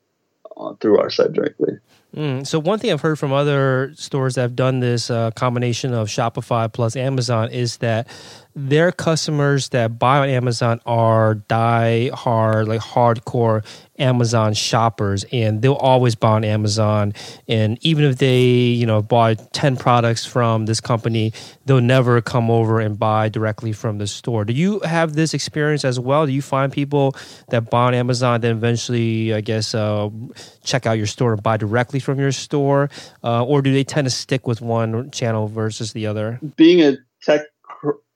through 0.79 0.99
our 0.99 1.09
site 1.09 1.33
directly. 1.33 1.79
Mm, 2.15 2.45
so 2.45 2.59
one 2.59 2.79
thing 2.79 2.91
I've 2.91 3.01
heard 3.01 3.19
from 3.19 3.31
other 3.31 3.93
stores 3.95 4.35
that 4.35 4.41
have 4.41 4.55
done 4.55 4.79
this 4.79 5.11
uh, 5.11 5.29
combination 5.31 5.93
of 5.93 6.07
Shopify 6.07 6.71
plus 6.71 6.95
Amazon 6.95 7.51
is 7.51 7.77
that 7.77 8.07
their 8.55 8.91
customers 8.91 9.69
that 9.69 9.99
buy 9.99 10.19
on 10.19 10.29
Amazon 10.29 10.81
are 10.85 11.35
die 11.35 12.09
hard, 12.13 12.67
like 12.67 12.81
hardcore 12.81 13.63
Amazon 13.99 14.53
shoppers, 14.53 15.25
and 15.31 15.61
they'll 15.61 15.73
always 15.73 16.15
buy 16.15 16.31
on 16.31 16.43
Amazon. 16.43 17.13
And 17.47 17.77
even 17.81 18.05
if 18.05 18.17
they, 18.17 18.41
you 18.41 18.85
know, 18.85 19.01
buy 19.01 19.35
ten 19.35 19.77
products 19.77 20.25
from 20.25 20.65
this 20.65 20.81
company, 20.81 21.33
they'll 21.65 21.81
never 21.81 22.21
come 22.21 22.49
over 22.49 22.79
and 22.79 22.97
buy 22.97 23.29
directly 23.29 23.71
from 23.71 23.97
the 23.97 24.07
store. 24.07 24.45
Do 24.45 24.53
you 24.53 24.79
have 24.79 25.13
this 25.13 25.33
experience 25.33 25.85
as 25.85 25.99
well? 25.99 26.25
Do 26.25 26.31
you 26.31 26.41
find 26.41 26.71
people 26.71 27.15
that 27.49 27.69
buy 27.69 27.87
on 27.87 27.93
Amazon 27.93 28.41
then 28.41 28.55
eventually, 28.55 29.33
I 29.33 29.41
guess, 29.41 29.75
uh, 29.75 30.09
check 30.63 30.85
out 30.85 30.93
your 30.93 31.07
store 31.07 31.33
and 31.33 31.43
buy 31.43 31.57
directly 31.57 31.99
from 31.99 32.19
your 32.19 32.31
store, 32.31 32.89
uh, 33.23 33.45
or 33.45 33.61
do 33.61 33.71
they 33.71 33.83
tend 33.83 34.05
to 34.05 34.11
stick 34.11 34.47
with 34.47 34.61
one 34.61 35.11
channel 35.11 35.47
versus 35.47 35.93
the 35.93 36.07
other? 36.07 36.39
Being 36.55 36.81
a 36.81 36.97
tech 37.21 37.41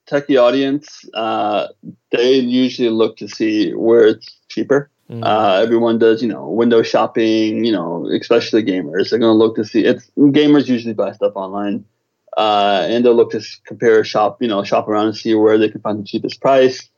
techie 0.07 0.41
audience, 0.41 1.05
uh, 1.13 1.67
they 2.11 2.35
usually 2.35 2.89
look 2.89 3.17
to 3.17 3.27
see 3.27 3.73
where 3.73 4.05
it's 4.07 4.39
cheaper. 4.49 4.89
Mm-hmm. 5.09 5.23
Uh, 5.23 5.59
everyone 5.61 5.99
does, 5.99 6.21
you 6.21 6.29
know, 6.29 6.49
window 6.49 6.81
shopping. 6.81 7.65
You 7.65 7.71
know, 7.71 8.07
especially 8.07 8.63
gamers. 8.63 9.09
They're 9.09 9.19
going 9.19 9.33
to 9.33 9.37
look 9.37 9.55
to 9.57 9.65
see. 9.65 9.83
It's 9.83 10.09
gamers 10.17 10.67
usually 10.67 10.93
buy 10.93 11.11
stuff 11.11 11.33
online, 11.35 11.85
uh, 12.37 12.87
and 12.89 13.03
they'll 13.03 13.15
look 13.15 13.31
to 13.31 13.41
compare, 13.65 14.03
shop, 14.03 14.41
you 14.41 14.47
know, 14.47 14.63
shop 14.63 14.87
around 14.87 15.07
and 15.07 15.17
see 15.17 15.35
where 15.35 15.57
they 15.57 15.69
can 15.69 15.81
find 15.81 15.99
the 15.99 16.05
cheapest 16.05 16.41
price. 16.41 16.89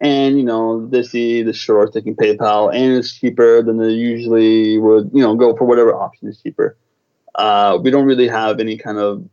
And 0.00 0.36
you 0.36 0.42
know, 0.42 0.84
they 0.88 1.04
see 1.04 1.42
the 1.42 1.54
store 1.54 1.86
taking 1.86 2.16
PayPal 2.16 2.74
and 2.74 2.96
it's 2.96 3.14
cheaper 3.14 3.62
than 3.62 3.78
they 3.78 3.90
usually 3.90 4.76
would. 4.76 5.10
You 5.14 5.22
know, 5.22 5.36
go 5.36 5.56
for 5.56 5.64
whatever 5.64 5.94
option 5.94 6.28
is 6.28 6.42
cheaper. 6.42 6.76
Uh, 7.36 7.78
we 7.80 7.90
don't 7.90 8.04
really 8.04 8.28
have 8.28 8.58
any 8.58 8.76
kind 8.76 8.98
of 8.98 9.24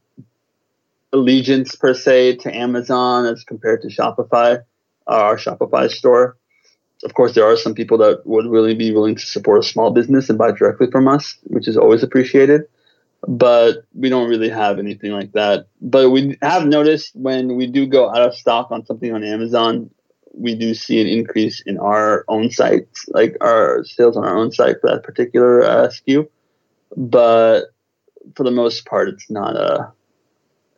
allegiance 1.14 1.76
per 1.76 1.94
se 1.94 2.38
to 2.38 2.56
Amazon 2.56 3.26
as 3.26 3.44
compared 3.44 3.82
to 3.82 3.88
Shopify, 3.88 4.60
uh, 5.08 5.12
our 5.12 5.38
Shopify 5.38 5.90
store. 5.90 6.38
Of 7.04 7.14
course, 7.14 7.34
there 7.34 7.46
are 7.46 7.56
some 7.56 7.74
people 7.74 7.98
that 8.00 8.26
would 8.26 8.46
really 8.46 8.76
be 8.76 8.92
willing 8.92 9.16
to 9.16 9.26
support 9.26 9.64
a 9.64 9.68
small 9.68 9.92
business 9.92 10.30
and 10.30 10.38
buy 10.38 10.52
directly 10.52 10.92
from 10.92 11.08
us, 11.08 11.38
which 11.44 11.68
is 11.68 11.78
always 11.78 12.04
appreciated. 12.04 12.64
But 13.28 13.84
we 13.94 14.10
don't 14.10 14.30
really 14.30 14.50
have 14.50 14.80
anything 14.80 15.12
like 15.12 15.34
that. 15.34 15.68
But 15.82 16.10
we 16.10 16.38
have 16.42 16.66
noticed 16.66 17.16
when 17.16 17.56
we 17.56 17.68
do 17.68 17.86
go 17.86 18.10
out 18.10 18.22
of 18.22 18.36
stock 18.36 18.72
on 18.72 18.86
something 18.86 19.14
on 19.14 19.24
Amazon, 19.24 19.90
we 20.34 20.56
do 20.56 20.74
see 20.74 21.02
an 21.02 21.08
increase 21.08 21.62
in 21.66 21.78
our 21.80 22.24
own 22.28 22.50
sites, 22.50 23.06
like 23.10 23.36
our 23.42 23.84
sales 23.84 24.16
on 24.16 24.24
our 24.26 24.38
own 24.38 24.52
site 24.52 24.80
for 24.80 24.90
that 24.90 25.04
particular 25.04 25.64
uh, 25.64 25.88
SKU. 25.88 26.30
But 26.96 27.66
for 28.36 28.44
the 28.44 28.52
most 28.52 28.86
part, 28.86 29.10
it's 29.10 29.30
not 29.30 29.56
a 29.56 29.92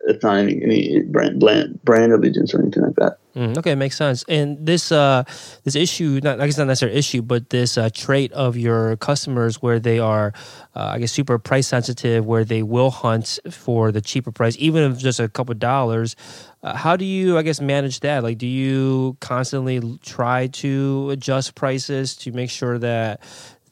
it's 0.05 0.23
not 0.23 0.37
any, 0.37 0.61
any 0.63 1.01
brand, 1.01 1.39
brand 1.39 1.81
brand 1.83 2.11
allegiance 2.11 2.53
or 2.53 2.61
anything 2.61 2.83
like 2.83 2.95
that. 2.95 3.17
Mm, 3.35 3.57
okay, 3.57 3.75
makes 3.75 3.95
sense. 3.95 4.25
And 4.27 4.65
this 4.65 4.91
uh, 4.91 5.23
this 5.63 5.75
issue, 5.75 6.19
not 6.21 6.41
I 6.41 6.45
guess 6.45 6.57
not 6.57 6.67
necessarily 6.67 6.97
issue, 6.97 7.21
but 7.21 7.49
this 7.49 7.77
uh, 7.77 7.89
trait 7.93 8.31
of 8.33 8.57
your 8.57 8.97
customers 8.97 9.61
where 9.61 9.79
they 9.79 9.99
are, 9.99 10.33
uh, 10.75 10.91
I 10.93 10.99
guess, 10.99 11.11
super 11.11 11.39
price 11.39 11.67
sensitive, 11.67 12.25
where 12.25 12.43
they 12.43 12.61
will 12.61 12.89
hunt 12.89 13.39
for 13.49 13.91
the 13.91 14.01
cheaper 14.01 14.31
price, 14.31 14.55
even 14.59 14.91
if 14.91 14.97
just 14.97 15.19
a 15.19 15.29
couple 15.29 15.53
of 15.53 15.59
dollars. 15.59 16.15
Uh, 16.63 16.75
how 16.75 16.95
do 16.95 17.05
you, 17.05 17.37
I 17.37 17.41
guess, 17.41 17.59
manage 17.59 18.01
that? 18.01 18.21
Like, 18.21 18.37
do 18.37 18.45
you 18.45 19.17
constantly 19.19 19.81
try 20.03 20.47
to 20.47 21.09
adjust 21.11 21.55
prices 21.55 22.15
to 22.17 22.31
make 22.31 22.49
sure 22.49 22.77
that 22.77 23.21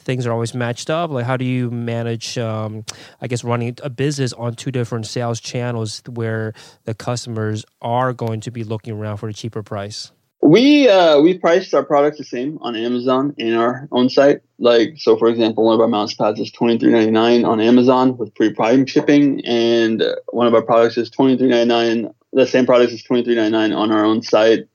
things 0.09 0.25
are 0.25 0.31
always 0.31 0.55
matched 0.55 0.89
up? 0.89 1.11
Like, 1.11 1.25
how 1.25 1.37
do 1.37 1.45
you 1.45 1.69
manage, 1.69 2.35
um, 2.39 2.83
I 3.21 3.27
guess, 3.27 3.43
running 3.43 3.77
a 3.83 3.91
business 3.91 4.33
on 4.33 4.55
two 4.55 4.71
different 4.71 5.05
sales 5.05 5.39
channels 5.39 6.01
where 6.09 6.53
the 6.85 6.95
customers 6.95 7.63
are 7.79 8.11
going 8.11 8.39
to 8.41 8.49
be 8.49 8.63
looking 8.63 8.93
around 8.93 9.17
for 9.17 9.29
a 9.29 9.33
cheaper 9.33 9.61
price? 9.61 10.11
We 10.41 10.89
uh, 10.89 11.19
we 11.19 11.37
priced 11.37 11.75
our 11.75 11.83
products 11.83 12.17
the 12.17 12.23
same 12.23 12.57
on 12.61 12.75
Amazon 12.75 13.35
and 13.37 13.55
our 13.55 13.87
own 13.91 14.09
site. 14.09 14.41
Like 14.57 14.93
so, 14.97 15.15
for 15.15 15.27
example, 15.27 15.63
one 15.65 15.75
of 15.75 15.81
our 15.81 15.87
mouse 15.87 16.15
pads 16.15 16.39
is 16.39 16.51
twenty 16.51 16.79
three 16.79 16.91
ninety 16.91 17.11
nine 17.11 17.45
on 17.45 17.61
Amazon 17.61 18.17
with 18.17 18.35
free 18.35 18.51
Prime 18.51 18.87
shipping, 18.87 19.45
and 19.45 20.01
one 20.31 20.47
of 20.47 20.55
our 20.55 20.63
products 20.63 20.97
is 20.97 21.11
twenty 21.11 21.37
three 21.37 21.49
ninety 21.49 21.67
nine. 21.67 22.09
The 22.33 22.47
same 22.47 22.65
product 22.65 22.93
is 22.93 23.03
twenty 23.03 23.23
three 23.23 23.35
ninety 23.35 23.51
nine 23.51 23.73
on 23.73 23.91
our 23.91 24.03
own 24.03 24.23
site 24.23 24.67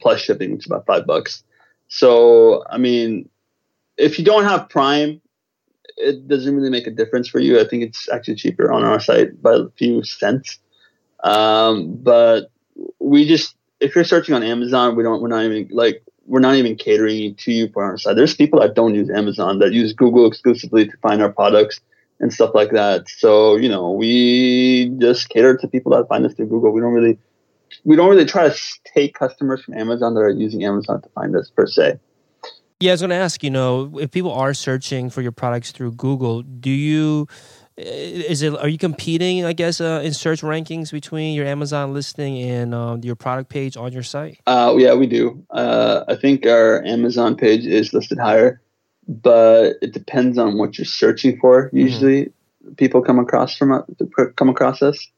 plus 0.00 0.20
shipping, 0.20 0.52
which 0.52 0.60
is 0.60 0.66
about 0.66 0.86
five 0.86 1.06
bucks. 1.06 1.44
So 1.88 2.64
I 2.70 2.78
mean, 2.78 3.28
if 4.00 4.18
you 4.18 4.24
don't 4.24 4.44
have 4.44 4.68
Prime, 4.68 5.20
it 5.96 6.26
doesn't 6.26 6.54
really 6.54 6.70
make 6.70 6.86
a 6.86 6.90
difference 6.90 7.28
for 7.28 7.40
you. 7.40 7.60
I 7.60 7.66
think 7.68 7.82
it's 7.82 8.08
actually 8.08 8.36
cheaper 8.36 8.72
on 8.72 8.84
our 8.84 9.00
site 9.00 9.40
by 9.42 9.54
a 9.54 9.68
few 9.76 10.02
cents. 10.02 10.58
Um, 11.22 11.96
but 11.96 12.50
we 12.98 13.28
just, 13.28 13.54
if 13.80 13.94
you're 13.94 14.04
searching 14.04 14.34
on 14.34 14.42
Amazon, 14.42 14.96
we 14.96 15.02
don't, 15.02 15.20
we're 15.20 15.28
not 15.28 15.44
even 15.44 15.68
like, 15.70 16.02
we're 16.26 16.40
not 16.40 16.54
even 16.54 16.76
catering 16.76 17.34
to 17.34 17.52
you 17.52 17.68
for 17.72 17.84
our 17.84 17.98
side. 17.98 18.16
There's 18.16 18.34
people 18.34 18.60
that 18.60 18.74
don't 18.74 18.94
use 18.94 19.10
Amazon 19.10 19.58
that 19.58 19.72
use 19.72 19.92
Google 19.92 20.26
exclusively 20.26 20.86
to 20.86 20.96
find 20.98 21.20
our 21.20 21.32
products 21.32 21.80
and 22.20 22.32
stuff 22.32 22.52
like 22.54 22.70
that. 22.70 23.08
So, 23.08 23.56
you 23.56 23.68
know, 23.68 23.90
we 23.90 24.94
just 24.98 25.28
cater 25.28 25.56
to 25.56 25.68
people 25.68 25.92
that 25.92 26.08
find 26.08 26.24
us 26.24 26.34
through 26.34 26.46
Google. 26.46 26.72
We 26.72 26.80
don't 26.80 26.92
really, 26.92 27.18
we 27.84 27.96
don't 27.96 28.08
really 28.08 28.26
try 28.26 28.48
to 28.48 28.56
take 28.94 29.14
customers 29.14 29.62
from 29.64 29.74
Amazon 29.74 30.14
that 30.14 30.20
are 30.20 30.30
using 30.30 30.64
Amazon 30.64 31.02
to 31.02 31.08
find 31.10 31.34
us 31.36 31.50
per 31.50 31.66
se. 31.66 31.98
Yeah, 32.80 32.92
I 32.92 32.94
was 32.94 33.02
going 33.02 33.10
to 33.10 33.16
ask. 33.16 33.42
You 33.44 33.50
know, 33.50 33.98
if 33.98 34.10
people 34.10 34.32
are 34.32 34.54
searching 34.54 35.10
for 35.10 35.20
your 35.20 35.32
products 35.32 35.70
through 35.70 35.92
Google, 35.92 36.42
do 36.42 36.70
you 36.70 37.28
is 37.76 38.42
it 38.42 38.54
are 38.56 38.68
you 38.68 38.78
competing 38.78 39.44
i 39.44 39.52
guess 39.52 39.80
uh, 39.80 40.02
in 40.04 40.12
search 40.12 40.42
rankings 40.42 40.92
between 40.92 41.34
your 41.34 41.46
amazon 41.46 41.94
listing 41.94 42.38
and 42.42 42.74
um, 42.74 43.00
your 43.02 43.14
product 43.14 43.48
page 43.48 43.76
on 43.76 43.92
your 43.92 44.02
site 44.02 44.38
uh, 44.46 44.74
yeah 44.76 44.94
we 44.94 45.06
do 45.06 45.42
uh, 45.50 46.04
i 46.08 46.14
think 46.14 46.46
our 46.46 46.84
amazon 46.84 47.36
page 47.36 47.64
is 47.64 47.92
listed 47.94 48.18
higher 48.18 48.60
but 49.08 49.76
it 49.82 49.92
depends 49.92 50.36
on 50.36 50.58
what 50.58 50.76
you're 50.76 50.84
searching 50.84 51.38
for 51.40 51.66
mm-hmm. 51.66 51.78
usually 51.78 52.24
mm-hmm. 52.24 52.74
people 52.74 53.00
come 53.00 53.18
across 53.18 53.56
from 53.56 53.72
uh, 53.72 53.82
come 54.36 54.48
across 54.48 54.82
us 54.82 55.08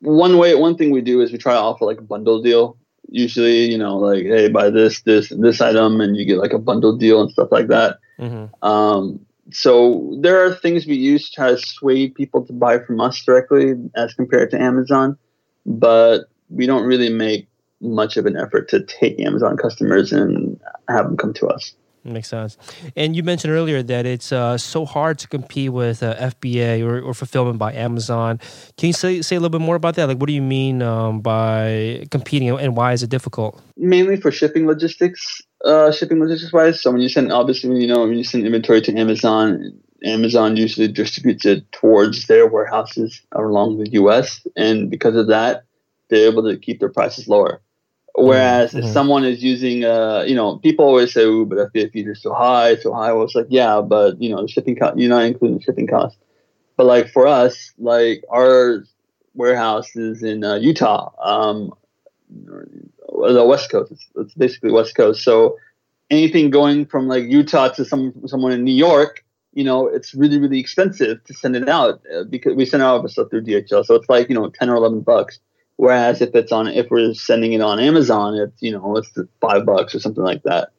one 0.00 0.38
way 0.38 0.54
one 0.54 0.76
thing 0.76 0.90
we 0.90 1.02
do 1.02 1.20
is 1.20 1.32
we 1.32 1.38
try 1.38 1.52
to 1.52 1.60
offer 1.60 1.84
like 1.84 1.98
a 1.98 2.02
bundle 2.02 2.40
deal 2.40 2.78
usually 3.10 3.70
you 3.70 3.78
know 3.78 3.96
like 3.96 4.24
hey 4.24 4.48
buy 4.48 4.70
this 4.70 5.02
this 5.02 5.30
and 5.30 5.44
this 5.44 5.60
item 5.60 6.00
and 6.00 6.16
you 6.16 6.24
get 6.24 6.38
like 6.38 6.52
a 6.52 6.58
bundle 6.58 6.96
deal 6.96 7.20
and 7.20 7.30
stuff 7.30 7.48
like 7.50 7.66
that 7.68 7.98
mm-hmm. 8.18 8.46
um, 8.66 9.20
so 9.52 10.16
there 10.20 10.44
are 10.44 10.54
things 10.54 10.86
we 10.86 10.94
use 10.94 11.28
to 11.28 11.34
try 11.34 11.50
to 11.50 11.58
sway 11.58 12.08
people 12.08 12.44
to 12.46 12.52
buy 12.52 12.78
from 12.78 13.00
us 13.00 13.22
directly 13.24 13.74
as 13.96 14.14
compared 14.14 14.50
to 14.52 14.60
Amazon, 14.60 15.18
but 15.66 16.24
we 16.48 16.66
don't 16.66 16.84
really 16.84 17.10
make 17.10 17.48
much 17.80 18.16
of 18.16 18.26
an 18.26 18.36
effort 18.36 18.68
to 18.68 18.84
take 18.84 19.18
Amazon 19.20 19.56
customers 19.56 20.12
and 20.12 20.60
have 20.88 21.06
them 21.06 21.16
come 21.16 21.32
to 21.34 21.46
us. 21.46 21.74
Makes 22.02 22.28
sense. 22.28 22.56
And 22.96 23.14
you 23.14 23.22
mentioned 23.22 23.52
earlier 23.52 23.82
that 23.82 24.06
it's 24.06 24.32
uh, 24.32 24.56
so 24.56 24.86
hard 24.86 25.18
to 25.18 25.28
compete 25.28 25.70
with 25.70 26.02
uh, 26.02 26.14
FBA 26.16 26.82
or, 26.82 27.00
or, 27.00 27.12
fulfillment 27.12 27.58
by 27.58 27.74
Amazon. 27.74 28.40
Can 28.78 28.86
you 28.86 28.92
say, 28.94 29.20
say 29.20 29.36
a 29.36 29.38
little 29.38 29.50
bit 29.50 29.60
more 29.60 29.76
about 29.76 29.96
that? 29.96 30.08
Like, 30.08 30.16
what 30.16 30.26
do 30.26 30.32
you 30.32 30.40
mean 30.40 30.80
um, 30.80 31.20
by 31.20 32.06
competing 32.10 32.48
and 32.48 32.74
why 32.74 32.94
is 32.94 33.02
it 33.02 33.10
difficult? 33.10 33.60
Mainly 33.76 34.16
for 34.16 34.30
shipping 34.30 34.66
logistics 34.66 35.42
uh, 35.64 35.92
shipping 35.92 36.20
logistics 36.20 36.52
wise. 36.52 36.80
So 36.80 36.90
when 36.90 37.00
you 37.00 37.08
send, 37.08 37.32
obviously, 37.32 37.78
you 37.80 37.86
know, 37.86 38.00
when 38.00 38.16
you 38.16 38.24
send 38.24 38.46
inventory 38.46 38.80
to 38.82 38.96
Amazon, 38.96 39.72
Amazon 40.02 40.56
usually 40.56 40.88
distributes 40.88 41.44
it 41.44 41.70
towards 41.72 42.26
their 42.26 42.46
warehouses 42.46 43.20
along 43.32 43.78
the 43.78 43.90
U.S. 43.92 44.46
And 44.56 44.90
because 44.90 45.16
of 45.16 45.28
that, 45.28 45.64
they're 46.08 46.30
able 46.30 46.50
to 46.50 46.56
keep 46.56 46.80
their 46.80 46.88
prices 46.88 47.28
lower. 47.28 47.60
Whereas 48.16 48.70
mm-hmm. 48.70 48.86
if 48.86 48.92
someone 48.92 49.24
is 49.24 49.42
using, 49.42 49.84
uh, 49.84 50.24
you 50.26 50.34
know, 50.34 50.58
people 50.58 50.84
always 50.84 51.12
say, 51.12 51.24
"Ooh, 51.24 51.46
but 51.46 51.72
FBA 51.72 51.92
fees 51.92 52.06
are 52.06 52.14
so 52.14 52.34
high, 52.34 52.76
so 52.76 52.92
high." 52.92 53.12
Well, 53.12 53.24
it's 53.24 53.34
like, 53.34 53.46
yeah, 53.48 53.80
but 53.80 54.20
you 54.20 54.30
know, 54.30 54.42
the 54.42 54.48
shipping 54.48 54.76
cost, 54.76 54.98
you're 54.98 55.08
not 55.08 55.24
including 55.24 55.58
the 55.58 55.64
shipping 55.64 55.86
cost. 55.86 56.16
But 56.76 56.86
like 56.86 57.10
for 57.10 57.26
us, 57.26 57.72
like 57.78 58.24
our 58.30 58.84
warehouse 59.34 59.94
is 59.96 60.22
in 60.22 60.44
uh, 60.44 60.56
Utah. 60.56 61.12
Um, 61.22 61.72
the 62.30 63.44
West 63.44 63.70
Coast. 63.70 63.92
It's, 63.92 64.06
it's, 64.16 64.34
basically 64.34 64.72
West 64.72 64.94
Coast. 64.94 65.22
So 65.22 65.56
anything 66.10 66.50
going 66.50 66.86
from 66.86 67.08
like 67.08 67.24
Utah 67.24 67.68
to 67.68 67.84
some 67.84 68.14
someone 68.26 68.52
in 68.52 68.64
New 68.64 68.74
York, 68.74 69.24
you 69.52 69.64
know, 69.64 69.86
it's 69.86 70.14
really 70.14 70.38
really 70.38 70.60
expensive 70.60 71.22
to 71.24 71.34
send 71.34 71.56
it 71.56 71.68
out 71.68 72.02
uh, 72.14 72.24
because 72.24 72.54
we 72.54 72.64
send 72.64 72.82
out 72.82 73.00
our 73.00 73.08
stuff 73.08 73.30
through 73.30 73.42
DHL. 73.42 73.84
So 73.84 73.94
it's 73.94 74.08
like 74.08 74.28
you 74.28 74.34
know 74.34 74.50
ten 74.50 74.70
or 74.70 74.76
eleven 74.76 75.00
bucks. 75.00 75.38
Whereas 75.80 76.20
if 76.20 76.34
it's 76.34 76.52
on 76.52 76.68
if 76.68 76.90
we're 76.90 77.14
sending 77.14 77.54
it 77.54 77.62
on 77.62 77.80
Amazon, 77.80 78.34
it's 78.34 78.60
you 78.60 78.70
know 78.70 78.98
it's 78.98 79.10
five 79.40 79.64
bucks 79.64 79.94
or 79.94 80.00
something 80.00 80.22
like 80.22 80.42
that. 80.42 80.72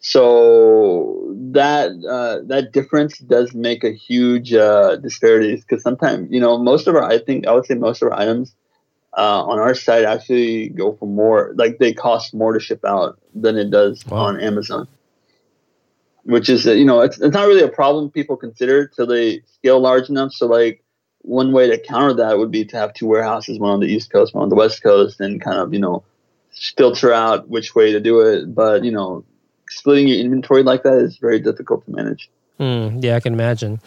So 0.00 1.36
that 1.52 1.92
uh, 2.04 2.44
that 2.48 2.72
difference 2.72 3.18
does 3.18 3.54
make 3.54 3.84
a 3.84 3.92
huge 3.92 4.52
uh, 4.52 4.96
disparity 4.96 5.54
because 5.54 5.84
sometimes 5.84 6.32
you 6.32 6.40
know 6.40 6.58
most 6.58 6.88
of 6.88 6.96
our 6.96 7.04
I 7.04 7.18
think 7.18 7.46
I 7.46 7.52
would 7.52 7.64
say 7.64 7.74
most 7.74 8.02
of 8.02 8.10
our 8.10 8.18
items 8.18 8.52
uh, 9.16 9.44
on 9.44 9.60
our 9.60 9.72
site 9.72 10.04
actually 10.04 10.70
go 10.70 10.94
for 10.94 11.06
more 11.06 11.52
like 11.54 11.78
they 11.78 11.92
cost 11.92 12.34
more 12.34 12.52
to 12.52 12.58
ship 12.58 12.84
out 12.84 13.16
than 13.34 13.56
it 13.56 13.70
does 13.70 14.04
wow. 14.06 14.18
on 14.18 14.40
amazon 14.40 14.88
which 16.24 16.48
is 16.48 16.66
you 16.66 16.84
know 16.84 17.00
it's, 17.00 17.20
it's 17.20 17.34
not 17.34 17.46
really 17.46 17.62
a 17.62 17.68
problem 17.68 18.10
people 18.10 18.36
consider 18.36 18.88
till 18.88 19.06
they 19.06 19.40
scale 19.46 19.78
large 19.78 20.08
enough 20.08 20.32
so 20.32 20.46
like 20.46 20.83
one 21.24 21.52
way 21.52 21.68
to 21.68 21.78
counter 21.78 22.14
that 22.14 22.38
would 22.38 22.50
be 22.50 22.64
to 22.64 22.76
have 22.76 22.92
two 22.92 23.06
warehouses 23.06 23.58
one 23.58 23.70
on 23.70 23.80
the 23.80 23.86
east 23.86 24.10
coast 24.10 24.34
one 24.34 24.42
on 24.42 24.48
the 24.50 24.54
west 24.54 24.82
coast 24.82 25.20
and 25.20 25.40
kind 25.40 25.58
of 25.58 25.72
you 25.72 25.80
know 25.80 26.04
filter 26.76 27.12
out 27.12 27.48
which 27.48 27.74
way 27.74 27.92
to 27.92 28.00
do 28.00 28.20
it 28.20 28.54
but 28.54 28.84
you 28.84 28.92
know 28.92 29.24
splitting 29.68 30.06
your 30.06 30.18
inventory 30.18 30.62
like 30.62 30.82
that 30.82 30.98
is 30.98 31.16
very 31.16 31.40
difficult 31.40 31.84
to 31.84 31.90
manage 31.90 32.28
Mm, 32.60 33.02
yeah, 33.02 33.16
I 33.16 33.20
can 33.20 33.32
imagine. 33.32 33.80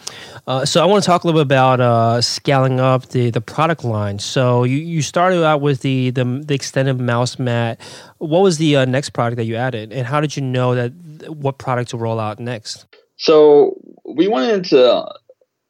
Uh, 0.46 0.66
so 0.66 0.82
I 0.82 0.84
want 0.84 1.02
to 1.02 1.06
talk 1.06 1.24
a 1.24 1.26
little 1.26 1.40
bit 1.40 1.46
about 1.46 1.80
uh, 1.80 2.20
scaling 2.20 2.80
up 2.80 3.06
the, 3.06 3.30
the 3.30 3.40
product 3.40 3.82
line. 3.82 4.18
So 4.18 4.64
you, 4.64 4.76
you 4.76 5.00
started 5.00 5.42
out 5.42 5.62
with 5.62 5.80
the, 5.80 6.10
the, 6.10 6.42
the 6.44 6.54
extended 6.54 7.00
mouse 7.00 7.38
mat. 7.38 7.80
What 8.18 8.40
was 8.40 8.58
the 8.58 8.76
uh, 8.76 8.84
next 8.84 9.10
product 9.10 9.38
that 9.38 9.46
you 9.46 9.56
added, 9.56 9.90
and 9.90 10.06
how 10.06 10.20
did 10.20 10.36
you 10.36 10.42
know 10.42 10.74
that 10.74 10.92
what 11.30 11.56
product 11.56 11.90
to 11.90 11.96
roll 11.96 12.20
out 12.20 12.38
next? 12.38 12.84
So 13.16 13.80
we 14.04 14.28
wanted 14.28 14.66
to 14.66 15.14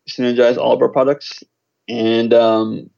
synergize 0.08 0.56
all 0.56 0.72
of 0.72 0.82
our 0.82 0.88
products, 0.88 1.44
and 1.88 2.34
um, 2.34 2.90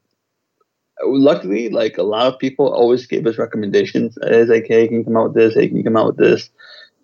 luckily, 1.03 1.69
like 1.69 1.97
a 1.97 2.03
lot 2.03 2.27
of 2.27 2.39
people 2.39 2.71
always 2.71 3.05
gave 3.05 3.25
us 3.25 3.37
recommendations. 3.37 4.17
As 4.17 4.49
like, 4.49 4.65
hey, 4.67 4.87
can 4.87 4.97
you 4.97 5.03
come 5.03 5.17
out 5.17 5.33
with 5.33 5.35
this? 5.35 5.53
Hey, 5.53 5.67
can 5.67 5.77
you 5.77 5.83
come 5.83 5.97
out 5.97 6.07
with 6.07 6.17
this? 6.17 6.49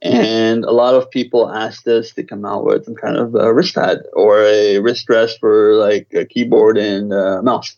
And 0.01 0.63
a 0.63 0.71
lot 0.71 0.93
of 0.93 1.09
people 1.09 1.51
asked 1.51 1.87
us 1.87 2.11
to 2.13 2.23
come 2.23 2.45
out 2.45 2.65
with 2.65 2.85
some 2.85 2.95
kind 2.95 3.17
of 3.17 3.33
a 3.33 3.51
wrist 3.53 3.73
pad 3.73 3.99
or 4.13 4.43
a 4.43 4.77
wrist 4.77 5.09
rest 5.09 5.39
for 5.39 5.73
like 5.73 6.07
a 6.13 6.25
keyboard 6.25 6.77
and 6.77 7.11
a 7.11 7.41
mouse. 7.41 7.75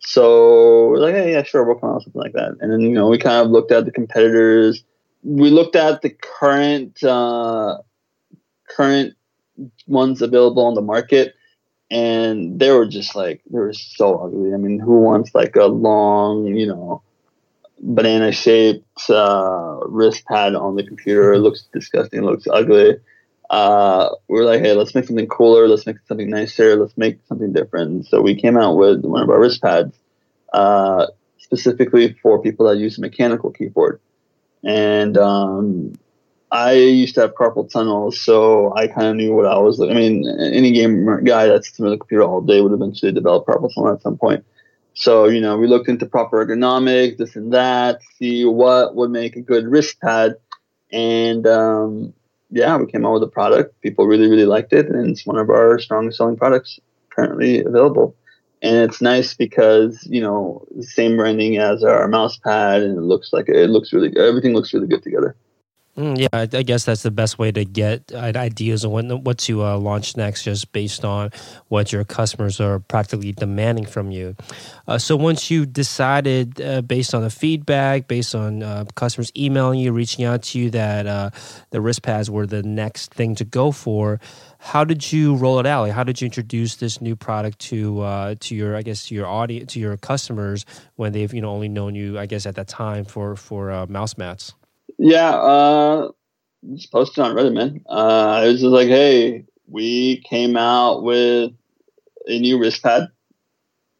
So 0.00 0.88
we're 0.88 1.00
like, 1.00 1.14
hey, 1.14 1.32
yeah, 1.32 1.42
sure, 1.42 1.64
we'll 1.64 1.78
come 1.78 1.90
out 1.90 1.96
with 1.96 2.04
something 2.04 2.22
like 2.22 2.32
that. 2.32 2.56
And 2.60 2.72
then, 2.72 2.80
you 2.80 2.92
know, 2.92 3.08
we 3.08 3.18
kind 3.18 3.44
of 3.44 3.50
looked 3.50 3.72
at 3.72 3.84
the 3.84 3.92
competitors. 3.92 4.82
We 5.22 5.50
looked 5.50 5.76
at 5.76 6.00
the 6.00 6.10
current, 6.10 7.02
uh, 7.02 7.78
current 8.70 9.14
ones 9.86 10.22
available 10.22 10.64
on 10.64 10.74
the 10.74 10.80
market 10.80 11.34
and 11.90 12.58
they 12.58 12.70
were 12.70 12.86
just 12.86 13.14
like, 13.14 13.42
they 13.50 13.58
were 13.58 13.72
so 13.72 14.18
ugly. 14.18 14.52
I 14.52 14.56
mean, 14.56 14.78
who 14.78 15.00
wants 15.00 15.34
like 15.34 15.56
a 15.56 15.64
long, 15.64 16.46
you 16.46 16.66
know, 16.66 17.02
banana 17.80 18.32
shaped 18.32 19.08
uh, 19.08 19.78
wrist 19.86 20.24
pad 20.26 20.54
on 20.54 20.76
the 20.76 20.84
computer. 20.84 21.32
It 21.32 21.38
looks 21.38 21.66
disgusting. 21.72 22.20
It 22.20 22.24
looks 22.24 22.46
ugly. 22.50 22.96
Uh, 23.48 24.10
we 24.28 24.40
are 24.40 24.44
like, 24.44 24.60
hey, 24.60 24.74
let's 24.74 24.94
make 24.94 25.06
something 25.06 25.26
cooler. 25.26 25.66
Let's 25.68 25.86
make 25.86 25.96
something 26.06 26.28
nicer. 26.28 26.76
Let's 26.76 26.96
make 26.98 27.18
something 27.28 27.52
different. 27.52 28.06
So 28.06 28.20
we 28.20 28.34
came 28.34 28.58
out 28.58 28.76
with 28.76 29.04
one 29.04 29.22
of 29.22 29.30
our 29.30 29.40
wrist 29.40 29.62
pads 29.62 29.96
uh, 30.52 31.06
specifically 31.38 32.12
for 32.22 32.42
people 32.42 32.68
that 32.68 32.76
use 32.76 32.98
a 32.98 33.00
mechanical 33.00 33.50
keyboard. 33.50 34.00
And 34.62 35.16
um, 35.16 35.94
I 36.50 36.72
used 36.72 37.14
to 37.16 37.20
have 37.22 37.34
carpal 37.34 37.70
tunnel, 37.70 38.10
so 38.10 38.74
I 38.74 38.86
kind 38.86 39.06
of 39.06 39.16
knew 39.16 39.34
what 39.34 39.46
I 39.46 39.58
was. 39.58 39.80
I 39.80 39.92
mean, 39.92 40.26
any 40.40 40.72
gamer 40.72 41.20
guy 41.20 41.46
that's 41.46 41.68
sitting 41.68 41.86
at 41.86 41.90
the 41.90 41.98
computer 41.98 42.22
all 42.22 42.40
day 42.40 42.60
would 42.60 42.72
eventually 42.72 43.12
develop 43.12 43.46
carpal 43.46 43.72
tunnel 43.74 43.92
at 43.92 44.02
some 44.02 44.16
point. 44.16 44.44
So, 44.94 45.26
you 45.26 45.40
know, 45.40 45.56
we 45.56 45.68
looked 45.68 45.88
into 45.88 46.06
proper 46.06 46.44
ergonomics, 46.44 47.18
this 47.18 47.36
and 47.36 47.52
that, 47.52 48.00
see 48.16 48.44
what 48.44 48.96
would 48.96 49.10
make 49.10 49.36
a 49.36 49.40
good 49.40 49.66
wrist 49.66 50.00
pad. 50.00 50.36
And 50.90 51.46
um, 51.46 52.14
yeah, 52.50 52.76
we 52.76 52.90
came 52.90 53.04
out 53.04 53.14
with 53.14 53.22
a 53.22 53.28
product. 53.28 53.80
People 53.80 54.06
really, 54.06 54.28
really 54.28 54.46
liked 54.46 54.72
it. 54.72 54.88
And 54.88 55.10
it's 55.10 55.26
one 55.26 55.38
of 55.38 55.50
our 55.50 55.78
strongest 55.78 56.18
selling 56.18 56.36
products 56.36 56.80
currently 57.10 57.62
available. 57.62 58.16
And 58.60 58.76
it's 58.76 59.00
nice 59.00 59.34
because, 59.34 60.04
you 60.10 60.20
know, 60.20 60.66
same 60.80 61.16
branding 61.16 61.58
as 61.58 61.84
our 61.84 62.08
mouse 62.08 62.36
pad 62.38 62.82
and 62.82 62.98
it 62.98 63.02
looks 63.02 63.32
like 63.32 63.48
it 63.48 63.70
looks 63.70 63.92
really 63.92 64.08
good. 64.08 64.26
Everything 64.26 64.54
looks 64.54 64.74
really 64.74 64.88
good 64.88 65.02
together. 65.02 65.36
Mm, 65.98 66.16
yeah, 66.16 66.28
I, 66.32 66.42
I, 66.42 66.62
guess 66.62 66.84
that's 66.84 67.02
the 67.02 67.10
best 67.10 67.40
way 67.40 67.50
to 67.50 67.64
get 67.64 68.12
uh, 68.14 68.18
ideas 68.36 68.84
on 68.84 68.92
what, 68.92 69.22
what 69.22 69.38
to 69.38 69.64
uh, 69.64 69.76
launch 69.78 70.16
next, 70.16 70.44
just 70.44 70.70
based 70.70 71.04
on 71.04 71.32
what 71.66 71.90
your 71.90 72.04
customers 72.04 72.60
are 72.60 72.78
practically 72.78 73.32
demanding 73.32 73.84
from 73.84 74.12
you. 74.12 74.36
Uh, 74.86 74.98
so 74.98 75.16
once 75.16 75.50
you 75.50 75.66
decided, 75.66 76.60
uh, 76.60 76.82
based 76.82 77.14
on 77.14 77.22
the 77.22 77.30
feedback, 77.30 78.06
based 78.06 78.36
on 78.36 78.62
uh, 78.62 78.84
customers 78.94 79.32
emailing 79.36 79.80
you, 79.80 79.90
reaching 79.90 80.24
out 80.24 80.44
to 80.44 80.60
you, 80.60 80.70
that 80.70 81.08
uh, 81.08 81.30
the 81.70 81.80
wrist 81.80 82.02
pads 82.02 82.30
were 82.30 82.46
the 82.46 82.62
next 82.62 83.12
thing 83.12 83.34
to 83.34 83.44
go 83.44 83.72
for, 83.72 84.20
how 84.58 84.84
did 84.84 85.10
you 85.10 85.34
roll 85.34 85.58
it 85.58 85.66
out? 85.66 85.82
Like, 85.82 85.92
how 85.94 86.04
did 86.04 86.20
you 86.20 86.26
introduce 86.26 86.76
this 86.76 87.00
new 87.00 87.16
product 87.16 87.58
to 87.70 88.36
to 88.38 88.54
your, 88.54 88.76
I 88.76 88.82
guess, 88.82 89.08
to 89.08 89.16
your 89.16 89.26
audience, 89.26 89.72
to 89.72 89.80
your 89.80 89.96
customers 89.96 90.64
when 90.94 91.12
they've 91.12 91.32
you 91.34 91.40
know 91.42 91.50
only 91.50 91.68
known 91.68 91.96
you, 91.96 92.20
I 92.20 92.26
guess, 92.26 92.46
at 92.46 92.54
that 92.54 92.68
time 92.68 93.04
for 93.04 93.34
for 93.34 93.84
mouse 93.88 94.16
mats? 94.16 94.54
Yeah, 94.98 95.30
uh, 95.30 96.10
just 96.74 96.90
posted 96.90 97.24
on 97.24 97.34
Reddit, 97.34 97.54
man. 97.54 97.84
Uh, 97.88 98.42
it 98.44 98.48
was 98.48 98.60
just 98.60 98.72
like, 98.72 98.88
hey, 98.88 99.44
we 99.68 100.20
came 100.22 100.56
out 100.56 101.02
with 101.02 101.52
a 102.26 102.38
new 102.38 102.58
wrist 102.58 102.82
pad, 102.82 103.08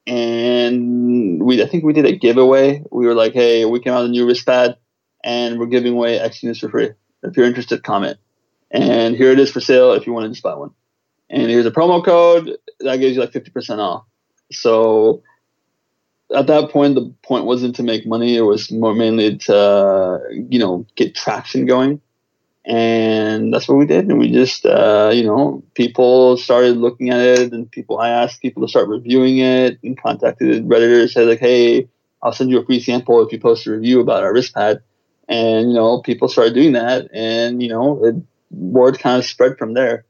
and 0.07 1.42
we 1.42 1.62
I 1.62 1.66
think 1.66 1.84
we 1.84 1.92
did 1.92 2.07
a 2.07 2.16
giveaway. 2.16 2.82
We 2.90 3.07
were 3.07 3.14
like, 3.14 3.32
hey, 3.32 3.64
we 3.64 3.80
came 3.80 3.92
out 3.92 4.03
with 4.03 4.11
a 4.11 4.12
new 4.12 4.26
wrist 4.26 4.44
pad, 4.44 4.76
and 5.22 5.59
we're 5.59 5.66
giving 5.66 5.94
away 5.94 6.18
X 6.18 6.42
units 6.42 6.61
for 6.61 6.68
free. 6.68 6.90
If 7.22 7.36
you're 7.36 7.46
interested, 7.46 7.82
comment. 7.82 8.18
And 8.70 9.16
here 9.16 9.30
it 9.30 9.38
is 9.38 9.51
for 9.51 9.61
sale 9.61 9.92
if 9.92 10.07
you 10.07 10.12
want 10.12 10.24
to 10.24 10.30
just 10.30 10.42
buy 10.42 10.55
one. 10.55 10.70
And 11.30 11.51
here's 11.51 11.66
a 11.66 11.70
promo 11.70 12.05
code 12.05 12.59
that 12.80 12.96
gives 12.99 13.16
you 13.16 13.20
like 13.20 13.32
50% 13.32 13.78
off. 13.78 14.05
So 14.51 15.22
at 16.35 16.47
that 16.49 16.70
point, 16.70 16.95
the 16.95 17.12
point 17.22 17.45
wasn't 17.47 17.76
to 17.76 17.83
make 17.83 18.07
money. 18.07 18.37
It 18.37 18.43
was 18.43 18.70
more 18.70 18.95
mainly 18.95 19.39
to, 19.39 20.20
you 20.51 20.59
know, 20.59 20.87
get 20.97 21.14
traction 21.14 21.66
going. 21.66 22.01
and 22.66 23.53
that's 23.53 23.68
what 23.68 23.79
we 23.79 23.87
did. 23.87 24.07
And 24.09 24.18
we 24.18 24.31
just, 24.31 24.66
uh, 24.66 25.11
you 25.14 25.24
know, 25.24 25.62
people 25.74 26.37
started 26.37 26.76
looking 26.76 27.11
at 27.11 27.20
it, 27.20 27.53
and 27.53 27.70
people. 27.70 27.99
I 27.99 28.11
asked 28.11 28.43
people 28.43 28.62
to 28.62 28.68
start 28.68 28.89
reviewing 28.89 29.39
it, 29.39 29.79
and 29.83 30.01
contacted 30.01 30.64
Redditors, 30.68 31.12
said 31.12 31.29
like, 31.29 31.41
"Hey, 31.41 31.89
I'll 32.22 32.33
send 32.33 32.51
you 32.51 32.61
a 32.61 32.64
free 32.66 32.81
sample 32.81 33.24
if 33.24 33.33
you 33.33 33.41
post 33.41 33.66
a 33.66 33.72
review 33.72 34.01
about 34.01 34.22
our 34.24 34.33
wrist 34.35 34.55
pad." 34.55 34.83
And 35.29 35.70
you 35.70 35.74
know, 35.74 36.03
people 36.03 36.29
started 36.29 36.55
doing 36.55 36.72
that, 36.72 37.09
and 37.12 37.62
you 37.62 37.68
know, 37.70 38.05
it, 38.05 38.16
word 38.51 38.99
kind 38.99 39.18
of 39.18 39.24
spread 39.26 39.59
from 39.59 39.74
there. 39.74 40.05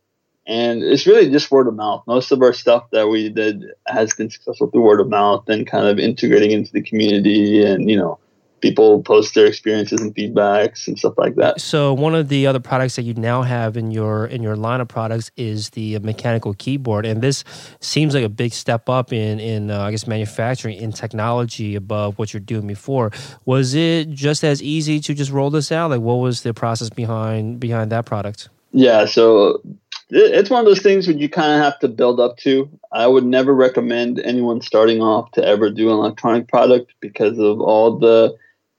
And 0.48 0.82
it's 0.82 1.06
really 1.06 1.30
just 1.30 1.50
word 1.50 1.68
of 1.68 1.74
mouth. 1.74 2.02
Most 2.06 2.32
of 2.32 2.40
our 2.42 2.54
stuff 2.54 2.90
that 2.92 3.08
we 3.08 3.28
did 3.28 3.66
has 3.86 4.14
been 4.14 4.30
successful 4.30 4.70
through 4.70 4.82
word 4.82 5.00
of 5.00 5.08
mouth 5.08 5.46
and 5.48 5.66
kind 5.66 5.86
of 5.86 5.98
integrating 5.98 6.52
into 6.52 6.72
the 6.72 6.82
community 6.82 7.62
and, 7.62 7.90
you 7.90 7.96
know, 7.96 8.18
people 8.60 9.02
post 9.02 9.34
their 9.34 9.46
experiences 9.46 10.00
and 10.00 10.14
feedbacks 10.14 10.86
and 10.88 10.98
stuff 10.98 11.14
like 11.16 11.36
that. 11.36 11.60
So 11.60 11.92
one 11.92 12.14
of 12.14 12.28
the 12.28 12.46
other 12.46 12.60
products 12.60 12.96
that 12.96 13.02
you 13.02 13.14
now 13.14 13.42
have 13.42 13.76
in 13.76 13.90
your 13.90 14.26
in 14.26 14.42
your 14.42 14.56
line 14.56 14.80
of 14.80 14.88
products 14.88 15.30
is 15.36 15.70
the 15.70 15.98
mechanical 16.00 16.54
keyboard, 16.54 17.06
and 17.06 17.22
this 17.22 17.44
seems 17.80 18.14
like 18.14 18.24
a 18.24 18.28
big 18.28 18.52
step 18.52 18.88
up 18.88 19.12
in 19.12 19.40
in 19.40 19.70
uh, 19.70 19.80
I 19.82 19.90
guess 19.90 20.06
manufacturing 20.06 20.78
in 20.78 20.92
technology 20.92 21.74
above 21.74 22.18
what 22.18 22.32
you're 22.32 22.40
doing 22.40 22.66
before. 22.66 23.12
Was 23.44 23.74
it 23.74 24.10
just 24.10 24.44
as 24.44 24.62
easy 24.62 25.00
to 25.00 25.14
just 25.14 25.30
roll 25.30 25.50
this 25.50 25.70
out? 25.72 25.90
Like, 25.90 26.00
what 26.00 26.16
was 26.16 26.42
the 26.42 26.54
process 26.54 26.90
behind 26.90 27.60
behind 27.60 27.92
that 27.92 28.06
product? 28.06 28.48
Yeah, 28.72 29.06
so 29.06 29.62
it's 30.10 30.50
one 30.50 30.60
of 30.60 30.66
those 30.66 30.82
things 30.82 31.06
where 31.06 31.16
you 31.16 31.28
kind 31.28 31.52
of 31.52 31.60
have 31.60 31.78
to 31.80 31.88
build 31.88 32.20
up 32.20 32.36
to. 32.38 32.68
I 32.92 33.06
would 33.06 33.24
never 33.24 33.54
recommend 33.54 34.18
anyone 34.20 34.60
starting 34.60 35.02
off 35.02 35.32
to 35.32 35.44
ever 35.44 35.70
do 35.70 35.88
an 35.88 35.94
electronic 35.94 36.48
product 36.48 36.94
because 37.00 37.38
of 37.38 37.60
all 37.60 37.98
the 37.98 38.36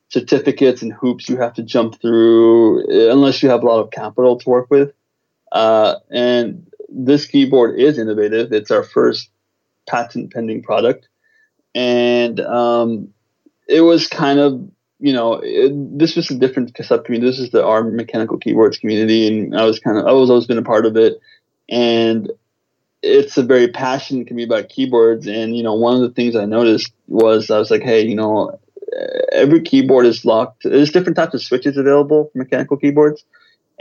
certificates 0.09 0.81
and 0.81 0.91
hoops 0.91 1.29
you 1.29 1.37
have 1.37 1.53
to 1.53 1.63
jump 1.63 2.01
through 2.01 2.83
uh, 2.85 3.11
unless 3.11 3.43
you 3.43 3.49
have 3.49 3.61
a 3.61 3.65
lot 3.65 3.79
of 3.79 3.91
capital 3.91 4.37
to 4.39 4.49
work 4.49 4.69
with. 4.69 4.91
Uh, 5.51 5.95
and 6.09 6.65
this 6.89 7.25
keyboard 7.25 7.79
is 7.79 7.99
innovative. 7.99 8.51
It's 8.51 8.71
our 8.71 8.83
first 8.83 9.29
patent 9.87 10.33
pending 10.33 10.63
product. 10.63 11.07
And 11.75 12.39
um, 12.39 13.13
it 13.67 13.81
was 13.81 14.07
kind 14.07 14.39
of, 14.39 14.69
you 14.99 15.13
know, 15.13 15.39
it, 15.43 15.71
this 15.97 16.15
was 16.15 16.29
a 16.29 16.35
different 16.37 16.75
sub 16.83 17.05
community. 17.05 17.31
This 17.31 17.39
is 17.39 17.51
the 17.51 17.65
ARM 17.65 17.95
mechanical 17.95 18.37
keyboards 18.37 18.77
community. 18.77 19.27
And 19.27 19.57
I 19.57 19.65
was 19.65 19.79
kind 19.79 19.97
of, 19.97 20.05
I 20.05 20.11
was 20.11 20.29
always 20.29 20.45
been 20.45 20.57
a 20.57 20.63
part 20.63 20.85
of 20.85 20.97
it. 20.97 21.19
And 21.69 22.31
it's 23.01 23.37
a 23.37 23.43
very 23.43 23.69
passionate 23.69 24.27
community 24.27 24.53
about 24.53 24.69
keyboards. 24.69 25.25
And, 25.25 25.55
you 25.55 25.63
know, 25.63 25.73
one 25.73 25.95
of 25.95 26.01
the 26.01 26.09
things 26.09 26.35
I 26.35 26.45
noticed 26.45 26.91
was 27.07 27.49
I 27.49 27.57
was 27.57 27.71
like, 27.71 27.81
hey, 27.81 28.05
you 28.05 28.15
know, 28.15 28.59
every 29.31 29.61
keyboard 29.61 30.05
is 30.05 30.25
locked. 30.25 30.63
There's 30.63 30.91
different 30.91 31.15
types 31.15 31.33
of 31.33 31.41
switches 31.41 31.77
available 31.77 32.29
for 32.31 32.37
mechanical 32.37 32.75
keyboards 32.75 33.23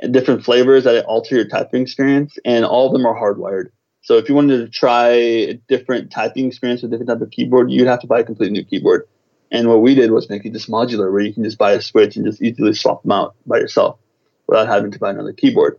and 0.00 0.12
different 0.12 0.44
flavors 0.44 0.84
that 0.84 1.04
alter 1.06 1.34
your 1.34 1.48
typing 1.48 1.82
experience, 1.82 2.38
and 2.44 2.64
all 2.64 2.86
of 2.86 2.92
them 2.92 3.06
are 3.06 3.18
hardwired. 3.18 3.70
So 4.02 4.16
if 4.16 4.28
you 4.28 4.34
wanted 4.34 4.58
to 4.58 4.68
try 4.68 5.08
a 5.08 5.54
different 5.54 6.12
typing 6.12 6.46
experience 6.46 6.82
with 6.82 6.92
a 6.92 6.96
different 6.96 7.08
type 7.08 7.26
of 7.26 7.32
keyboard, 7.32 7.70
you'd 7.70 7.88
have 7.88 8.00
to 8.00 8.06
buy 8.06 8.20
a 8.20 8.24
completely 8.24 8.52
new 8.52 8.64
keyboard. 8.64 9.08
And 9.50 9.68
what 9.68 9.80
we 9.80 9.94
did 9.94 10.10
was 10.10 10.28
make 10.28 10.44
it 10.44 10.52
just 10.52 10.70
modular, 10.70 11.10
where 11.10 11.22
you 11.22 11.32
can 11.32 11.44
just 11.44 11.58
buy 11.58 11.72
a 11.72 11.80
switch 11.80 12.16
and 12.16 12.26
just 12.26 12.42
easily 12.42 12.74
swap 12.74 13.02
them 13.02 13.12
out 13.12 13.34
by 13.46 13.58
yourself 13.58 13.98
without 14.46 14.68
having 14.68 14.90
to 14.90 14.98
buy 14.98 15.10
another 15.10 15.32
keyboard. 15.32 15.78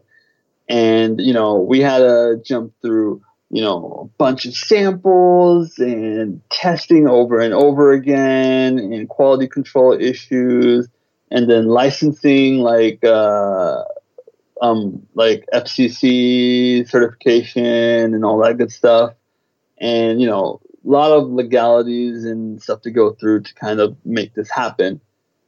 And 0.68 1.20
you 1.20 1.34
know, 1.34 1.60
we 1.60 1.80
had 1.82 2.00
to 2.00 2.42
jump 2.44 2.74
through 2.82 3.22
you 3.52 3.64
know, 3.64 4.04
a 4.04 4.18
bunch 4.18 4.46
of 4.46 4.54
samples 4.54 5.80
and 5.80 6.42
testing 6.52 7.08
over 7.08 7.40
and 7.40 7.54
over 7.54 7.92
again 7.92 8.78
and 8.78 9.10
quality 9.10 9.48
control 9.48 9.94
issues 9.94 10.88
and 11.32 11.50
then 11.50 11.68
licensing 11.68 12.60
like 12.60 13.04
uh, 13.04 13.84
um, 14.62 15.06
like 15.16 15.46
FCC 15.54 16.88
certification 16.88 18.14
and 18.14 18.24
all 18.24 18.40
that 18.40 18.58
good 18.58 18.72
stuff. 18.72 19.14
And, 19.80 20.22
you 20.22 20.28
know, 20.28 20.62
lot 20.84 21.12
of 21.12 21.30
legalities 21.30 22.26
and 22.26 22.62
stuff 22.62 22.82
to 22.82 22.92
go 22.92 23.12
through 23.12 23.42
to 23.42 23.54
kind 23.56 23.80
of 23.80 23.98
make 24.06 24.34
this 24.34 24.50
happen. 24.50 25.02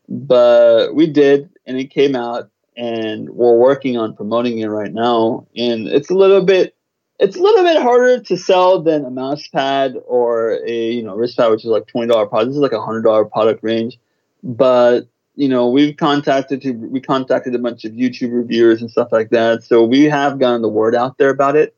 But 0.09 0.93
we 0.93 1.07
did, 1.07 1.49
and 1.65 1.77
it 1.77 1.89
came 1.91 2.15
out, 2.15 2.49
and 2.75 3.29
we're 3.29 3.57
working 3.57 3.97
on 3.97 4.15
promoting 4.15 4.59
it 4.59 4.67
right 4.67 4.93
now. 4.93 5.47
And 5.55 5.87
it's 5.87 6.09
a 6.09 6.15
little 6.15 6.43
bit 6.43 6.75
it's 7.21 7.37
a 7.37 7.41
little 7.41 7.63
bit 7.63 7.79
harder 7.79 8.19
to 8.19 8.35
sell 8.35 8.81
than 8.81 9.05
a 9.05 9.11
mouse 9.11 9.47
pad 9.47 9.95
or 10.07 10.57
a 10.65 10.91
you 10.91 11.03
know 11.03 11.15
wrist 11.15 11.37
pad, 11.37 11.51
which 11.51 11.63
is 11.63 11.69
like 11.69 11.85
twenty 11.85 12.07
dollar 12.07 12.25
product. 12.25 12.49
This 12.49 12.55
is 12.55 12.61
like 12.61 12.71
a 12.71 12.81
hundred 12.81 13.03
dollar 13.03 13.25
product 13.25 13.63
range, 13.63 13.99
but 14.43 15.01
you 15.35 15.47
know 15.47 15.69
we've 15.69 15.95
contacted 15.95 16.63
we 16.91 16.99
contacted 16.99 17.53
a 17.53 17.59
bunch 17.59 17.85
of 17.85 17.91
YouTube 17.91 18.33
reviewers 18.33 18.81
and 18.81 18.89
stuff 18.89 19.09
like 19.11 19.29
that. 19.29 19.63
So 19.63 19.85
we 19.85 20.05
have 20.05 20.39
gotten 20.39 20.63
the 20.63 20.67
word 20.67 20.95
out 20.95 21.19
there 21.19 21.29
about 21.29 21.55
it, 21.55 21.75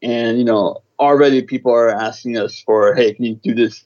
and 0.00 0.38
you 0.38 0.44
know 0.44 0.82
already 0.98 1.42
people 1.42 1.72
are 1.72 1.90
asking 1.90 2.36
us 2.36 2.60
for, 2.60 2.94
hey, 2.94 3.14
can 3.14 3.24
you 3.24 3.34
do 3.36 3.54
this? 3.54 3.84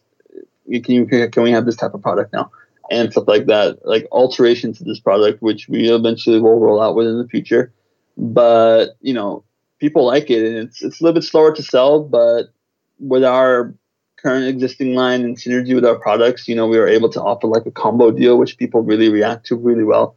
Can 0.71 0.95
you 0.95 1.07
can 1.07 1.43
we 1.43 1.51
have 1.51 1.67
this 1.67 1.77
type 1.77 1.95
of 1.95 2.03
product 2.03 2.33
now? 2.33 2.51
And 2.91 3.13
stuff 3.13 3.29
like 3.29 3.47
that, 3.47 3.79
like 3.85 4.07
alterations 4.11 4.79
to 4.79 4.85
this 4.85 4.99
product, 4.99 5.43
which 5.43 5.69
we 5.69 5.91
eventually 5.91 6.41
will 6.41 6.59
roll 6.59 6.83
out 6.83 6.97
with 6.97 7.07
in 7.07 7.19
the 7.19 7.29
future. 7.29 7.73
But 8.17 8.97
you 9.01 9.15
know, 9.15 9.45
people 9.79 10.05
like 10.05 10.31
it, 10.31 10.45
and 10.45 10.57
it's 10.57 10.83
it's 10.83 11.01
a 11.01 11.05
little 11.05 11.15
bit 11.15 11.25
slower 11.25 11.55
to 11.55 11.63
sell, 11.63 12.01
but 12.01 12.53
with 12.99 13.25
our 13.25 13.75
current 14.17 14.47
existing 14.47 14.95
line 14.95 15.23
and 15.23 15.37
synergy 15.37 15.75
with 15.75 15.85
our 15.85 15.99
products, 15.99 16.47
you 16.47 16.55
know, 16.55 16.67
we 16.67 16.79
were 16.79 16.89
able 16.89 17.09
to 17.09 17.23
offer 17.23 17.47
like 17.47 17.67
a 17.67 17.71
combo 17.71 18.11
deal, 18.11 18.37
which 18.37 18.59
people 18.59 18.83
really 18.83 19.09
react 19.09 19.47
to 19.47 19.57
really 19.57 19.85
well. 19.85 20.17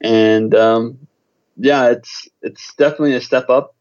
And 0.00 0.54
um, 0.54 0.98
yeah, 1.56 1.90
it's 1.90 2.28
it's 2.42 2.74
definitely 2.74 3.14
a 3.14 3.20
step 3.20 3.48
up, 3.50 3.74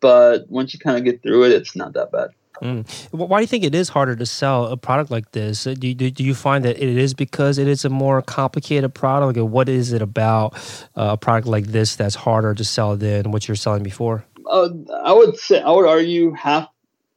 but 0.00 0.48
once 0.48 0.72
you 0.72 0.80
kind 0.80 0.96
of 0.96 1.04
get 1.04 1.22
through 1.22 1.44
it, 1.44 1.52
it's 1.52 1.74
not 1.76 1.92
that 1.94 2.12
bad. 2.12 2.30
Mm. 2.62 2.86
Why 3.10 3.38
do 3.38 3.42
you 3.42 3.48
think 3.48 3.64
it 3.64 3.74
is 3.74 3.88
harder 3.88 4.14
to 4.14 4.24
sell 4.24 4.66
a 4.66 4.76
product 4.76 5.10
like 5.10 5.32
this? 5.32 5.64
Do 5.64 5.88
you, 5.88 5.94
do 5.94 6.22
you 6.22 6.34
find 6.34 6.64
that 6.64 6.80
it 6.80 6.96
is 6.96 7.12
because 7.12 7.58
it 7.58 7.66
is 7.66 7.84
a 7.84 7.88
more 7.88 8.22
complicated 8.22 8.94
product? 8.94 9.38
What 9.40 9.68
is 9.68 9.92
it 9.92 10.00
about 10.00 10.54
uh, 10.96 11.10
a 11.12 11.16
product 11.16 11.48
like 11.48 11.66
this 11.66 11.96
that's 11.96 12.14
harder 12.14 12.54
to 12.54 12.64
sell 12.64 12.96
than 12.96 13.32
what 13.32 13.48
you're 13.48 13.56
selling 13.56 13.82
before? 13.82 14.24
uh, 14.46 14.68
I 15.02 15.12
would 15.12 15.36
say 15.36 15.60
I 15.60 15.70
would 15.70 15.86
argue 15.86 16.32
half. 16.32 16.68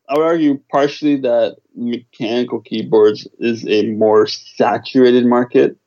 I 0.09 0.17
would 0.17 0.23
argue 0.23 0.61
partially 0.71 1.17
that 1.17 1.57
mechanical 1.75 2.61
keyboards 2.61 3.27
is 3.39 3.67
a 3.67 3.87
more 3.91 4.25
saturated 4.25 5.25
market 5.25 5.77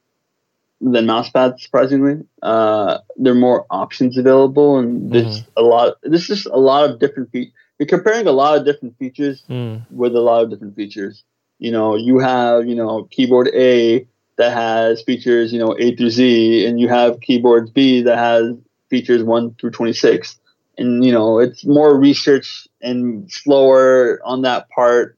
than 0.81 1.07
mousepads. 1.07 1.61
Surprisingly, 1.61 2.25
uh, 2.43 2.99
there 3.17 3.33
are 3.33 3.37
more 3.37 3.67
options 3.71 4.17
available, 4.17 4.79
and 4.79 5.13
there's 5.13 5.41
mm-hmm. 5.41 5.51
a 5.57 5.63
lot. 5.63 5.95
There's 6.03 6.27
just 6.27 6.47
a 6.47 6.59
lot 6.59 6.91
of 6.91 6.99
different 6.99 7.31
features. 7.31 7.53
You're 7.79 7.87
comparing 7.87 8.27
a 8.27 8.33
lot 8.33 8.59
of 8.59 8.67
different 8.67 8.99
features 8.99 9.43
mm. 9.49 9.91
with 9.91 10.15
a 10.15 10.21
lot 10.21 10.45
of 10.45 10.51
different 10.51 10.77
features. 10.77 11.25
You 11.59 11.73
know, 11.73 11.97
you 11.97 12.19
have 12.19 12.67
you 12.67 12.75
know 12.75 13.05
keyboard 13.11 13.49
A 13.49 14.07
that 14.37 14.53
has 14.53 15.03
features 15.03 15.53
you 15.53 15.59
know 15.59 15.77
A 15.79 15.97
through 15.97 16.11
Z, 16.11 16.67
and 16.67 16.81
you 16.81 16.89
have 16.89 17.21
keyboard 17.21 17.73
B 17.75 18.03
that 18.03 18.19
has 18.19 18.55
features 18.89 19.23
one 19.23 19.55
through 19.55 19.71
twenty 19.71 19.93
six 19.93 20.41
and 20.81 21.05
you 21.05 21.13
know 21.13 21.39
it's 21.39 21.65
more 21.65 21.97
research 21.97 22.67
and 22.81 23.31
slower 23.31 24.21
on 24.25 24.43
that 24.43 24.69
part 24.71 25.17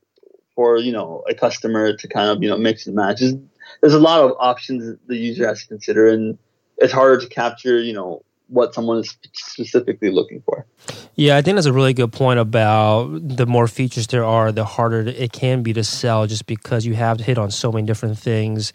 for 0.55 0.77
you 0.77 0.93
know 0.93 1.25
a 1.29 1.35
customer 1.35 1.97
to 1.97 2.09
kind 2.09 2.29
of 2.29 2.43
you 2.43 2.49
know 2.49 2.59
mix 2.59 2.87
and 2.87 2.97
match. 2.97 3.21
There's, 3.21 3.35
there's 3.81 3.95
a 3.95 3.99
lot 4.01 4.23
of 4.23 4.33
options 4.39 4.99
the 5.07 5.17
user 5.17 5.47
has 5.47 5.63
to 5.63 5.69
consider, 5.69 6.09
and 6.09 6.39
it's 6.79 6.93
harder 6.93 7.21
to 7.21 7.29
capture 7.29 7.81
you 7.81 7.93
know 7.93 8.23
what 8.53 8.75
someone 8.75 8.99
is 8.99 9.17
specifically 9.33 10.11
looking 10.11 10.43
for. 10.43 10.67
Yeah, 11.15 11.37
I 11.37 11.43
think 11.43 11.57
that's 11.57 11.67
a 11.67 11.73
really 11.73 11.95
good 11.95 12.13
point 12.13 12.39
about 12.39 13.09
the 13.23 13.47
more 13.47 13.67
features 13.67 14.07
there 14.09 14.25
are, 14.25 14.53
the 14.53 14.65
harder 14.65 15.01
it 15.01 15.33
can 15.33 15.63
be 15.63 15.73
to 15.75 15.85
sell 15.85 16.27
just 16.27 16.47
because 16.47 16.85
you 16.85 16.95
have 16.95 17.19
to 17.19 17.25
hit 17.25 17.39
on 17.39 17.51
so 17.51 17.73
many 17.73 17.87
different 17.87 18.19
things. 18.19 18.73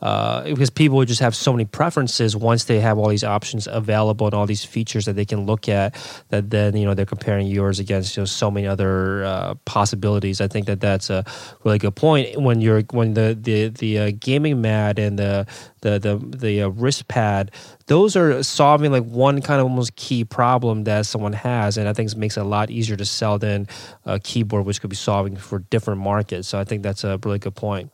Uh, 0.00 0.44
because 0.44 0.70
people 0.70 1.04
just 1.04 1.20
have 1.20 1.34
so 1.34 1.52
many 1.52 1.64
preferences 1.64 2.36
once 2.36 2.64
they 2.64 2.80
have 2.80 2.98
all 2.98 3.08
these 3.08 3.24
options 3.24 3.66
available 3.66 4.26
and 4.26 4.34
all 4.34 4.46
these 4.46 4.64
features 4.64 5.04
that 5.04 5.14
they 5.14 5.24
can 5.24 5.46
look 5.46 5.68
at 5.68 5.94
that 6.28 6.50
then, 6.50 6.76
you 6.76 6.84
know, 6.84 6.94
they're 6.94 7.04
comparing 7.04 7.46
yours 7.46 7.78
against 7.78 8.16
you 8.16 8.22
know, 8.22 8.24
so 8.24 8.50
many 8.50 8.66
other 8.66 9.24
uh, 9.24 9.54
possibilities. 9.64 10.40
I 10.40 10.48
think 10.48 10.66
that 10.66 10.80
that's 10.80 11.10
a 11.10 11.24
really 11.64 11.78
good 11.78 11.94
point 11.94 12.40
when 12.40 12.60
you're, 12.60 12.82
when 12.90 13.14
the, 13.14 13.36
the, 13.40 13.68
the 13.68 13.98
uh, 13.98 14.10
gaming 14.18 14.60
mat 14.60 14.98
and 14.98 15.18
the, 15.18 15.46
the, 15.82 15.98
the, 15.98 16.16
the 16.36 16.62
uh, 16.62 16.68
wrist 16.68 17.08
pad, 17.08 17.50
those 17.90 18.14
are 18.14 18.40
solving 18.44 18.92
like 18.92 19.02
one 19.02 19.42
kind 19.42 19.60
of 19.60 19.66
almost 19.66 19.96
key 19.96 20.24
problem 20.24 20.84
that 20.84 21.06
someone 21.06 21.32
has 21.32 21.76
and 21.76 21.88
I 21.88 21.92
think 21.92 22.12
it 22.12 22.16
makes 22.16 22.36
it 22.36 22.40
a 22.40 22.44
lot 22.44 22.70
easier 22.70 22.94
to 22.94 23.04
sell 23.04 23.36
than 23.36 23.66
a 24.04 24.20
keyboard, 24.20 24.64
which 24.64 24.80
could 24.80 24.90
be 24.90 24.96
solving 24.96 25.34
for 25.34 25.58
different 25.58 26.00
markets. 26.00 26.46
So 26.46 26.60
I 26.60 26.62
think 26.62 26.84
that's 26.84 27.02
a 27.02 27.18
really 27.24 27.40
good 27.40 27.56
point. 27.56 27.90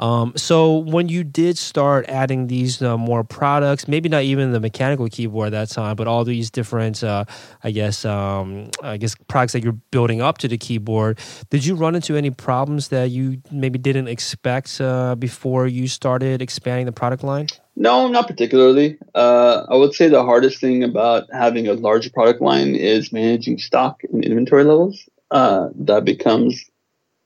Um, 0.00 0.32
so 0.34 0.78
when 0.78 1.08
you 1.08 1.22
did 1.22 1.56
start 1.56 2.06
adding 2.08 2.48
these 2.48 2.82
uh, 2.82 2.96
more 2.98 3.22
products, 3.22 3.86
maybe 3.86 4.08
not 4.08 4.24
even 4.24 4.50
the 4.50 4.58
mechanical 4.58 5.06
keyboard 5.08 5.54
at 5.54 5.68
that 5.68 5.70
time, 5.72 5.94
but 5.94 6.08
all 6.08 6.24
these 6.24 6.50
different, 6.50 7.04
uh, 7.04 7.24
I 7.62 7.70
guess, 7.70 8.04
um, 8.04 8.70
I 8.82 8.96
guess 8.96 9.14
products 9.28 9.52
that 9.52 9.62
you're 9.62 9.78
building 9.92 10.20
up 10.20 10.38
to 10.38 10.48
the 10.48 10.58
keyboard, 10.58 11.20
did 11.50 11.64
you 11.64 11.76
run 11.76 11.94
into 11.94 12.16
any 12.16 12.30
problems 12.30 12.88
that 12.88 13.10
you 13.10 13.40
maybe 13.52 13.78
didn't 13.78 14.08
expect 14.08 14.80
uh, 14.80 15.14
before 15.14 15.68
you 15.68 15.86
started 15.86 16.42
expanding 16.42 16.86
the 16.86 16.92
product 16.92 17.22
line? 17.22 17.46
No, 17.80 18.08
not 18.08 18.26
particularly. 18.26 18.98
Uh, 19.14 19.64
I 19.68 19.76
would 19.76 19.94
say 19.94 20.08
the 20.08 20.24
hardest 20.24 20.60
thing 20.60 20.82
about 20.82 21.32
having 21.32 21.68
a 21.68 21.74
large 21.74 22.12
product 22.12 22.42
line 22.42 22.74
is 22.74 23.12
managing 23.12 23.58
stock 23.58 24.02
and 24.12 24.24
inventory 24.24 24.64
levels. 24.64 25.08
Uh, 25.30 25.68
that 25.76 26.04
becomes 26.04 26.64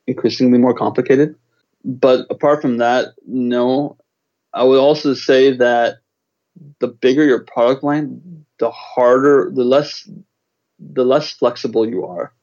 increasingly 0.06 0.58
more 0.58 0.74
complicated. 0.74 1.34
But 1.86 2.26
apart 2.28 2.60
from 2.60 2.76
that, 2.76 3.14
no. 3.26 3.96
I 4.52 4.64
would 4.64 4.78
also 4.78 5.14
say 5.14 5.56
that 5.56 6.00
the 6.80 6.88
bigger 6.88 7.24
your 7.24 7.40
product 7.40 7.82
line, 7.82 8.44
the 8.58 8.70
harder, 8.70 9.50
the 9.54 9.64
less, 9.64 10.06
the 10.78 11.06
less 11.06 11.32
flexible 11.32 11.88
you 11.88 12.04
are. 12.04 12.34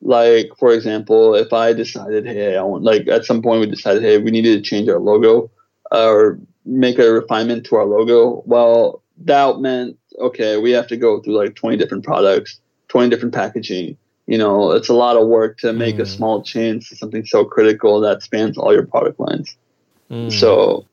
Like 0.00 0.52
for 0.60 0.72
example, 0.72 1.34
if 1.34 1.52
I 1.52 1.72
decided, 1.72 2.24
hey, 2.24 2.56
I 2.56 2.62
want 2.62 2.84
like 2.84 3.08
at 3.08 3.24
some 3.24 3.42
point 3.42 3.62
we 3.62 3.66
decided, 3.66 4.04
hey, 4.04 4.18
we 4.18 4.30
needed 4.30 4.62
to 4.62 4.70
change 4.70 4.88
our 4.88 5.00
logo 5.00 5.50
or 5.90 6.38
make 6.68 6.98
a 6.98 7.10
refinement 7.10 7.66
to 7.66 7.76
our 7.76 7.84
logo. 7.84 8.42
Well, 8.46 9.02
that 9.24 9.58
meant 9.58 9.98
okay, 10.18 10.56
we 10.56 10.72
have 10.72 10.86
to 10.88 10.96
go 10.96 11.20
through 11.20 11.34
like 11.34 11.54
20 11.54 11.76
different 11.76 12.04
products, 12.04 12.60
20 12.88 13.08
different 13.08 13.34
packaging. 13.34 13.96
You 14.26 14.36
know, 14.36 14.72
it's 14.72 14.88
a 14.88 14.94
lot 14.94 15.16
of 15.16 15.26
work 15.26 15.58
to 15.58 15.72
make 15.72 15.96
mm. 15.96 16.00
a 16.00 16.06
small 16.06 16.42
change 16.42 16.88
to 16.88 16.96
something 16.96 17.24
so 17.24 17.44
critical 17.44 18.00
that 18.00 18.22
spans 18.22 18.58
all 18.58 18.72
your 18.72 18.86
product 18.86 19.18
lines. 19.18 19.56
Mm. 20.10 20.32
So 20.32 20.86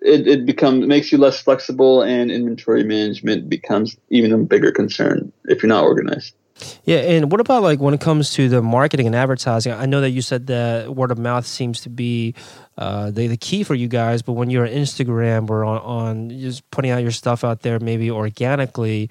it, 0.00 0.26
it 0.26 0.46
becomes 0.46 0.84
it 0.84 0.88
makes 0.88 1.12
you 1.12 1.18
less 1.18 1.40
flexible 1.40 2.02
and 2.02 2.30
inventory 2.30 2.82
management 2.82 3.48
becomes 3.48 3.96
even 4.10 4.32
a 4.32 4.38
bigger 4.38 4.72
concern 4.72 5.32
if 5.44 5.62
you're 5.62 5.68
not 5.68 5.84
organized. 5.84 6.34
Yeah, 6.84 6.98
and 6.98 7.30
what 7.30 7.40
about 7.40 7.62
like 7.62 7.80
when 7.80 7.94
it 7.94 8.00
comes 8.00 8.30
to 8.34 8.48
the 8.48 8.62
marketing 8.62 9.06
and 9.06 9.14
advertising? 9.14 9.72
I 9.72 9.86
know 9.86 10.00
that 10.00 10.10
you 10.10 10.22
said 10.22 10.46
that 10.48 10.94
word 10.94 11.10
of 11.10 11.18
mouth 11.18 11.46
seems 11.46 11.80
to 11.82 11.88
be 11.88 12.34
uh, 12.76 13.10
the, 13.10 13.28
the 13.28 13.36
key 13.36 13.62
for 13.62 13.74
you 13.74 13.88
guys, 13.88 14.22
but 14.22 14.32
when 14.32 14.50
you're 14.50 14.66
on 14.66 14.72
Instagram 14.72 15.48
or 15.50 15.64
on, 15.64 15.80
on 15.80 16.30
just 16.30 16.68
putting 16.70 16.90
out 16.90 17.02
your 17.02 17.10
stuff 17.10 17.44
out 17.44 17.60
there, 17.60 17.78
maybe 17.78 18.10
organically, 18.10 19.10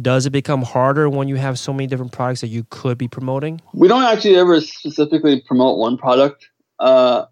does 0.00 0.26
it 0.26 0.30
become 0.30 0.62
harder 0.62 1.08
when 1.08 1.28
you 1.28 1.36
have 1.36 1.58
so 1.58 1.72
many 1.72 1.86
different 1.86 2.12
products 2.12 2.40
that 2.40 2.48
you 2.48 2.66
could 2.70 2.98
be 2.98 3.08
promoting? 3.08 3.60
We 3.72 3.88
don't 3.88 4.04
actually 4.04 4.36
ever 4.36 4.60
specifically 4.60 5.40
promote 5.40 5.78
one 5.78 5.96
product. 5.96 6.48
Uh, 6.78 7.26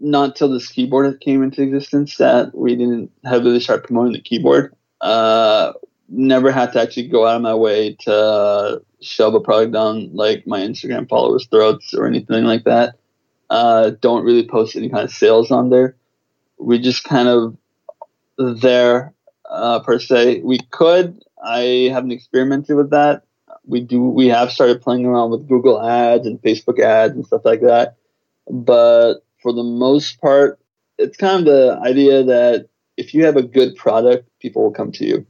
not 0.00 0.36
till 0.36 0.48
this 0.48 0.68
keyboard 0.68 1.20
came 1.20 1.42
into 1.42 1.62
existence 1.62 2.16
that 2.16 2.54
we 2.54 2.76
didn't 2.76 3.10
heavily 3.24 3.60
start 3.60 3.84
promoting 3.84 4.12
the 4.12 4.20
keyboard. 4.20 4.74
Uh, 5.00 5.72
never 6.08 6.50
had 6.52 6.72
to 6.72 6.80
actually 6.80 7.08
go 7.08 7.26
out 7.26 7.36
of 7.36 7.42
my 7.42 7.54
way 7.54 7.94
to 8.00 8.82
shove 9.00 9.34
a 9.34 9.40
product 9.40 9.72
down 9.72 10.10
like 10.14 10.46
my 10.46 10.60
Instagram 10.60 11.08
followers' 11.08 11.46
throats 11.46 11.94
or 11.94 12.06
anything 12.06 12.44
like 12.44 12.64
that. 12.64 12.96
Uh, 13.50 13.90
don't 14.00 14.24
really 14.24 14.46
post 14.46 14.76
any 14.76 14.88
kind 14.88 15.04
of 15.04 15.12
sales 15.12 15.50
on 15.50 15.70
there. 15.70 15.96
We 16.58 16.78
just 16.78 17.04
kind 17.04 17.28
of 17.28 17.56
there 18.38 19.12
uh, 19.48 19.80
per 19.80 19.98
se. 19.98 20.40
We 20.42 20.58
could. 20.70 21.22
I 21.42 21.90
haven't 21.92 22.12
experimented 22.12 22.76
with 22.76 22.90
that. 22.90 23.22
We 23.66 23.80
do. 23.80 24.02
We 24.02 24.28
have 24.28 24.50
started 24.50 24.82
playing 24.82 25.06
around 25.06 25.30
with 25.30 25.48
Google 25.48 25.80
Ads 25.80 26.26
and 26.26 26.40
Facebook 26.40 26.80
ads 26.80 27.14
and 27.14 27.26
stuff 27.26 27.42
like 27.44 27.60
that. 27.60 27.96
But 28.50 29.24
for 29.42 29.52
the 29.52 29.62
most 29.62 30.20
part, 30.20 30.58
it's 30.98 31.16
kind 31.16 31.40
of 31.40 31.44
the 31.44 31.78
idea 31.82 32.24
that 32.24 32.68
if 32.96 33.14
you 33.14 33.24
have 33.24 33.36
a 33.36 33.42
good 33.42 33.76
product, 33.76 34.28
people 34.40 34.62
will 34.62 34.72
come 34.72 34.92
to 34.92 35.04
you 35.04 35.26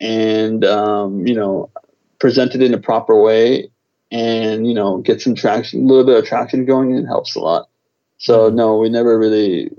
and 0.00 0.64
um, 0.64 1.26
you 1.26 1.34
know 1.34 1.70
present 2.18 2.54
it 2.54 2.62
in 2.62 2.74
a 2.74 2.78
proper 2.78 3.20
way 3.20 3.70
and 4.10 4.66
you 4.66 4.74
know 4.74 4.98
get 4.98 5.20
some 5.20 5.34
traction 5.34 5.84
a 5.84 5.86
little 5.86 6.04
bit 6.04 6.16
of 6.16 6.24
traction 6.24 6.64
going 6.64 6.92
and 6.92 7.04
it 7.04 7.06
helps 7.06 7.34
a 7.34 7.40
lot 7.40 7.68
so 8.16 8.46
mm-hmm. 8.46 8.56
no 8.56 8.78
we 8.78 8.88
never 8.88 9.18
really 9.18 9.70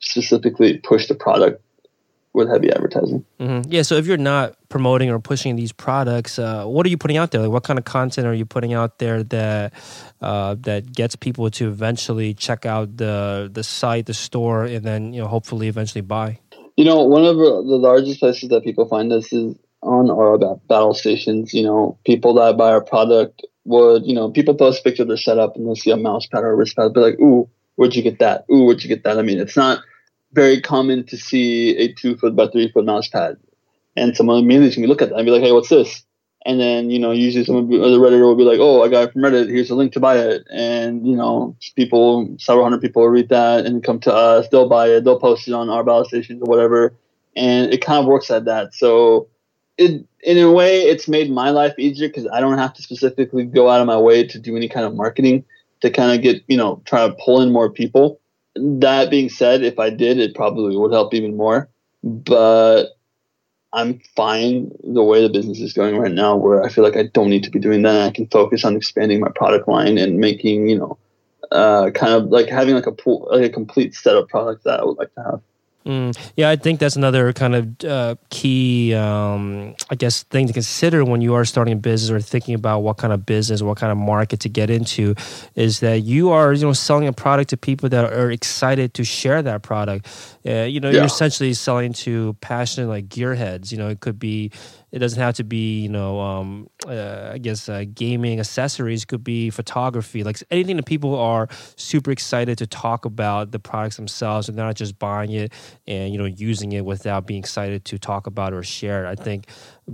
specifically 0.00 0.78
push 0.78 1.06
the 1.08 1.14
product 1.14 1.62
with 2.32 2.48
heavy 2.50 2.70
advertising 2.70 3.24
mm-hmm. 3.40 3.70
yeah 3.70 3.82
so 3.82 3.94
if 3.94 4.06
you're 4.06 4.18
not 4.18 4.56
promoting 4.68 5.08
or 5.08 5.18
pushing 5.18 5.56
these 5.56 5.72
products 5.72 6.38
uh, 6.38 6.64
what 6.66 6.84
are 6.84 6.90
you 6.90 6.98
putting 6.98 7.16
out 7.16 7.30
there 7.30 7.40
like 7.40 7.50
what 7.50 7.64
kind 7.64 7.78
of 7.78 7.84
content 7.84 8.26
are 8.26 8.34
you 8.34 8.44
putting 8.44 8.74
out 8.74 8.98
there 8.98 9.22
that 9.22 9.72
uh, 10.20 10.54
that 10.58 10.92
gets 10.92 11.16
people 11.16 11.50
to 11.50 11.68
eventually 11.68 12.34
check 12.34 12.66
out 12.66 12.96
the 12.96 13.48
the 13.50 13.62
site 13.62 14.04
the 14.06 14.14
store 14.14 14.64
and 14.64 14.84
then 14.84 15.14
you 15.14 15.22
know 15.22 15.28
hopefully 15.28 15.68
eventually 15.68 16.02
buy 16.02 16.38
you 16.76 16.84
know 16.84 17.04
one 17.04 17.24
of 17.24 17.36
the 17.36 17.78
largest 17.78 18.20
places 18.20 18.50
that 18.50 18.62
people 18.64 18.86
find 18.86 19.10
us 19.12 19.32
is 19.32 19.56
on 19.86 20.10
our 20.10 20.56
battle 20.68 20.94
stations, 20.94 21.54
you 21.54 21.62
know, 21.62 21.98
people 22.04 22.34
that 22.34 22.56
buy 22.56 22.70
our 22.70 22.82
product 22.82 23.42
would, 23.64 24.04
you 24.04 24.14
know, 24.14 24.30
people 24.30 24.54
post 24.54 24.80
a 24.80 24.82
picture 24.82 25.02
of 25.02 25.08
their 25.08 25.16
setup 25.16 25.56
and 25.56 25.66
they'll 25.66 25.76
see 25.76 25.90
a 25.90 25.96
mouse 25.96 26.26
pad 26.26 26.44
or 26.44 26.50
a 26.50 26.56
wrist 26.56 26.76
pad, 26.76 26.92
be 26.92 27.00
like, 27.00 27.20
ooh, 27.20 27.48
where'd 27.76 27.94
you 27.94 28.02
get 28.02 28.18
that? 28.18 28.44
Ooh, 28.52 28.64
where'd 28.64 28.82
you 28.82 28.88
get 28.88 29.04
that? 29.04 29.18
I 29.18 29.22
mean, 29.22 29.38
it's 29.38 29.56
not 29.56 29.80
very 30.32 30.60
common 30.60 31.04
to 31.06 31.16
see 31.16 31.76
a 31.76 31.92
two 31.92 32.16
foot 32.16 32.36
by 32.36 32.48
three 32.48 32.70
foot 32.70 32.84
mouse 32.84 33.08
pad. 33.08 33.36
And 33.96 34.14
someone 34.16 34.38
immediately 34.38 34.74
can 34.74 34.86
look 34.86 35.00
at 35.00 35.08
that 35.08 35.16
and 35.16 35.24
be 35.24 35.30
like, 35.30 35.42
hey, 35.42 35.52
what's 35.52 35.70
this? 35.70 36.04
And 36.44 36.60
then, 36.60 36.90
you 36.90 37.00
know, 37.00 37.10
usually 37.10 37.44
someone, 37.44 37.68
the 37.68 37.98
Redditor 37.98 38.20
will 38.20 38.36
be 38.36 38.44
like, 38.44 38.60
oh, 38.60 38.84
I 38.84 38.88
got 38.88 39.08
it 39.08 39.12
from 39.12 39.22
Reddit. 39.22 39.48
Here's 39.48 39.70
a 39.70 39.74
link 39.74 39.92
to 39.94 40.00
buy 40.00 40.18
it. 40.18 40.46
And, 40.52 41.04
you 41.04 41.16
know, 41.16 41.56
people, 41.74 42.36
several 42.38 42.64
hundred 42.64 42.82
people 42.82 43.02
will 43.02 43.08
read 43.08 43.30
that 43.30 43.66
and 43.66 43.82
come 43.82 43.98
to 44.00 44.14
us. 44.14 44.46
They'll 44.48 44.68
buy 44.68 44.88
it. 44.88 45.04
They'll 45.04 45.18
post 45.18 45.48
it 45.48 45.54
on 45.54 45.70
our 45.70 45.82
battle 45.82 46.04
stations 46.04 46.40
or 46.40 46.48
whatever. 46.48 46.94
And 47.34 47.72
it 47.72 47.84
kind 47.84 47.98
of 47.98 48.06
works 48.06 48.30
like 48.30 48.44
that. 48.44 48.74
So, 48.74 49.28
it 49.78 50.06
in 50.22 50.38
a 50.38 50.50
way 50.50 50.82
it's 50.82 51.08
made 51.08 51.30
my 51.30 51.50
life 51.50 51.78
easier 51.78 52.08
because 52.08 52.26
I 52.32 52.40
don't 52.40 52.58
have 52.58 52.74
to 52.74 52.82
specifically 52.82 53.44
go 53.44 53.68
out 53.68 53.80
of 53.80 53.86
my 53.86 53.98
way 53.98 54.26
to 54.26 54.38
do 54.38 54.56
any 54.56 54.68
kind 54.68 54.86
of 54.86 54.94
marketing 54.94 55.44
to 55.80 55.90
kind 55.90 56.12
of 56.12 56.22
get 56.22 56.42
you 56.48 56.56
know 56.56 56.82
try 56.84 57.06
to 57.06 57.14
pull 57.24 57.40
in 57.42 57.52
more 57.52 57.70
people. 57.70 58.20
That 58.54 59.10
being 59.10 59.28
said, 59.28 59.62
if 59.62 59.78
I 59.78 59.90
did, 59.90 60.18
it 60.18 60.34
probably 60.34 60.76
would 60.76 60.92
help 60.92 61.12
even 61.12 61.36
more. 61.36 61.68
But 62.02 62.96
I'm 63.72 64.00
fine 64.14 64.70
the 64.82 65.02
way 65.02 65.20
the 65.20 65.28
business 65.28 65.60
is 65.60 65.74
going 65.74 65.98
right 65.98 66.12
now, 66.12 66.36
where 66.36 66.62
I 66.62 66.70
feel 66.70 66.82
like 66.82 66.96
I 66.96 67.04
don't 67.12 67.28
need 67.28 67.44
to 67.44 67.50
be 67.50 67.58
doing 67.58 67.82
that. 67.82 68.06
I 68.06 68.10
can 68.10 68.26
focus 68.28 68.64
on 68.64 68.76
expanding 68.76 69.20
my 69.20 69.28
product 69.34 69.68
line 69.68 69.98
and 69.98 70.18
making 70.18 70.68
you 70.68 70.78
know, 70.78 70.98
uh, 71.52 71.90
kind 71.90 72.14
of 72.14 72.30
like 72.30 72.48
having 72.48 72.74
like 72.74 72.86
a 72.86 72.92
pool, 72.92 73.28
like 73.30 73.44
a 73.44 73.52
complete 73.52 73.94
set 73.94 74.16
of 74.16 74.28
products 74.28 74.64
that 74.64 74.80
I 74.80 74.84
would 74.84 74.96
like 74.96 75.14
to 75.14 75.22
have. 75.22 75.42
Mm, 75.86 76.18
yeah, 76.34 76.50
I 76.50 76.56
think 76.56 76.80
that's 76.80 76.96
another 76.96 77.32
kind 77.32 77.54
of 77.54 77.84
uh, 77.84 78.16
key, 78.28 78.92
um, 78.92 79.76
I 79.88 79.94
guess, 79.94 80.24
thing 80.24 80.48
to 80.48 80.52
consider 80.52 81.04
when 81.04 81.20
you 81.20 81.34
are 81.34 81.44
starting 81.44 81.74
a 81.74 81.76
business 81.76 82.10
or 82.10 82.20
thinking 82.20 82.56
about 82.56 82.80
what 82.80 82.96
kind 82.96 83.12
of 83.12 83.24
business, 83.24 83.62
what 83.62 83.78
kind 83.78 83.92
of 83.92 83.98
market 83.98 84.40
to 84.40 84.48
get 84.48 84.68
into, 84.68 85.14
is 85.54 85.78
that 85.80 86.00
you 86.00 86.30
are, 86.30 86.52
you 86.52 86.66
know, 86.66 86.72
selling 86.72 87.06
a 87.06 87.12
product 87.12 87.50
to 87.50 87.56
people 87.56 87.88
that 87.90 88.12
are 88.12 88.32
excited 88.32 88.94
to 88.94 89.04
share 89.04 89.42
that 89.42 89.62
product. 89.62 90.08
Uh, 90.44 90.62
you 90.62 90.80
know, 90.80 90.90
yeah. 90.90 90.96
you're 90.96 91.04
essentially 91.04 91.54
selling 91.54 91.92
to 91.92 92.36
passionate 92.40 92.88
like 92.88 93.08
gearheads. 93.08 93.70
You 93.70 93.78
know, 93.78 93.88
it 93.88 94.00
could 94.00 94.18
be 94.18 94.50
it 94.92 95.00
doesn't 95.00 95.20
have 95.20 95.34
to 95.34 95.44
be 95.44 95.80
you 95.82 95.88
know 95.88 96.20
um, 96.20 96.68
uh, 96.86 97.30
i 97.32 97.38
guess 97.38 97.68
uh, 97.68 97.84
gaming 97.94 98.40
accessories 98.40 99.04
could 99.04 99.24
be 99.24 99.50
photography 99.50 100.22
like 100.24 100.42
anything 100.50 100.76
that 100.76 100.86
people 100.86 101.14
are 101.18 101.48
super 101.76 102.10
excited 102.10 102.58
to 102.58 102.66
talk 102.66 103.04
about 103.04 103.52
the 103.52 103.58
products 103.58 103.96
themselves 103.96 104.48
and 104.48 104.56
they're 104.58 104.66
not 104.66 104.76
just 104.76 104.98
buying 104.98 105.30
it 105.32 105.52
and 105.86 106.12
you 106.12 106.18
know 106.18 106.24
using 106.26 106.72
it 106.72 106.84
without 106.84 107.26
being 107.26 107.40
excited 107.40 107.84
to 107.84 107.98
talk 107.98 108.26
about 108.26 108.52
or 108.52 108.62
share 108.62 109.04
it 109.04 109.08
i 109.08 109.14
think 109.14 109.46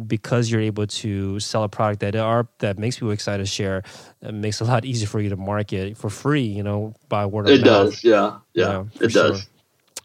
because 0.07 0.51
you're 0.51 0.61
able 0.61 0.87
to 0.87 1.39
sell 1.41 1.65
a 1.65 1.69
product 1.69 2.01
that 2.01 2.17
are 2.17 2.49
that 2.59 2.79
makes 2.79 2.97
people 2.97 3.11
excited 3.11 3.45
to 3.45 3.51
share 3.51 3.83
it 4.23 4.35
makes 4.35 4.61
it 4.61 4.65
a 4.65 4.67
lot 4.69 4.85
easier 4.85 5.09
for 5.09 5.21
you 5.21 5.31
to 5.31 5.37
market 5.37 5.97
for 5.97 6.11
free 6.11 6.43
you 6.43 6.63
know 6.63 6.95
by 7.09 7.27
word 7.27 7.47
of 7.49 7.55
it 7.55 7.61
mouth. 7.61 7.91
does 7.91 8.05
yeah 8.05 8.39
yeah, 8.55 8.67
yeah 8.67 8.85
it 9.01 9.13
sure. 9.13 9.31
does 9.31 9.49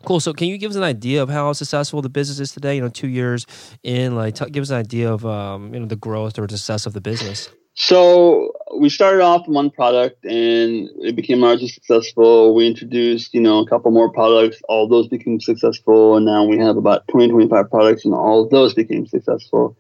Cool. 0.06 0.20
So, 0.20 0.34
can 0.34 0.48
you 0.48 0.58
give 0.58 0.72
us 0.72 0.78
an 0.78 0.84
idea 0.84 1.22
of 1.24 1.30
how 1.30 1.54
successful 1.54 2.02
the 2.02 2.10
business 2.10 2.40
is 2.40 2.52
today? 2.52 2.76
You 2.76 2.82
know, 2.82 2.90
two 2.90 3.08
years 3.08 3.46
in, 3.84 4.16
like, 4.16 4.36
t- 4.36 4.50
give 4.50 4.62
us 4.62 4.70
an 4.70 4.78
idea 4.78 5.12
of 5.12 5.26
um, 5.26 5.74
you 5.74 5.80
know 5.80 5.86
the 5.86 5.96
growth 5.96 6.38
or 6.40 6.48
success 6.48 6.86
of 6.86 6.94
the 6.94 7.02
business. 7.02 7.50
So 7.80 8.54
we 8.76 8.90
started 8.90 9.22
off 9.22 9.48
one 9.48 9.70
product 9.70 10.26
and 10.26 10.90
it 11.00 11.16
became 11.16 11.42
largely 11.42 11.68
successful. 11.68 12.56
We 12.56 12.66
introduced, 12.66 13.36
you 13.36 13.40
know, 13.40 13.60
a 13.60 13.68
couple 13.68 13.92
more 13.92 14.12
products. 14.12 14.60
All 14.68 14.88
those 14.88 15.08
became 15.08 15.40
successful. 15.40 16.18
And 16.18 16.26
now 16.26 16.44
we 16.44 16.58
have 16.58 16.76
about 16.76 17.08
20, 17.10 17.30
25 17.30 17.70
products 17.70 18.04
and 18.04 18.16
all 18.16 18.44
of 18.44 18.50
those 18.50 18.74
became 18.74 19.06
successful. 19.06 19.78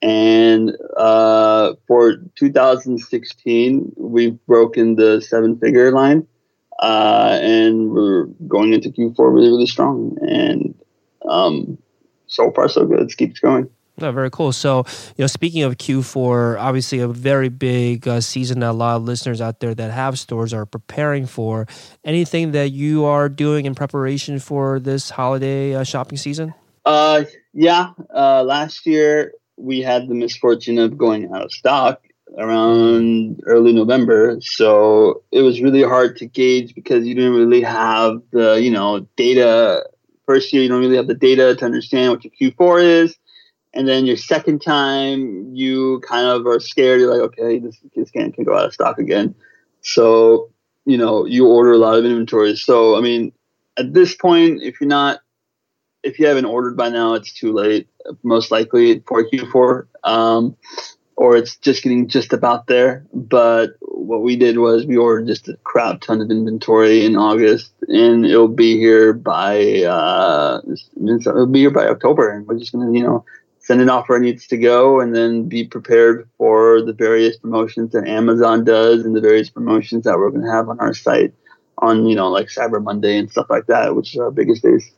And 0.00 0.72
uh, 0.96 1.74
for 1.86 2.16
2016, 2.36 3.92
we've 3.98 4.38
broken 4.46 4.96
the 4.96 5.20
seven 5.20 5.58
figure 5.58 5.92
line 5.92 6.26
uh, 6.80 7.38
and 7.40 7.90
we're 7.90 8.26
going 8.48 8.72
into 8.72 8.90
Q4 8.90 9.18
really, 9.32 9.48
really 9.48 9.66
strong. 9.66 10.16
And 10.20 10.74
um, 11.28 11.78
so 12.26 12.50
far, 12.52 12.68
so 12.68 12.84
good. 12.86 13.00
It 13.00 13.16
keeps 13.16 13.40
going. 13.40 13.70
Oh, 14.00 14.10
very 14.10 14.30
cool. 14.30 14.50
So, 14.52 14.84
you 15.16 15.22
know, 15.22 15.28
speaking 15.28 15.62
of 15.62 15.76
Q4, 15.76 16.58
obviously 16.58 16.98
a 16.98 17.06
very 17.06 17.48
big 17.48 18.08
uh, 18.08 18.20
season 18.20 18.58
that 18.60 18.70
a 18.70 18.72
lot 18.72 18.96
of 18.96 19.04
listeners 19.04 19.40
out 19.40 19.60
there 19.60 19.72
that 19.72 19.92
have 19.92 20.18
stores 20.18 20.52
are 20.52 20.66
preparing 20.66 21.26
for. 21.26 21.68
Anything 22.04 22.52
that 22.52 22.70
you 22.70 23.04
are 23.04 23.28
doing 23.28 23.66
in 23.66 23.74
preparation 23.76 24.40
for 24.40 24.80
this 24.80 25.10
holiday 25.10 25.76
uh, 25.76 25.84
shopping 25.84 26.18
season? 26.18 26.54
Uh, 26.84 27.24
yeah. 27.52 27.90
Uh, 28.12 28.42
last 28.42 28.84
year 28.84 29.32
we 29.56 29.80
had 29.80 30.08
the 30.08 30.14
misfortune 30.14 30.78
of 30.78 30.98
going 30.98 31.32
out 31.32 31.44
of 31.44 31.52
stock, 31.52 32.02
around 32.38 33.40
early 33.46 33.72
November. 33.72 34.38
So 34.40 35.22
it 35.30 35.42
was 35.42 35.60
really 35.60 35.82
hard 35.82 36.16
to 36.18 36.26
gauge 36.26 36.74
because 36.74 37.06
you 37.06 37.14
didn't 37.14 37.34
really 37.34 37.62
have 37.62 38.22
the, 38.32 38.54
you 38.54 38.70
know, 38.70 39.06
data 39.16 39.84
first 40.26 40.52
year 40.52 40.62
you 40.62 40.68
don't 40.68 40.80
really 40.80 40.96
have 40.96 41.06
the 41.06 41.14
data 41.14 41.54
to 41.54 41.64
understand 41.64 42.12
what 42.12 42.24
your 42.24 42.52
Q4 42.52 42.82
is, 42.82 43.16
and 43.72 43.86
then 43.86 44.06
your 44.06 44.16
second 44.16 44.60
time 44.60 45.54
you 45.54 46.00
kind 46.00 46.26
of 46.26 46.46
are 46.46 46.60
scared. 46.60 47.00
You're 47.00 47.12
like, 47.12 47.32
okay, 47.32 47.58
this 47.58 47.78
this 47.94 48.10
can 48.10 48.32
can 48.32 48.44
go 48.44 48.56
out 48.56 48.66
of 48.66 48.74
stock 48.74 48.98
again. 48.98 49.34
So 49.82 50.50
you 50.84 50.96
know 50.96 51.24
you 51.24 51.46
order 51.46 51.72
a 51.72 51.78
lot 51.78 51.98
of 51.98 52.04
inventory. 52.04 52.56
So 52.56 52.96
I 52.96 53.00
mean, 53.00 53.32
at 53.76 53.92
this 53.92 54.14
point, 54.14 54.62
if 54.62 54.80
you're 54.80 54.88
not 54.88 55.20
if 56.02 56.18
you 56.18 56.26
haven't 56.26 56.44
ordered 56.44 56.76
by 56.76 56.90
now, 56.90 57.14
it's 57.14 57.32
too 57.32 57.52
late. 57.52 57.88
Most 58.22 58.50
likely 58.50 59.00
for 59.06 59.24
Q4. 59.24 59.86
Um, 60.04 60.56
or 61.16 61.36
it's 61.36 61.56
just 61.56 61.82
getting 61.82 62.08
just 62.08 62.32
about 62.32 62.66
there. 62.66 63.06
But 63.12 63.74
what 63.80 64.22
we 64.22 64.36
did 64.36 64.58
was 64.58 64.86
we 64.86 64.96
ordered 64.96 65.26
just 65.26 65.48
a 65.48 65.56
crap 65.64 66.00
ton 66.00 66.20
of 66.20 66.30
inventory 66.30 67.04
in 67.04 67.16
August, 67.16 67.72
and 67.88 68.26
it'll 68.26 68.48
be 68.48 68.78
here 68.78 69.12
by 69.12 69.82
uh, 69.82 70.60
it'll 70.96 71.46
be 71.46 71.60
here 71.60 71.70
by 71.70 71.86
October, 71.86 72.30
and 72.30 72.46
we're 72.46 72.58
just 72.58 72.72
gonna 72.72 72.92
you 72.92 73.02
know 73.02 73.24
send 73.58 73.80
it 73.80 73.88
off 73.88 74.08
where 74.08 74.18
it 74.18 74.22
needs 74.22 74.46
to 74.48 74.56
go, 74.56 75.00
and 75.00 75.14
then 75.14 75.48
be 75.48 75.64
prepared 75.64 76.28
for 76.36 76.82
the 76.82 76.92
various 76.92 77.36
promotions 77.36 77.92
that 77.92 78.06
Amazon 78.06 78.64
does 78.64 79.04
and 79.04 79.16
the 79.16 79.20
various 79.20 79.50
promotions 79.50 80.04
that 80.04 80.18
we're 80.18 80.30
gonna 80.30 80.52
have 80.52 80.68
on 80.68 80.80
our 80.80 80.94
site 80.94 81.32
on 81.78 82.06
you 82.06 82.16
know 82.16 82.28
like 82.28 82.48
Cyber 82.48 82.82
Monday 82.82 83.16
and 83.16 83.30
stuff 83.30 83.46
like 83.48 83.66
that, 83.66 83.94
which 83.94 84.16
are 84.16 84.24
our 84.24 84.30
biggest 84.30 84.62
days. 84.62 84.90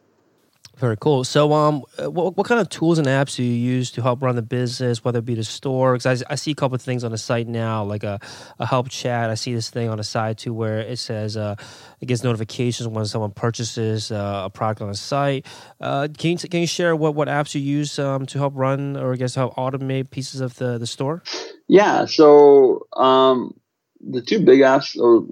Very 0.76 0.96
cool. 0.98 1.24
So, 1.24 1.54
um, 1.54 1.84
what, 1.98 2.36
what 2.36 2.46
kind 2.46 2.60
of 2.60 2.68
tools 2.68 2.98
and 2.98 3.06
apps 3.06 3.36
do 3.36 3.42
you 3.42 3.54
use 3.54 3.90
to 3.92 4.02
help 4.02 4.22
run 4.22 4.36
the 4.36 4.42
business, 4.42 5.02
whether 5.02 5.20
it 5.20 5.24
be 5.24 5.34
the 5.34 5.42
store? 5.42 5.94
Because 5.94 6.22
I, 6.22 6.32
I 6.32 6.34
see 6.34 6.50
a 6.50 6.54
couple 6.54 6.74
of 6.74 6.82
things 6.82 7.02
on 7.02 7.12
the 7.12 7.18
site 7.18 7.48
now, 7.48 7.82
like 7.82 8.04
a, 8.04 8.20
a 8.58 8.66
help 8.66 8.90
chat. 8.90 9.30
I 9.30 9.36
see 9.36 9.54
this 9.54 9.70
thing 9.70 9.88
on 9.88 9.96
the 9.96 10.04
side 10.04 10.36
too 10.36 10.52
where 10.52 10.80
it 10.80 10.98
says 10.98 11.34
uh, 11.38 11.56
it 12.00 12.06
gets 12.06 12.22
notifications 12.22 12.88
when 12.88 13.06
someone 13.06 13.30
purchases 13.30 14.12
uh, 14.12 14.42
a 14.44 14.50
product 14.50 14.82
on 14.82 14.88
the 14.88 14.94
site. 14.94 15.46
Uh, 15.80 16.08
can, 16.18 16.32
you, 16.32 16.36
can 16.36 16.60
you 16.60 16.66
share 16.66 16.94
what, 16.94 17.14
what 17.14 17.28
apps 17.28 17.54
you 17.54 17.62
use 17.62 17.98
um, 17.98 18.26
to 18.26 18.38
help 18.38 18.52
run 18.54 18.98
or 18.98 19.14
I 19.14 19.16
guess 19.16 19.34
help 19.34 19.56
automate 19.56 20.10
pieces 20.10 20.42
of 20.42 20.56
the, 20.56 20.76
the 20.76 20.86
store? 20.86 21.22
Yeah. 21.68 22.04
So, 22.04 22.86
um, 22.94 23.54
the 24.00 24.20
two 24.20 24.40
big 24.40 24.60
apps, 24.60 24.98
or 24.98 25.26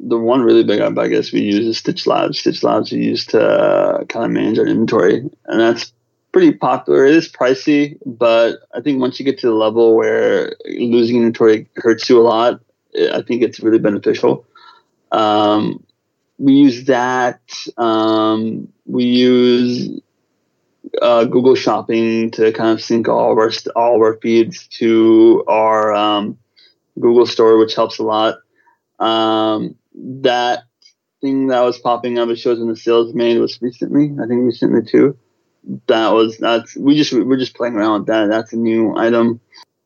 the 0.00 0.18
one 0.18 0.42
really 0.42 0.64
big 0.64 0.80
app 0.80 0.98
I 0.98 1.08
guess 1.08 1.32
we 1.32 1.40
use 1.40 1.66
is 1.66 1.78
Stitch 1.78 2.06
Labs. 2.06 2.38
Stitch 2.38 2.62
Labs 2.62 2.92
we 2.92 2.98
use 2.98 3.26
to 3.26 3.40
uh, 3.40 4.04
kind 4.04 4.24
of 4.24 4.30
manage 4.30 4.58
our 4.58 4.66
inventory, 4.66 5.18
and 5.46 5.60
that's 5.60 5.92
pretty 6.32 6.52
popular. 6.52 7.04
It 7.06 7.14
is 7.14 7.30
pricey, 7.30 7.98
but 8.04 8.60
I 8.74 8.80
think 8.80 9.00
once 9.00 9.18
you 9.18 9.24
get 9.24 9.38
to 9.40 9.48
the 9.48 9.54
level 9.54 9.96
where 9.96 10.54
losing 10.66 11.16
inventory 11.16 11.68
hurts 11.76 12.08
you 12.08 12.20
a 12.20 12.22
lot, 12.22 12.60
I 13.12 13.22
think 13.22 13.42
it's 13.42 13.60
really 13.60 13.78
beneficial. 13.78 14.46
Um, 15.10 15.84
we 16.38 16.52
use 16.52 16.84
that. 16.84 17.40
Um, 17.76 18.68
we 18.86 19.04
use 19.04 20.00
uh, 21.02 21.24
Google 21.24 21.54
Shopping 21.54 22.30
to 22.32 22.52
kind 22.52 22.70
of 22.70 22.82
sync 22.82 23.08
all 23.08 23.32
of 23.32 23.38
our 23.38 23.50
all 23.74 23.96
of 23.96 24.02
our 24.02 24.18
feeds 24.22 24.66
to 24.78 25.44
our 25.48 25.94
um, 25.94 26.38
Google 26.98 27.26
Store, 27.26 27.58
which 27.58 27.74
helps 27.74 27.98
a 27.98 28.04
lot. 28.04 28.38
Um, 28.98 29.76
that 30.22 30.64
thing 31.20 31.48
that 31.48 31.60
was 31.60 31.78
popping 31.78 32.18
up, 32.18 32.28
it 32.28 32.36
shows 32.36 32.60
in 32.60 32.68
the 32.68 32.76
sales 32.76 33.14
made 33.14 33.38
was 33.38 33.60
recently. 33.60 34.14
I 34.22 34.26
think 34.26 34.44
recently 34.44 34.82
too. 34.82 35.18
That 35.86 36.10
was 36.10 36.38
that's 36.38 36.76
we 36.76 36.96
just 36.96 37.12
we're 37.12 37.38
just 37.38 37.56
playing 37.56 37.74
around 37.74 38.00
with 38.00 38.06
that. 38.08 38.28
That's 38.28 38.52
a 38.52 38.56
new 38.56 38.96
item. 38.96 39.40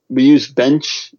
We 0.09 0.25
use 0.25 0.49
Bench 0.49 1.15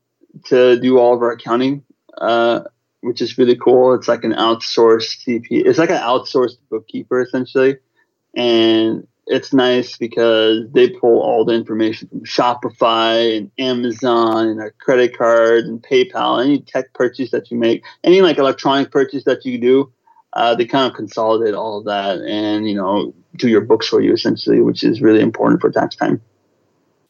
to 0.46 0.80
do 0.80 1.00
all 1.00 1.16
of 1.16 1.22
our 1.22 1.32
accounting, 1.32 1.84
uh, 2.18 2.62
which 3.02 3.22
is 3.22 3.38
really 3.38 3.56
cool. 3.56 3.94
It's 3.96 4.08
like 4.08 4.24
an 4.24 4.34
outsourced 4.34 5.26
CP. 5.26 5.48
It's 5.50 5.80
like 5.80 5.90
an 5.90 5.98
outsourced 5.98 6.58
bookkeeper 6.70 7.22
essentially, 7.22 7.78
and 8.36 9.08
it's 9.26 9.54
nice 9.54 9.98
because 9.98 10.70
they 10.72 10.90
pull 10.90 11.22
all 11.22 11.46
the 11.46 11.54
information 11.54 12.10
from 12.10 12.24
Shopify 12.24 13.38
and 13.38 13.52
Amazon 13.58 14.48
and 14.48 14.60
our 14.60 14.72
credit 14.72 15.18
cards 15.18 15.68
and 15.68 15.82
PayPal, 15.82 16.44
any 16.44 16.60
tech 16.60 16.94
purchase 16.94 17.32
that 17.32 17.50
you 17.50 17.58
make, 17.58 17.84
any 18.04 18.22
like 18.22 18.38
electronic 18.38 18.92
purchase 18.92 19.24
that 19.24 19.46
you 19.46 19.58
do, 19.58 19.92
uh, 20.34 20.56
they 20.56 20.66
kind 20.66 20.90
of 20.90 20.96
consolidate 20.96 21.54
all 21.54 21.80
of 21.80 21.86
that 21.86 22.20
and 22.22 22.68
you 22.68 22.76
know 22.76 23.14
do 23.36 23.48
your 23.48 23.62
books 23.62 23.88
for 23.88 24.02
you 24.02 24.14
essentially, 24.14 24.62
which 24.62 24.84
is 24.84 25.02
really 25.02 25.22
important 25.22 25.62
for 25.62 25.72
tax 25.72 25.96
time. 25.96 26.22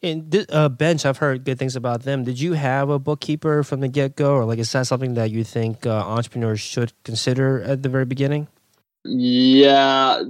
And 0.01 0.45
uh, 0.49 0.67
Bench, 0.67 1.05
I've 1.05 1.17
heard 1.17 1.45
good 1.45 1.57
things 1.57 1.77
about 1.77 2.01
them. 2.03 2.25
Did 2.25 2.37
you 2.39 2.53
have 2.53 2.89
a 2.89 2.99
bookkeeper 2.99 3.63
from 3.63 3.79
the 3.79 3.87
get 3.87 4.17
go, 4.17 4.35
or 4.35 4.43
like 4.43 4.59
is 4.59 4.71
that 4.73 4.85
something 4.85 5.13
that 5.13 5.31
you 5.31 5.45
think 5.45 5.85
uh, 5.85 5.91
entrepreneurs 5.91 6.59
should 6.59 6.91
consider 7.03 7.61
at 7.61 7.83
the 7.83 7.89
very 7.89 8.03
beginning? 8.03 8.49
Yeah, 9.05 10.21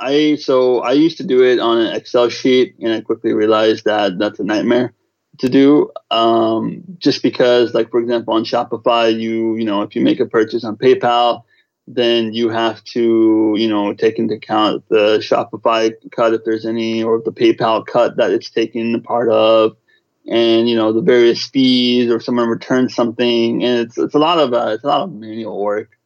I 0.00 0.36
so 0.36 0.80
I 0.80 0.92
used 0.92 1.18
to 1.18 1.24
do 1.24 1.42
it 1.44 1.58
on 1.58 1.78
an 1.78 1.94
Excel 1.94 2.28
sheet, 2.30 2.74
and 2.80 2.92
I 2.92 3.00
quickly 3.02 3.32
realized 3.32 3.84
that 3.84 4.18
that's 4.18 4.40
a 4.40 4.44
nightmare 4.44 4.94
to 5.38 5.48
do. 5.48 5.90
Um, 6.10 6.82
just 6.98 7.22
because, 7.22 7.74
like 7.74 7.90
for 7.90 8.00
example, 8.00 8.34
on 8.34 8.44
Shopify, 8.44 9.12
you 9.12 9.56
you 9.56 9.64
know 9.64 9.82
if 9.82 9.94
you 9.94 10.02
make 10.02 10.18
a 10.18 10.26
purchase 10.26 10.64
on 10.64 10.76
PayPal, 10.76 11.42
then 11.86 12.32
you 12.32 12.48
have 12.48 12.82
to 12.84 13.54
you 13.58 13.68
know 13.68 13.92
take 13.92 14.18
into 14.18 14.34
account 14.34 14.84
the 14.88 15.18
Shopify 15.18 15.92
cut 16.10 16.32
if 16.32 16.44
there's 16.44 16.64
any, 16.64 17.02
or 17.02 17.20
the 17.22 17.32
PayPal 17.32 17.86
cut 17.86 18.16
that 18.16 18.30
it's 18.30 18.50
taken 18.50 19.02
part 19.02 19.28
of, 19.28 19.76
and 20.26 20.68
you 20.68 20.76
know 20.76 20.94
the 20.94 21.02
various 21.02 21.46
fees, 21.46 22.10
or 22.10 22.20
someone 22.20 22.48
returns 22.48 22.94
something, 22.94 23.62
and 23.62 23.80
it's 23.80 23.98
it's 23.98 24.14
a 24.14 24.18
lot 24.18 24.38
of 24.38 24.54
uh, 24.54 24.70
it's 24.74 24.84
a 24.84 24.88
lot 24.88 25.02
of 25.02 25.12
manual 25.12 25.60
work 25.62 25.99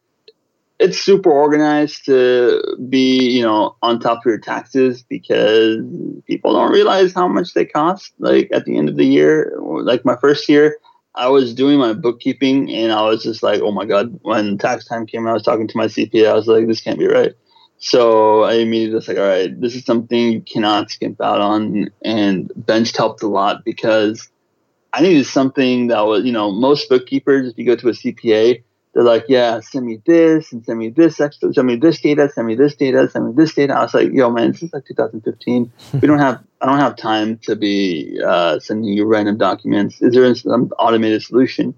it's 0.79 1.01
super 1.01 1.31
organized 1.31 2.05
to 2.07 2.77
be, 2.89 3.31
you 3.31 3.43
know, 3.43 3.77
on 3.83 4.01
top 4.01 4.18
of 4.18 4.27
your 4.27 4.39
taxes 4.39 5.03
because 5.03 5.79
people 6.27 6.53
don't 6.53 6.72
realize 6.72 7.12
how 7.12 7.29
much 7.29 7.55
they 7.55 7.64
cost. 7.64 8.12
Like 8.18 8.49
at 8.53 8.64
the 8.64 8.77
end 8.77 8.89
of 8.89 8.97
the 8.97 9.07
year, 9.07 9.57
like 9.61 10.05
my 10.05 10.16
first 10.16 10.49
year, 10.49 10.79
I 11.14 11.29
was 11.29 11.55
doing 11.55 11.79
my 11.79 11.93
bookkeeping 11.93 12.72
and 12.72 12.93
I 12.93 13.03
was 13.03 13.22
just 13.22 13.43
like, 13.43 13.61
oh 13.62 13.70
my 13.70 13.85
God, 13.85 14.18
when 14.22 14.59
tax 14.59 14.85
time 14.85 15.07
came, 15.07 15.29
I 15.29 15.33
was 15.33 15.45
talking 15.45 15.68
to 15.68 15.77
my 15.77 15.87
CPA. 15.87 16.29
I 16.29 16.35
was 16.35 16.49
like, 16.49 16.66
this 16.66 16.81
can't 16.81 16.99
be 16.99 17.07
right. 17.07 17.35
So 17.79 18.43
I 18.43 18.55
immediately 18.55 18.97
was 18.97 19.07
like, 19.07 19.18
all 19.18 19.29
right, 19.29 19.61
this 19.61 19.77
is 19.77 19.85
something 19.85 20.33
you 20.33 20.41
cannot 20.41 20.91
skimp 20.91 21.20
out 21.20 21.41
on. 21.41 21.89
And 22.03 22.51
Bench 22.57 22.97
helped 22.97 23.22
a 23.22 23.29
lot 23.29 23.64
because 23.64 24.29
I 24.93 25.03
needed 25.03 25.27
something 25.27 25.89
that 25.89 26.01
was, 26.01 26.25
you 26.25 26.33
know, 26.33 26.51
most 26.51 26.89
bookkeepers, 26.89 27.49
if 27.49 27.59
you 27.59 27.64
go 27.64 27.77
to 27.77 27.89
a 27.89 27.93
CPA, 27.93 28.64
they're 28.95 29.03
like, 29.03 29.24
yeah, 29.28 29.59
send 29.61 29.86
me 29.86 30.01
this 30.07 30.53
and 30.53 30.64
send 30.64 30.78
me 30.78 30.88
this 30.88 31.20
extra, 31.20 31.53
send 31.53 31.66
me 31.66 31.74
this 31.74 32.01
data, 32.01 32.30
send 32.32 32.47
me 32.47 32.55
this 32.55 32.76
data, 32.76 33.09
send 33.11 33.26
me 33.26 33.32
this 33.36 33.53
data. 33.53 33.74
I 33.74 33.82
was 33.82 33.92
like, 33.92 34.12
yo, 34.12 34.30
man, 34.30 34.53
this 34.53 34.62
is 34.62 34.72
like 34.72 34.86
2015. 34.86 35.72
we 35.95 36.01
don't 36.01 36.20
have, 36.20 36.42
I 36.61 36.66
don't 36.66 36.78
have 36.78 36.97
time 36.97 37.38
to 37.38 37.57
be 37.57 38.20
uh, 38.24 38.61
sending 38.61 38.92
you 38.92 39.05
random 39.05 39.36
documents. 39.36 40.01
Is 40.01 40.14
there 40.14 40.32
some 40.36 40.70
automated 40.78 41.22
solution? 41.22 41.74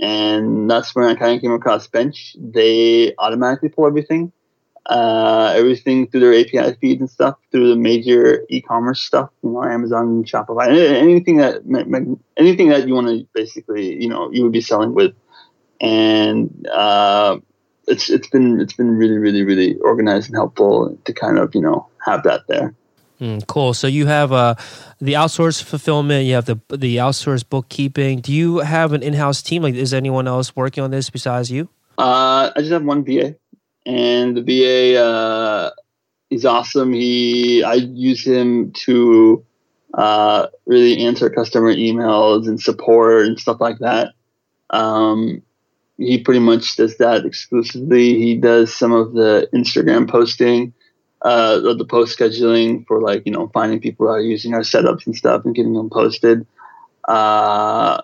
And 0.00 0.68
that's 0.68 0.94
when 0.94 1.04
I 1.06 1.14
kind 1.14 1.36
of 1.36 1.40
came 1.40 1.52
across 1.52 1.86
Bench. 1.86 2.36
They 2.38 3.14
automatically 3.18 3.68
pull 3.68 3.86
everything, 3.86 4.32
uh, 4.86 5.54
everything 5.56 6.08
through 6.08 6.20
their 6.20 6.34
API 6.34 6.76
feeds 6.80 7.00
and 7.00 7.10
stuff, 7.10 7.36
through 7.52 7.68
the 7.68 7.76
major 7.76 8.44
e-commerce 8.48 9.00
stuff, 9.00 9.30
you 9.44 9.50
know, 9.50 9.62
Amazon, 9.62 10.24
Shopify, 10.24 10.68
anything 10.68 11.36
that, 11.36 11.62
anything 12.36 12.68
that 12.70 12.88
you 12.88 12.94
want 12.94 13.06
to 13.06 13.26
basically, 13.32 14.00
you 14.00 14.08
know, 14.08 14.28
you 14.32 14.42
would 14.42 14.52
be 14.52 14.60
selling 14.60 14.92
with 14.92 15.14
and 15.80 16.66
uh, 16.72 17.38
it's 17.86 18.10
it's 18.10 18.28
been 18.28 18.60
it's 18.60 18.74
been 18.74 18.96
really 18.96 19.18
really 19.18 19.42
really 19.42 19.76
organized 19.78 20.28
and 20.28 20.36
helpful 20.36 20.96
to 21.04 21.12
kind 21.12 21.38
of 21.38 21.54
you 21.54 21.60
know 21.60 21.86
have 22.04 22.22
that 22.24 22.46
there. 22.48 22.74
Mm, 23.20 23.44
cool. 23.48 23.74
So 23.74 23.88
you 23.88 24.06
have 24.06 24.32
uh, 24.32 24.54
the 25.00 25.14
outsourced 25.14 25.64
fulfillment. 25.64 26.26
You 26.26 26.34
have 26.34 26.44
the 26.44 26.60
the 26.68 26.96
outsourced 26.96 27.48
bookkeeping. 27.48 28.20
Do 28.20 28.32
you 28.32 28.58
have 28.58 28.92
an 28.92 29.02
in 29.02 29.14
house 29.14 29.42
team? 29.42 29.62
Like, 29.62 29.74
is 29.74 29.92
anyone 29.92 30.28
else 30.28 30.54
working 30.54 30.84
on 30.84 30.90
this 30.90 31.10
besides 31.10 31.50
you? 31.50 31.68
Uh, 31.96 32.50
I 32.54 32.60
just 32.60 32.70
have 32.70 32.84
one 32.84 33.04
VA, 33.04 33.34
and 33.84 34.36
the 34.36 34.42
VA 34.42 35.02
uh, 35.02 35.70
is 36.30 36.44
awesome. 36.44 36.92
He 36.92 37.64
I 37.64 37.74
use 37.74 38.24
him 38.24 38.72
to 38.84 39.44
uh, 39.94 40.46
really 40.66 41.04
answer 41.04 41.28
customer 41.28 41.74
emails 41.74 42.46
and 42.46 42.60
support 42.60 43.26
and 43.26 43.38
stuff 43.38 43.60
like 43.60 43.78
that. 43.78 44.12
Um, 44.70 45.42
he 45.98 46.18
pretty 46.18 46.40
much 46.40 46.76
does 46.76 46.96
that 46.98 47.26
exclusively. 47.26 48.14
He 48.18 48.36
does 48.36 48.72
some 48.74 48.92
of 48.92 49.12
the 49.12 49.48
Instagram 49.52 50.08
posting, 50.08 50.72
uh, 51.22 51.58
the 51.74 51.84
post 51.84 52.16
scheduling 52.16 52.86
for 52.86 53.00
like 53.02 53.24
you 53.26 53.32
know 53.32 53.48
finding 53.52 53.80
people 53.80 54.08
are 54.08 54.20
using 54.20 54.54
our 54.54 54.60
setups 54.60 55.06
and 55.06 55.16
stuff 55.16 55.44
and 55.44 55.54
getting 55.54 55.74
them 55.74 55.90
posted. 55.90 56.46
Uh, 57.06 58.00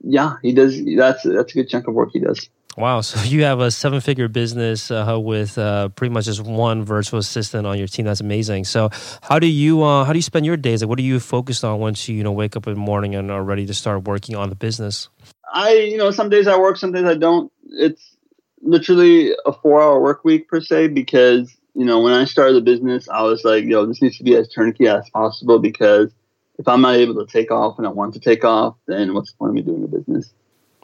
yeah, 0.00 0.36
he 0.42 0.52
does. 0.52 0.80
That's 0.96 1.24
that's 1.24 1.52
a 1.52 1.54
good 1.54 1.68
chunk 1.68 1.88
of 1.88 1.94
work 1.94 2.10
he 2.12 2.20
does. 2.20 2.48
Wow, 2.76 3.02
so 3.02 3.22
you 3.24 3.44
have 3.44 3.60
a 3.60 3.70
seven-figure 3.70 4.28
business 4.28 4.90
uh, 4.90 5.18
with 5.20 5.58
uh, 5.58 5.90
pretty 5.90 6.14
much 6.14 6.24
just 6.24 6.40
one 6.40 6.84
virtual 6.84 7.18
assistant 7.18 7.66
on 7.66 7.76
your 7.76 7.86
team. 7.86 8.06
That's 8.06 8.22
amazing. 8.22 8.64
So, 8.64 8.88
how 9.20 9.38
do 9.38 9.46
you 9.46 9.82
uh, 9.82 10.04
how 10.04 10.12
do 10.12 10.18
you 10.18 10.22
spend 10.22 10.46
your 10.46 10.56
days? 10.56 10.82
Like, 10.82 10.88
what 10.88 10.98
are 10.98 11.02
you 11.02 11.20
focused 11.20 11.64
on 11.64 11.80
once 11.80 12.08
you 12.08 12.16
you 12.16 12.22
know 12.22 12.32
wake 12.32 12.56
up 12.56 12.66
in 12.66 12.74
the 12.74 12.80
morning 12.80 13.14
and 13.14 13.30
are 13.30 13.42
ready 13.42 13.66
to 13.66 13.74
start 13.74 14.04
working 14.04 14.36
on 14.36 14.48
the 14.48 14.54
business? 14.54 15.08
I, 15.52 15.74
you 15.74 15.98
know, 15.98 16.10
some 16.10 16.30
days 16.30 16.46
I 16.46 16.58
work, 16.58 16.76
some 16.76 16.92
days 16.92 17.04
I 17.04 17.14
don't. 17.14 17.52
It's 17.70 18.16
literally 18.60 19.34
a 19.44 19.52
four 19.52 19.82
hour 19.82 20.00
work 20.00 20.24
week 20.24 20.48
per 20.48 20.60
se 20.60 20.88
because 20.88 21.56
you 21.74 21.84
know, 21.84 22.00
when 22.00 22.12
I 22.12 22.24
started 22.24 22.54
the 22.54 22.60
business, 22.60 23.08
I 23.08 23.22
was 23.22 23.44
like, 23.44 23.64
yo, 23.64 23.86
this 23.86 24.02
needs 24.02 24.18
to 24.18 24.24
be 24.24 24.36
as 24.36 24.48
turnkey 24.48 24.88
as 24.88 25.08
possible 25.10 25.58
because 25.58 26.10
if 26.58 26.68
I'm 26.68 26.82
not 26.82 26.96
able 26.96 27.14
to 27.14 27.30
take 27.30 27.50
off 27.50 27.78
and 27.78 27.86
I 27.86 27.90
want 27.90 28.14
to 28.14 28.20
take 28.20 28.44
off, 28.44 28.76
then 28.86 29.14
what's 29.14 29.32
the 29.32 29.38
point 29.38 29.50
of 29.50 29.54
me 29.54 29.62
doing 29.62 29.84
a 29.84 29.88
business? 29.88 30.32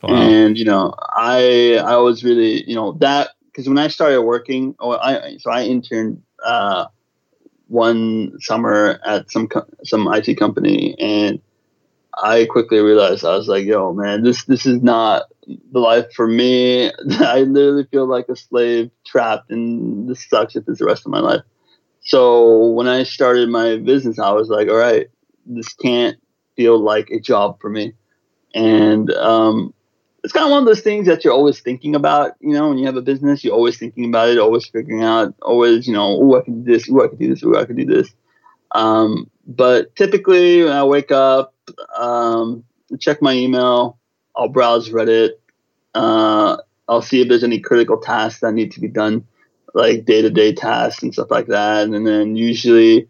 Wow. 0.02 0.16
And 0.16 0.56
you 0.56 0.64
know, 0.64 0.94
I 0.98 1.80
I 1.84 1.96
was 1.96 2.24
really 2.24 2.68
you 2.68 2.74
know 2.74 2.92
that 3.00 3.30
because 3.46 3.68
when 3.68 3.78
I 3.78 3.88
started 3.88 4.22
working, 4.22 4.74
oh, 4.80 4.92
I 4.92 5.36
so 5.38 5.50
I 5.50 5.64
interned 5.64 6.22
uh, 6.44 6.86
one 7.66 8.40
summer 8.40 9.00
at 9.04 9.30
some 9.30 9.48
co- 9.48 9.66
some 9.84 10.08
IT 10.12 10.38
company, 10.38 10.94
and 10.98 11.40
I 12.20 12.46
quickly 12.46 12.80
realized 12.80 13.24
I 13.24 13.36
was 13.36 13.48
like, 13.48 13.64
yo, 13.64 13.92
man, 13.92 14.22
this 14.22 14.44
this 14.44 14.66
is 14.66 14.82
not 14.82 15.24
the 15.46 15.78
life 15.78 16.12
for 16.14 16.26
me. 16.26 16.86
I 17.20 17.40
literally 17.42 17.86
feel 17.90 18.06
like 18.06 18.28
a 18.28 18.36
slave 18.36 18.90
trapped, 19.06 19.50
and 19.50 20.08
this 20.08 20.28
sucks 20.28 20.56
if 20.56 20.64
it's 20.68 20.80
the 20.80 20.86
rest 20.86 21.06
of 21.06 21.12
my 21.12 21.20
life. 21.20 21.42
So 22.00 22.70
when 22.70 22.88
I 22.88 23.02
started 23.02 23.48
my 23.48 23.76
business, 23.76 24.18
I 24.18 24.32
was 24.32 24.48
like, 24.48 24.68
all 24.68 24.76
right, 24.76 25.08
this 25.46 25.72
can't 25.74 26.16
feel 26.56 26.78
like 26.78 27.10
a 27.10 27.20
job 27.20 27.60
for 27.60 27.68
me. 27.68 27.94
And 28.54 29.12
um, 29.12 29.74
it's 30.24 30.32
kind 30.32 30.46
of 30.46 30.50
one 30.50 30.60
of 30.60 30.66
those 30.66 30.80
things 30.80 31.06
that 31.06 31.24
you're 31.24 31.34
always 31.34 31.60
thinking 31.60 31.94
about. 31.94 32.32
You 32.40 32.54
know, 32.54 32.68
when 32.68 32.78
you 32.78 32.86
have 32.86 32.96
a 32.96 33.02
business, 33.02 33.44
you're 33.44 33.54
always 33.54 33.78
thinking 33.78 34.06
about 34.06 34.30
it, 34.30 34.38
always 34.38 34.66
figuring 34.66 35.02
out, 35.02 35.34
always, 35.42 35.86
you 35.86 35.92
know, 35.92 36.18
oh, 36.20 36.38
I 36.38 36.42
can 36.42 36.64
do 36.64 36.72
this, 36.72 36.88
oh, 36.90 37.04
I 37.04 37.08
can 37.08 37.18
do 37.18 37.28
this, 37.28 37.44
oh, 37.44 37.56
I 37.56 37.64
can 37.64 37.76
do 37.76 37.84
this. 37.84 38.12
Um, 38.72 39.30
but 39.46 39.94
typically, 39.96 40.64
when 40.64 40.72
I 40.72 40.84
wake 40.84 41.12
up, 41.12 41.54
um, 41.96 42.64
check 42.98 43.20
my 43.22 43.32
email, 43.32 43.98
I'll 44.36 44.48
browse 44.48 44.90
Reddit, 44.90 45.32
uh, 45.94 46.58
I'll 46.88 47.02
see 47.02 47.20
if 47.20 47.28
there's 47.28 47.44
any 47.44 47.60
critical 47.60 47.98
tasks 47.98 48.40
that 48.40 48.52
need 48.52 48.72
to 48.72 48.80
be 48.80 48.88
done, 48.88 49.26
like 49.74 50.04
day 50.04 50.22
to 50.22 50.30
day 50.30 50.54
tasks 50.54 51.02
and 51.02 51.12
stuff 51.12 51.30
like 51.30 51.46
that. 51.46 51.88
And 51.88 52.06
then 52.06 52.36
usually, 52.36 53.08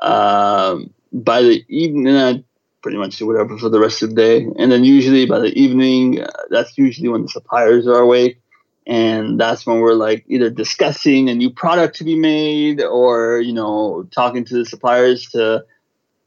um, 0.00 0.92
by 1.12 1.42
the 1.42 1.64
evening, 1.68 2.16
I 2.16 2.44
pretty 2.82 2.98
much 2.98 3.16
do 3.16 3.26
whatever 3.26 3.58
for 3.58 3.68
the 3.68 3.80
rest 3.80 4.02
of 4.02 4.10
the 4.10 4.16
day. 4.16 4.46
And 4.58 4.70
then 4.72 4.84
usually 4.84 5.26
by 5.26 5.40
the 5.40 5.52
evening, 5.58 6.22
uh, 6.22 6.30
that's 6.50 6.78
usually 6.78 7.08
when 7.08 7.22
the 7.22 7.28
suppliers 7.28 7.86
are 7.86 7.98
awake. 7.98 8.40
And 8.86 9.38
that's 9.38 9.66
when 9.66 9.80
we're 9.80 9.92
like 9.92 10.24
either 10.28 10.48
discussing 10.48 11.28
a 11.28 11.34
new 11.34 11.50
product 11.50 11.96
to 11.96 12.04
be 12.04 12.16
made 12.16 12.82
or, 12.82 13.38
you 13.40 13.52
know, 13.52 14.08
talking 14.10 14.46
to 14.46 14.54
the 14.54 14.64
suppliers 14.64 15.26
to 15.32 15.64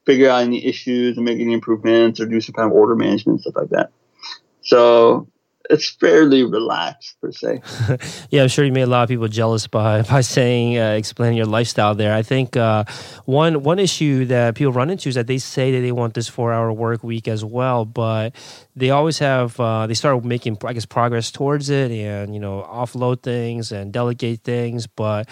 figure 0.06 0.30
out 0.30 0.44
any 0.44 0.66
issues 0.66 1.18
and 1.18 1.26
make 1.26 1.40
any 1.40 1.54
improvements 1.54 2.20
or 2.20 2.26
do 2.26 2.42
some 2.42 2.54
kind 2.54 2.68
of 2.68 2.74
order 2.74 2.96
management, 2.96 3.42
stuff 3.42 3.56
like 3.56 3.70
that. 3.70 3.92
So 4.62 5.28
it's 5.70 5.90
fairly 5.90 6.44
relaxed 6.44 7.20
per 7.22 7.32
se. 7.32 7.62
yeah, 8.30 8.44
I'm 8.44 8.50
sure 8.50 8.66
you 8.66 8.72
made 8.72 8.82
a 8.82 8.88
lot 8.88 9.04
of 9.04 9.10
people 9.10 9.28
jealous 9.28 9.68
by 9.68 10.02
by 10.10 10.22
saying 10.22 10.78
uh, 10.78 10.92
explaining 10.92 11.38
your 11.38 11.46
lifestyle 11.46 11.96
there. 11.96 12.14
I 12.14 12.22
think 12.24 12.58
uh, 12.58 12.86
one 13.26 13.64
one 13.64 13.80
issue 13.80 14.26
that 14.26 14.56
people 14.56 14.74
run 14.74 14.90
into 14.90 15.10
is 15.10 15.16
that 15.16 15.28
they 15.28 15.38
say 15.38 15.72
that 15.72 15.82
they 15.82 15.92
want 15.92 16.14
this 16.14 16.28
four 16.28 16.52
hour 16.52 16.72
work 16.72 17.04
week 17.04 17.28
as 17.28 17.46
well, 17.46 17.86
but 17.86 18.36
they 18.76 18.90
always 18.90 19.20
have 19.20 19.60
uh, 19.60 19.88
they 19.88 19.94
start 19.94 20.24
making 20.26 20.58
I 20.64 20.74
guess 20.74 20.86
progress 20.86 21.32
towards 21.32 21.70
it 21.70 21.92
and 21.92 22.34
you 22.34 22.40
know 22.40 22.68
offload 22.70 23.24
things 23.24 23.72
and 23.72 23.94
delegate 23.94 24.42
things, 24.44 24.88
but 24.88 25.28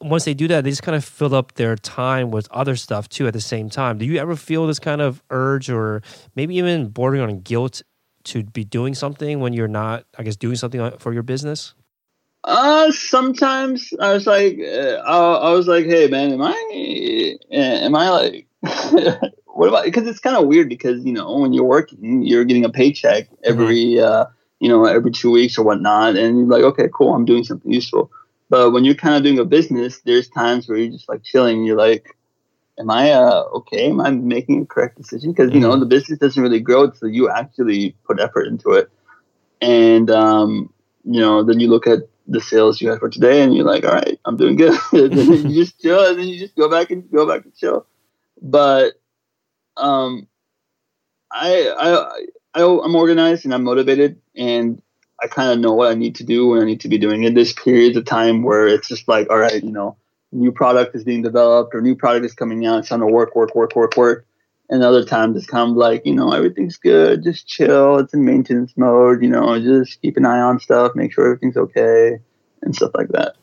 once 0.00 0.24
they 0.24 0.34
do 0.34 0.48
that, 0.48 0.64
they 0.64 0.70
just 0.70 0.82
kind 0.82 0.96
of 0.96 1.04
fill 1.04 1.34
up 1.34 1.54
their 1.54 1.76
time 1.76 2.30
with 2.30 2.48
other 2.50 2.76
stuff 2.76 3.08
too 3.08 3.26
at 3.26 3.32
the 3.32 3.40
same 3.40 3.70
time. 3.70 3.98
Do 3.98 4.04
you 4.04 4.18
ever 4.18 4.36
feel 4.36 4.66
this 4.66 4.78
kind 4.78 5.00
of 5.00 5.22
urge 5.30 5.70
or 5.70 6.02
maybe 6.34 6.56
even 6.56 6.88
bordering 6.88 7.22
on 7.22 7.40
guilt 7.40 7.82
to 8.26 8.42
be 8.42 8.64
doing 8.64 8.94
something 8.94 9.40
when 9.40 9.52
you're 9.52 9.68
not, 9.68 10.04
I 10.18 10.22
guess, 10.22 10.36
doing 10.36 10.56
something 10.56 10.98
for 10.98 11.12
your 11.12 11.22
business? 11.22 11.74
Uh, 12.44 12.92
sometimes 12.92 13.92
I 14.00 14.12
was 14.12 14.26
like, 14.26 14.58
uh, 14.60 15.02
I, 15.04 15.48
I, 15.48 15.52
was 15.52 15.66
like, 15.66 15.86
hey 15.86 16.06
man, 16.06 16.32
am 16.32 16.42
I, 16.42 17.36
am 17.50 17.94
I 17.96 18.10
like, 18.10 18.46
what 19.46 19.68
about? 19.68 19.84
Because 19.84 20.06
it's 20.06 20.20
kind 20.20 20.36
of 20.36 20.46
weird 20.46 20.68
because 20.68 21.04
you 21.04 21.12
know 21.12 21.38
when 21.38 21.52
you're 21.52 21.64
working, 21.64 22.22
you're 22.22 22.44
getting 22.44 22.64
a 22.64 22.70
paycheck 22.70 23.28
every, 23.42 23.94
mm-hmm. 23.96 24.04
uh, 24.04 24.26
you 24.60 24.68
know, 24.68 24.84
every 24.84 25.10
two 25.10 25.32
weeks 25.32 25.58
or 25.58 25.64
whatnot, 25.64 26.16
and 26.16 26.38
you're 26.38 26.46
like, 26.46 26.62
okay, 26.62 26.88
cool, 26.94 27.14
I'm 27.14 27.24
doing 27.24 27.42
something 27.42 27.72
useful. 27.72 28.12
But 28.48 28.70
when 28.70 28.84
you're 28.84 28.94
kind 28.94 29.16
of 29.16 29.24
doing 29.24 29.38
a 29.40 29.44
business, 29.44 30.00
there's 30.04 30.28
times 30.28 30.68
where 30.68 30.78
you're 30.78 30.92
just 30.92 31.08
like 31.08 31.24
chilling. 31.24 31.64
You're 31.64 31.76
like, 31.76 32.15
am 32.78 32.90
I 32.90 33.12
uh, 33.12 33.44
okay? 33.54 33.90
Am 33.90 34.00
I 34.00 34.10
making 34.10 34.62
a 34.62 34.66
correct 34.66 34.96
decision? 34.96 35.32
Because 35.32 35.52
you 35.52 35.60
know 35.60 35.70
mm-hmm. 35.70 35.80
the 35.80 35.86
business 35.86 36.18
doesn't 36.18 36.42
really 36.42 36.60
grow 36.60 36.84
until 36.84 37.08
you 37.08 37.30
actually 37.30 37.96
put 38.04 38.20
effort 38.20 38.46
into 38.46 38.70
it, 38.70 38.90
and 39.60 40.10
um, 40.10 40.72
you 41.04 41.20
know 41.20 41.42
then 41.42 41.60
you 41.60 41.68
look 41.68 41.86
at 41.86 42.00
the 42.28 42.40
sales 42.40 42.80
you 42.80 42.90
had 42.90 42.98
for 42.98 43.08
today, 43.08 43.42
and 43.42 43.54
you're 43.54 43.64
like, 43.64 43.84
all 43.84 43.92
right, 43.92 44.18
I'm 44.24 44.36
doing 44.36 44.56
good. 44.56 44.78
and 44.92 45.12
then 45.12 45.50
you 45.50 45.64
just 45.64 45.80
chill, 45.80 46.06
and 46.08 46.18
then 46.18 46.28
you 46.28 46.38
just 46.38 46.56
go 46.56 46.70
back 46.70 46.90
and 46.90 47.10
go 47.10 47.26
back 47.26 47.44
and 47.44 47.54
chill. 47.54 47.86
But 48.40 48.94
um, 49.76 50.26
I 51.30 51.68
I, 51.68 52.62
I 52.62 52.62
I'm 52.62 52.94
organized 52.94 53.44
and 53.44 53.54
I'm 53.54 53.64
motivated, 53.64 54.20
and 54.36 54.82
I 55.22 55.28
kind 55.28 55.52
of 55.52 55.60
know 55.60 55.72
what 55.72 55.90
I 55.90 55.94
need 55.94 56.16
to 56.16 56.24
do 56.24 56.48
when 56.48 56.60
I 56.60 56.66
need 56.66 56.80
to 56.82 56.88
be 56.88 56.98
doing 56.98 57.24
it. 57.24 57.34
This 57.34 57.52
periods 57.52 57.96
of 57.96 58.04
time 58.04 58.42
where 58.42 58.66
it's 58.66 58.88
just 58.88 59.08
like, 59.08 59.30
all 59.30 59.38
right, 59.38 59.62
you 59.62 59.72
know 59.72 59.96
new 60.36 60.52
product 60.52 60.94
is 60.94 61.04
being 61.04 61.22
developed 61.22 61.74
or 61.74 61.80
new 61.80 61.96
product 61.96 62.24
is 62.24 62.34
coming 62.34 62.66
out. 62.66 62.80
It's 62.80 62.88
time 62.88 63.00
to 63.00 63.06
work, 63.06 63.34
work, 63.34 63.54
work, 63.54 63.74
work, 63.74 63.96
work. 63.96 64.26
And 64.68 64.82
other 64.82 65.04
times 65.04 65.36
it's 65.36 65.46
kind 65.46 65.70
of 65.70 65.76
like, 65.76 66.04
you 66.04 66.14
know, 66.14 66.32
everything's 66.32 66.76
good, 66.76 67.22
just 67.22 67.46
chill. 67.46 67.98
It's 67.98 68.12
in 68.12 68.24
maintenance 68.24 68.74
mode, 68.76 69.22
you 69.22 69.28
know, 69.28 69.58
just 69.60 70.02
keep 70.02 70.16
an 70.16 70.26
eye 70.26 70.40
on 70.40 70.58
stuff, 70.58 70.92
make 70.94 71.12
sure 71.12 71.26
everything's 71.26 71.56
okay 71.56 72.18
and 72.62 72.74
stuff 72.74 72.90
like 72.94 73.08
that. 73.08 73.36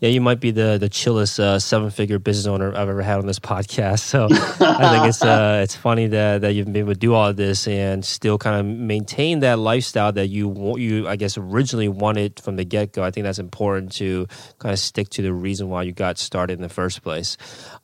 Yeah, 0.00 0.08
you 0.08 0.20
might 0.20 0.40
be 0.40 0.50
the 0.50 0.76
the 0.78 0.88
chillest 0.88 1.40
uh, 1.40 1.58
seven 1.58 1.90
figure 1.90 2.18
business 2.18 2.46
owner 2.46 2.74
I've 2.74 2.88
ever 2.88 3.00
had 3.00 3.18
on 3.18 3.26
this 3.26 3.38
podcast. 3.38 4.00
So 4.00 4.24
I 4.30 4.90
think 4.90 5.06
it's 5.06 5.22
uh, 5.22 5.60
it's 5.64 5.74
funny 5.74 6.08
that, 6.08 6.42
that 6.42 6.52
you've 6.52 6.66
been 6.66 6.76
able 6.76 6.92
to 6.92 6.98
do 6.98 7.14
all 7.14 7.28
of 7.28 7.36
this 7.36 7.66
and 7.66 8.04
still 8.04 8.36
kind 8.36 8.60
of 8.60 8.66
maintain 8.66 9.40
that 9.40 9.58
lifestyle 9.58 10.12
that 10.12 10.26
you 10.26 10.76
you 10.76 11.08
I 11.08 11.16
guess 11.16 11.38
originally 11.38 11.88
wanted 11.88 12.40
from 12.40 12.56
the 12.56 12.64
get 12.64 12.92
go. 12.92 13.02
I 13.02 13.10
think 13.10 13.24
that's 13.24 13.38
important 13.38 13.92
to 13.92 14.26
kind 14.58 14.72
of 14.72 14.78
stick 14.78 15.08
to 15.10 15.22
the 15.22 15.32
reason 15.32 15.68
why 15.70 15.84
you 15.84 15.92
got 15.92 16.18
started 16.18 16.54
in 16.54 16.62
the 16.62 16.68
first 16.68 17.02
place. 17.02 17.36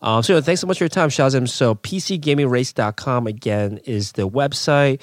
Um, 0.03 0.23
so 0.23 0.41
thanks 0.41 0.61
so 0.61 0.67
much 0.67 0.79
for 0.79 0.85
your 0.85 0.91
time, 0.91 1.09
Shazim. 1.09 1.49
So 1.49 1.75
PCGamingRace.com 1.75 3.27
again 3.27 3.79
is 3.85 4.13
the 4.13 4.29
website. 4.29 5.01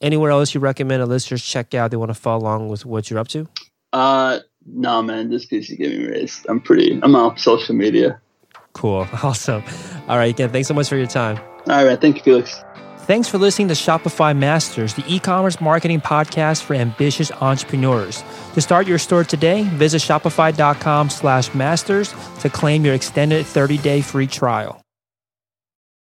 Anywhere 0.00 0.30
else 0.30 0.54
you 0.54 0.60
recommend 0.60 1.02
a 1.02 1.06
listeners 1.06 1.42
check 1.42 1.74
out? 1.74 1.90
They 1.90 1.96
want 1.96 2.10
to 2.10 2.14
follow 2.14 2.42
along 2.42 2.68
with 2.68 2.84
what 2.84 3.10
you're 3.10 3.18
up 3.18 3.28
to. 3.28 3.48
Uh, 3.92 4.40
no, 4.66 5.02
man, 5.02 5.30
this 5.30 5.46
PC 5.46 5.78
Gaming 5.78 6.06
Race. 6.06 6.44
I'm 6.48 6.60
pretty. 6.60 6.98
I'm 7.02 7.14
on 7.14 7.38
social 7.38 7.74
media. 7.74 8.20
Cool, 8.72 9.06
awesome. 9.22 9.62
All 10.08 10.18
right, 10.18 10.30
again, 10.34 10.50
thanks 10.50 10.68
so 10.68 10.74
much 10.74 10.88
for 10.88 10.96
your 10.96 11.06
time. 11.06 11.38
All 11.68 11.84
right, 11.84 12.00
thank 12.00 12.16
you, 12.16 12.22
Felix. 12.22 12.62
Thanks 13.06 13.28
for 13.28 13.38
listening 13.38 13.68
to 13.68 13.74
Shopify 13.74 14.36
Masters, 14.36 14.94
the 14.94 15.04
e-commerce 15.06 15.60
marketing 15.60 16.00
podcast 16.00 16.62
for 16.62 16.74
ambitious 16.74 17.30
entrepreneurs. 17.30 18.24
To 18.54 18.60
start 18.60 18.88
your 18.88 18.98
store 18.98 19.22
today, 19.22 19.62
visit 19.62 20.02
shopify.com 20.02 21.10
slash 21.10 21.54
masters 21.54 22.12
to 22.40 22.50
claim 22.50 22.84
your 22.84 22.94
extended 22.94 23.46
30-day 23.46 24.00
free 24.00 24.26
trial. 24.26 24.82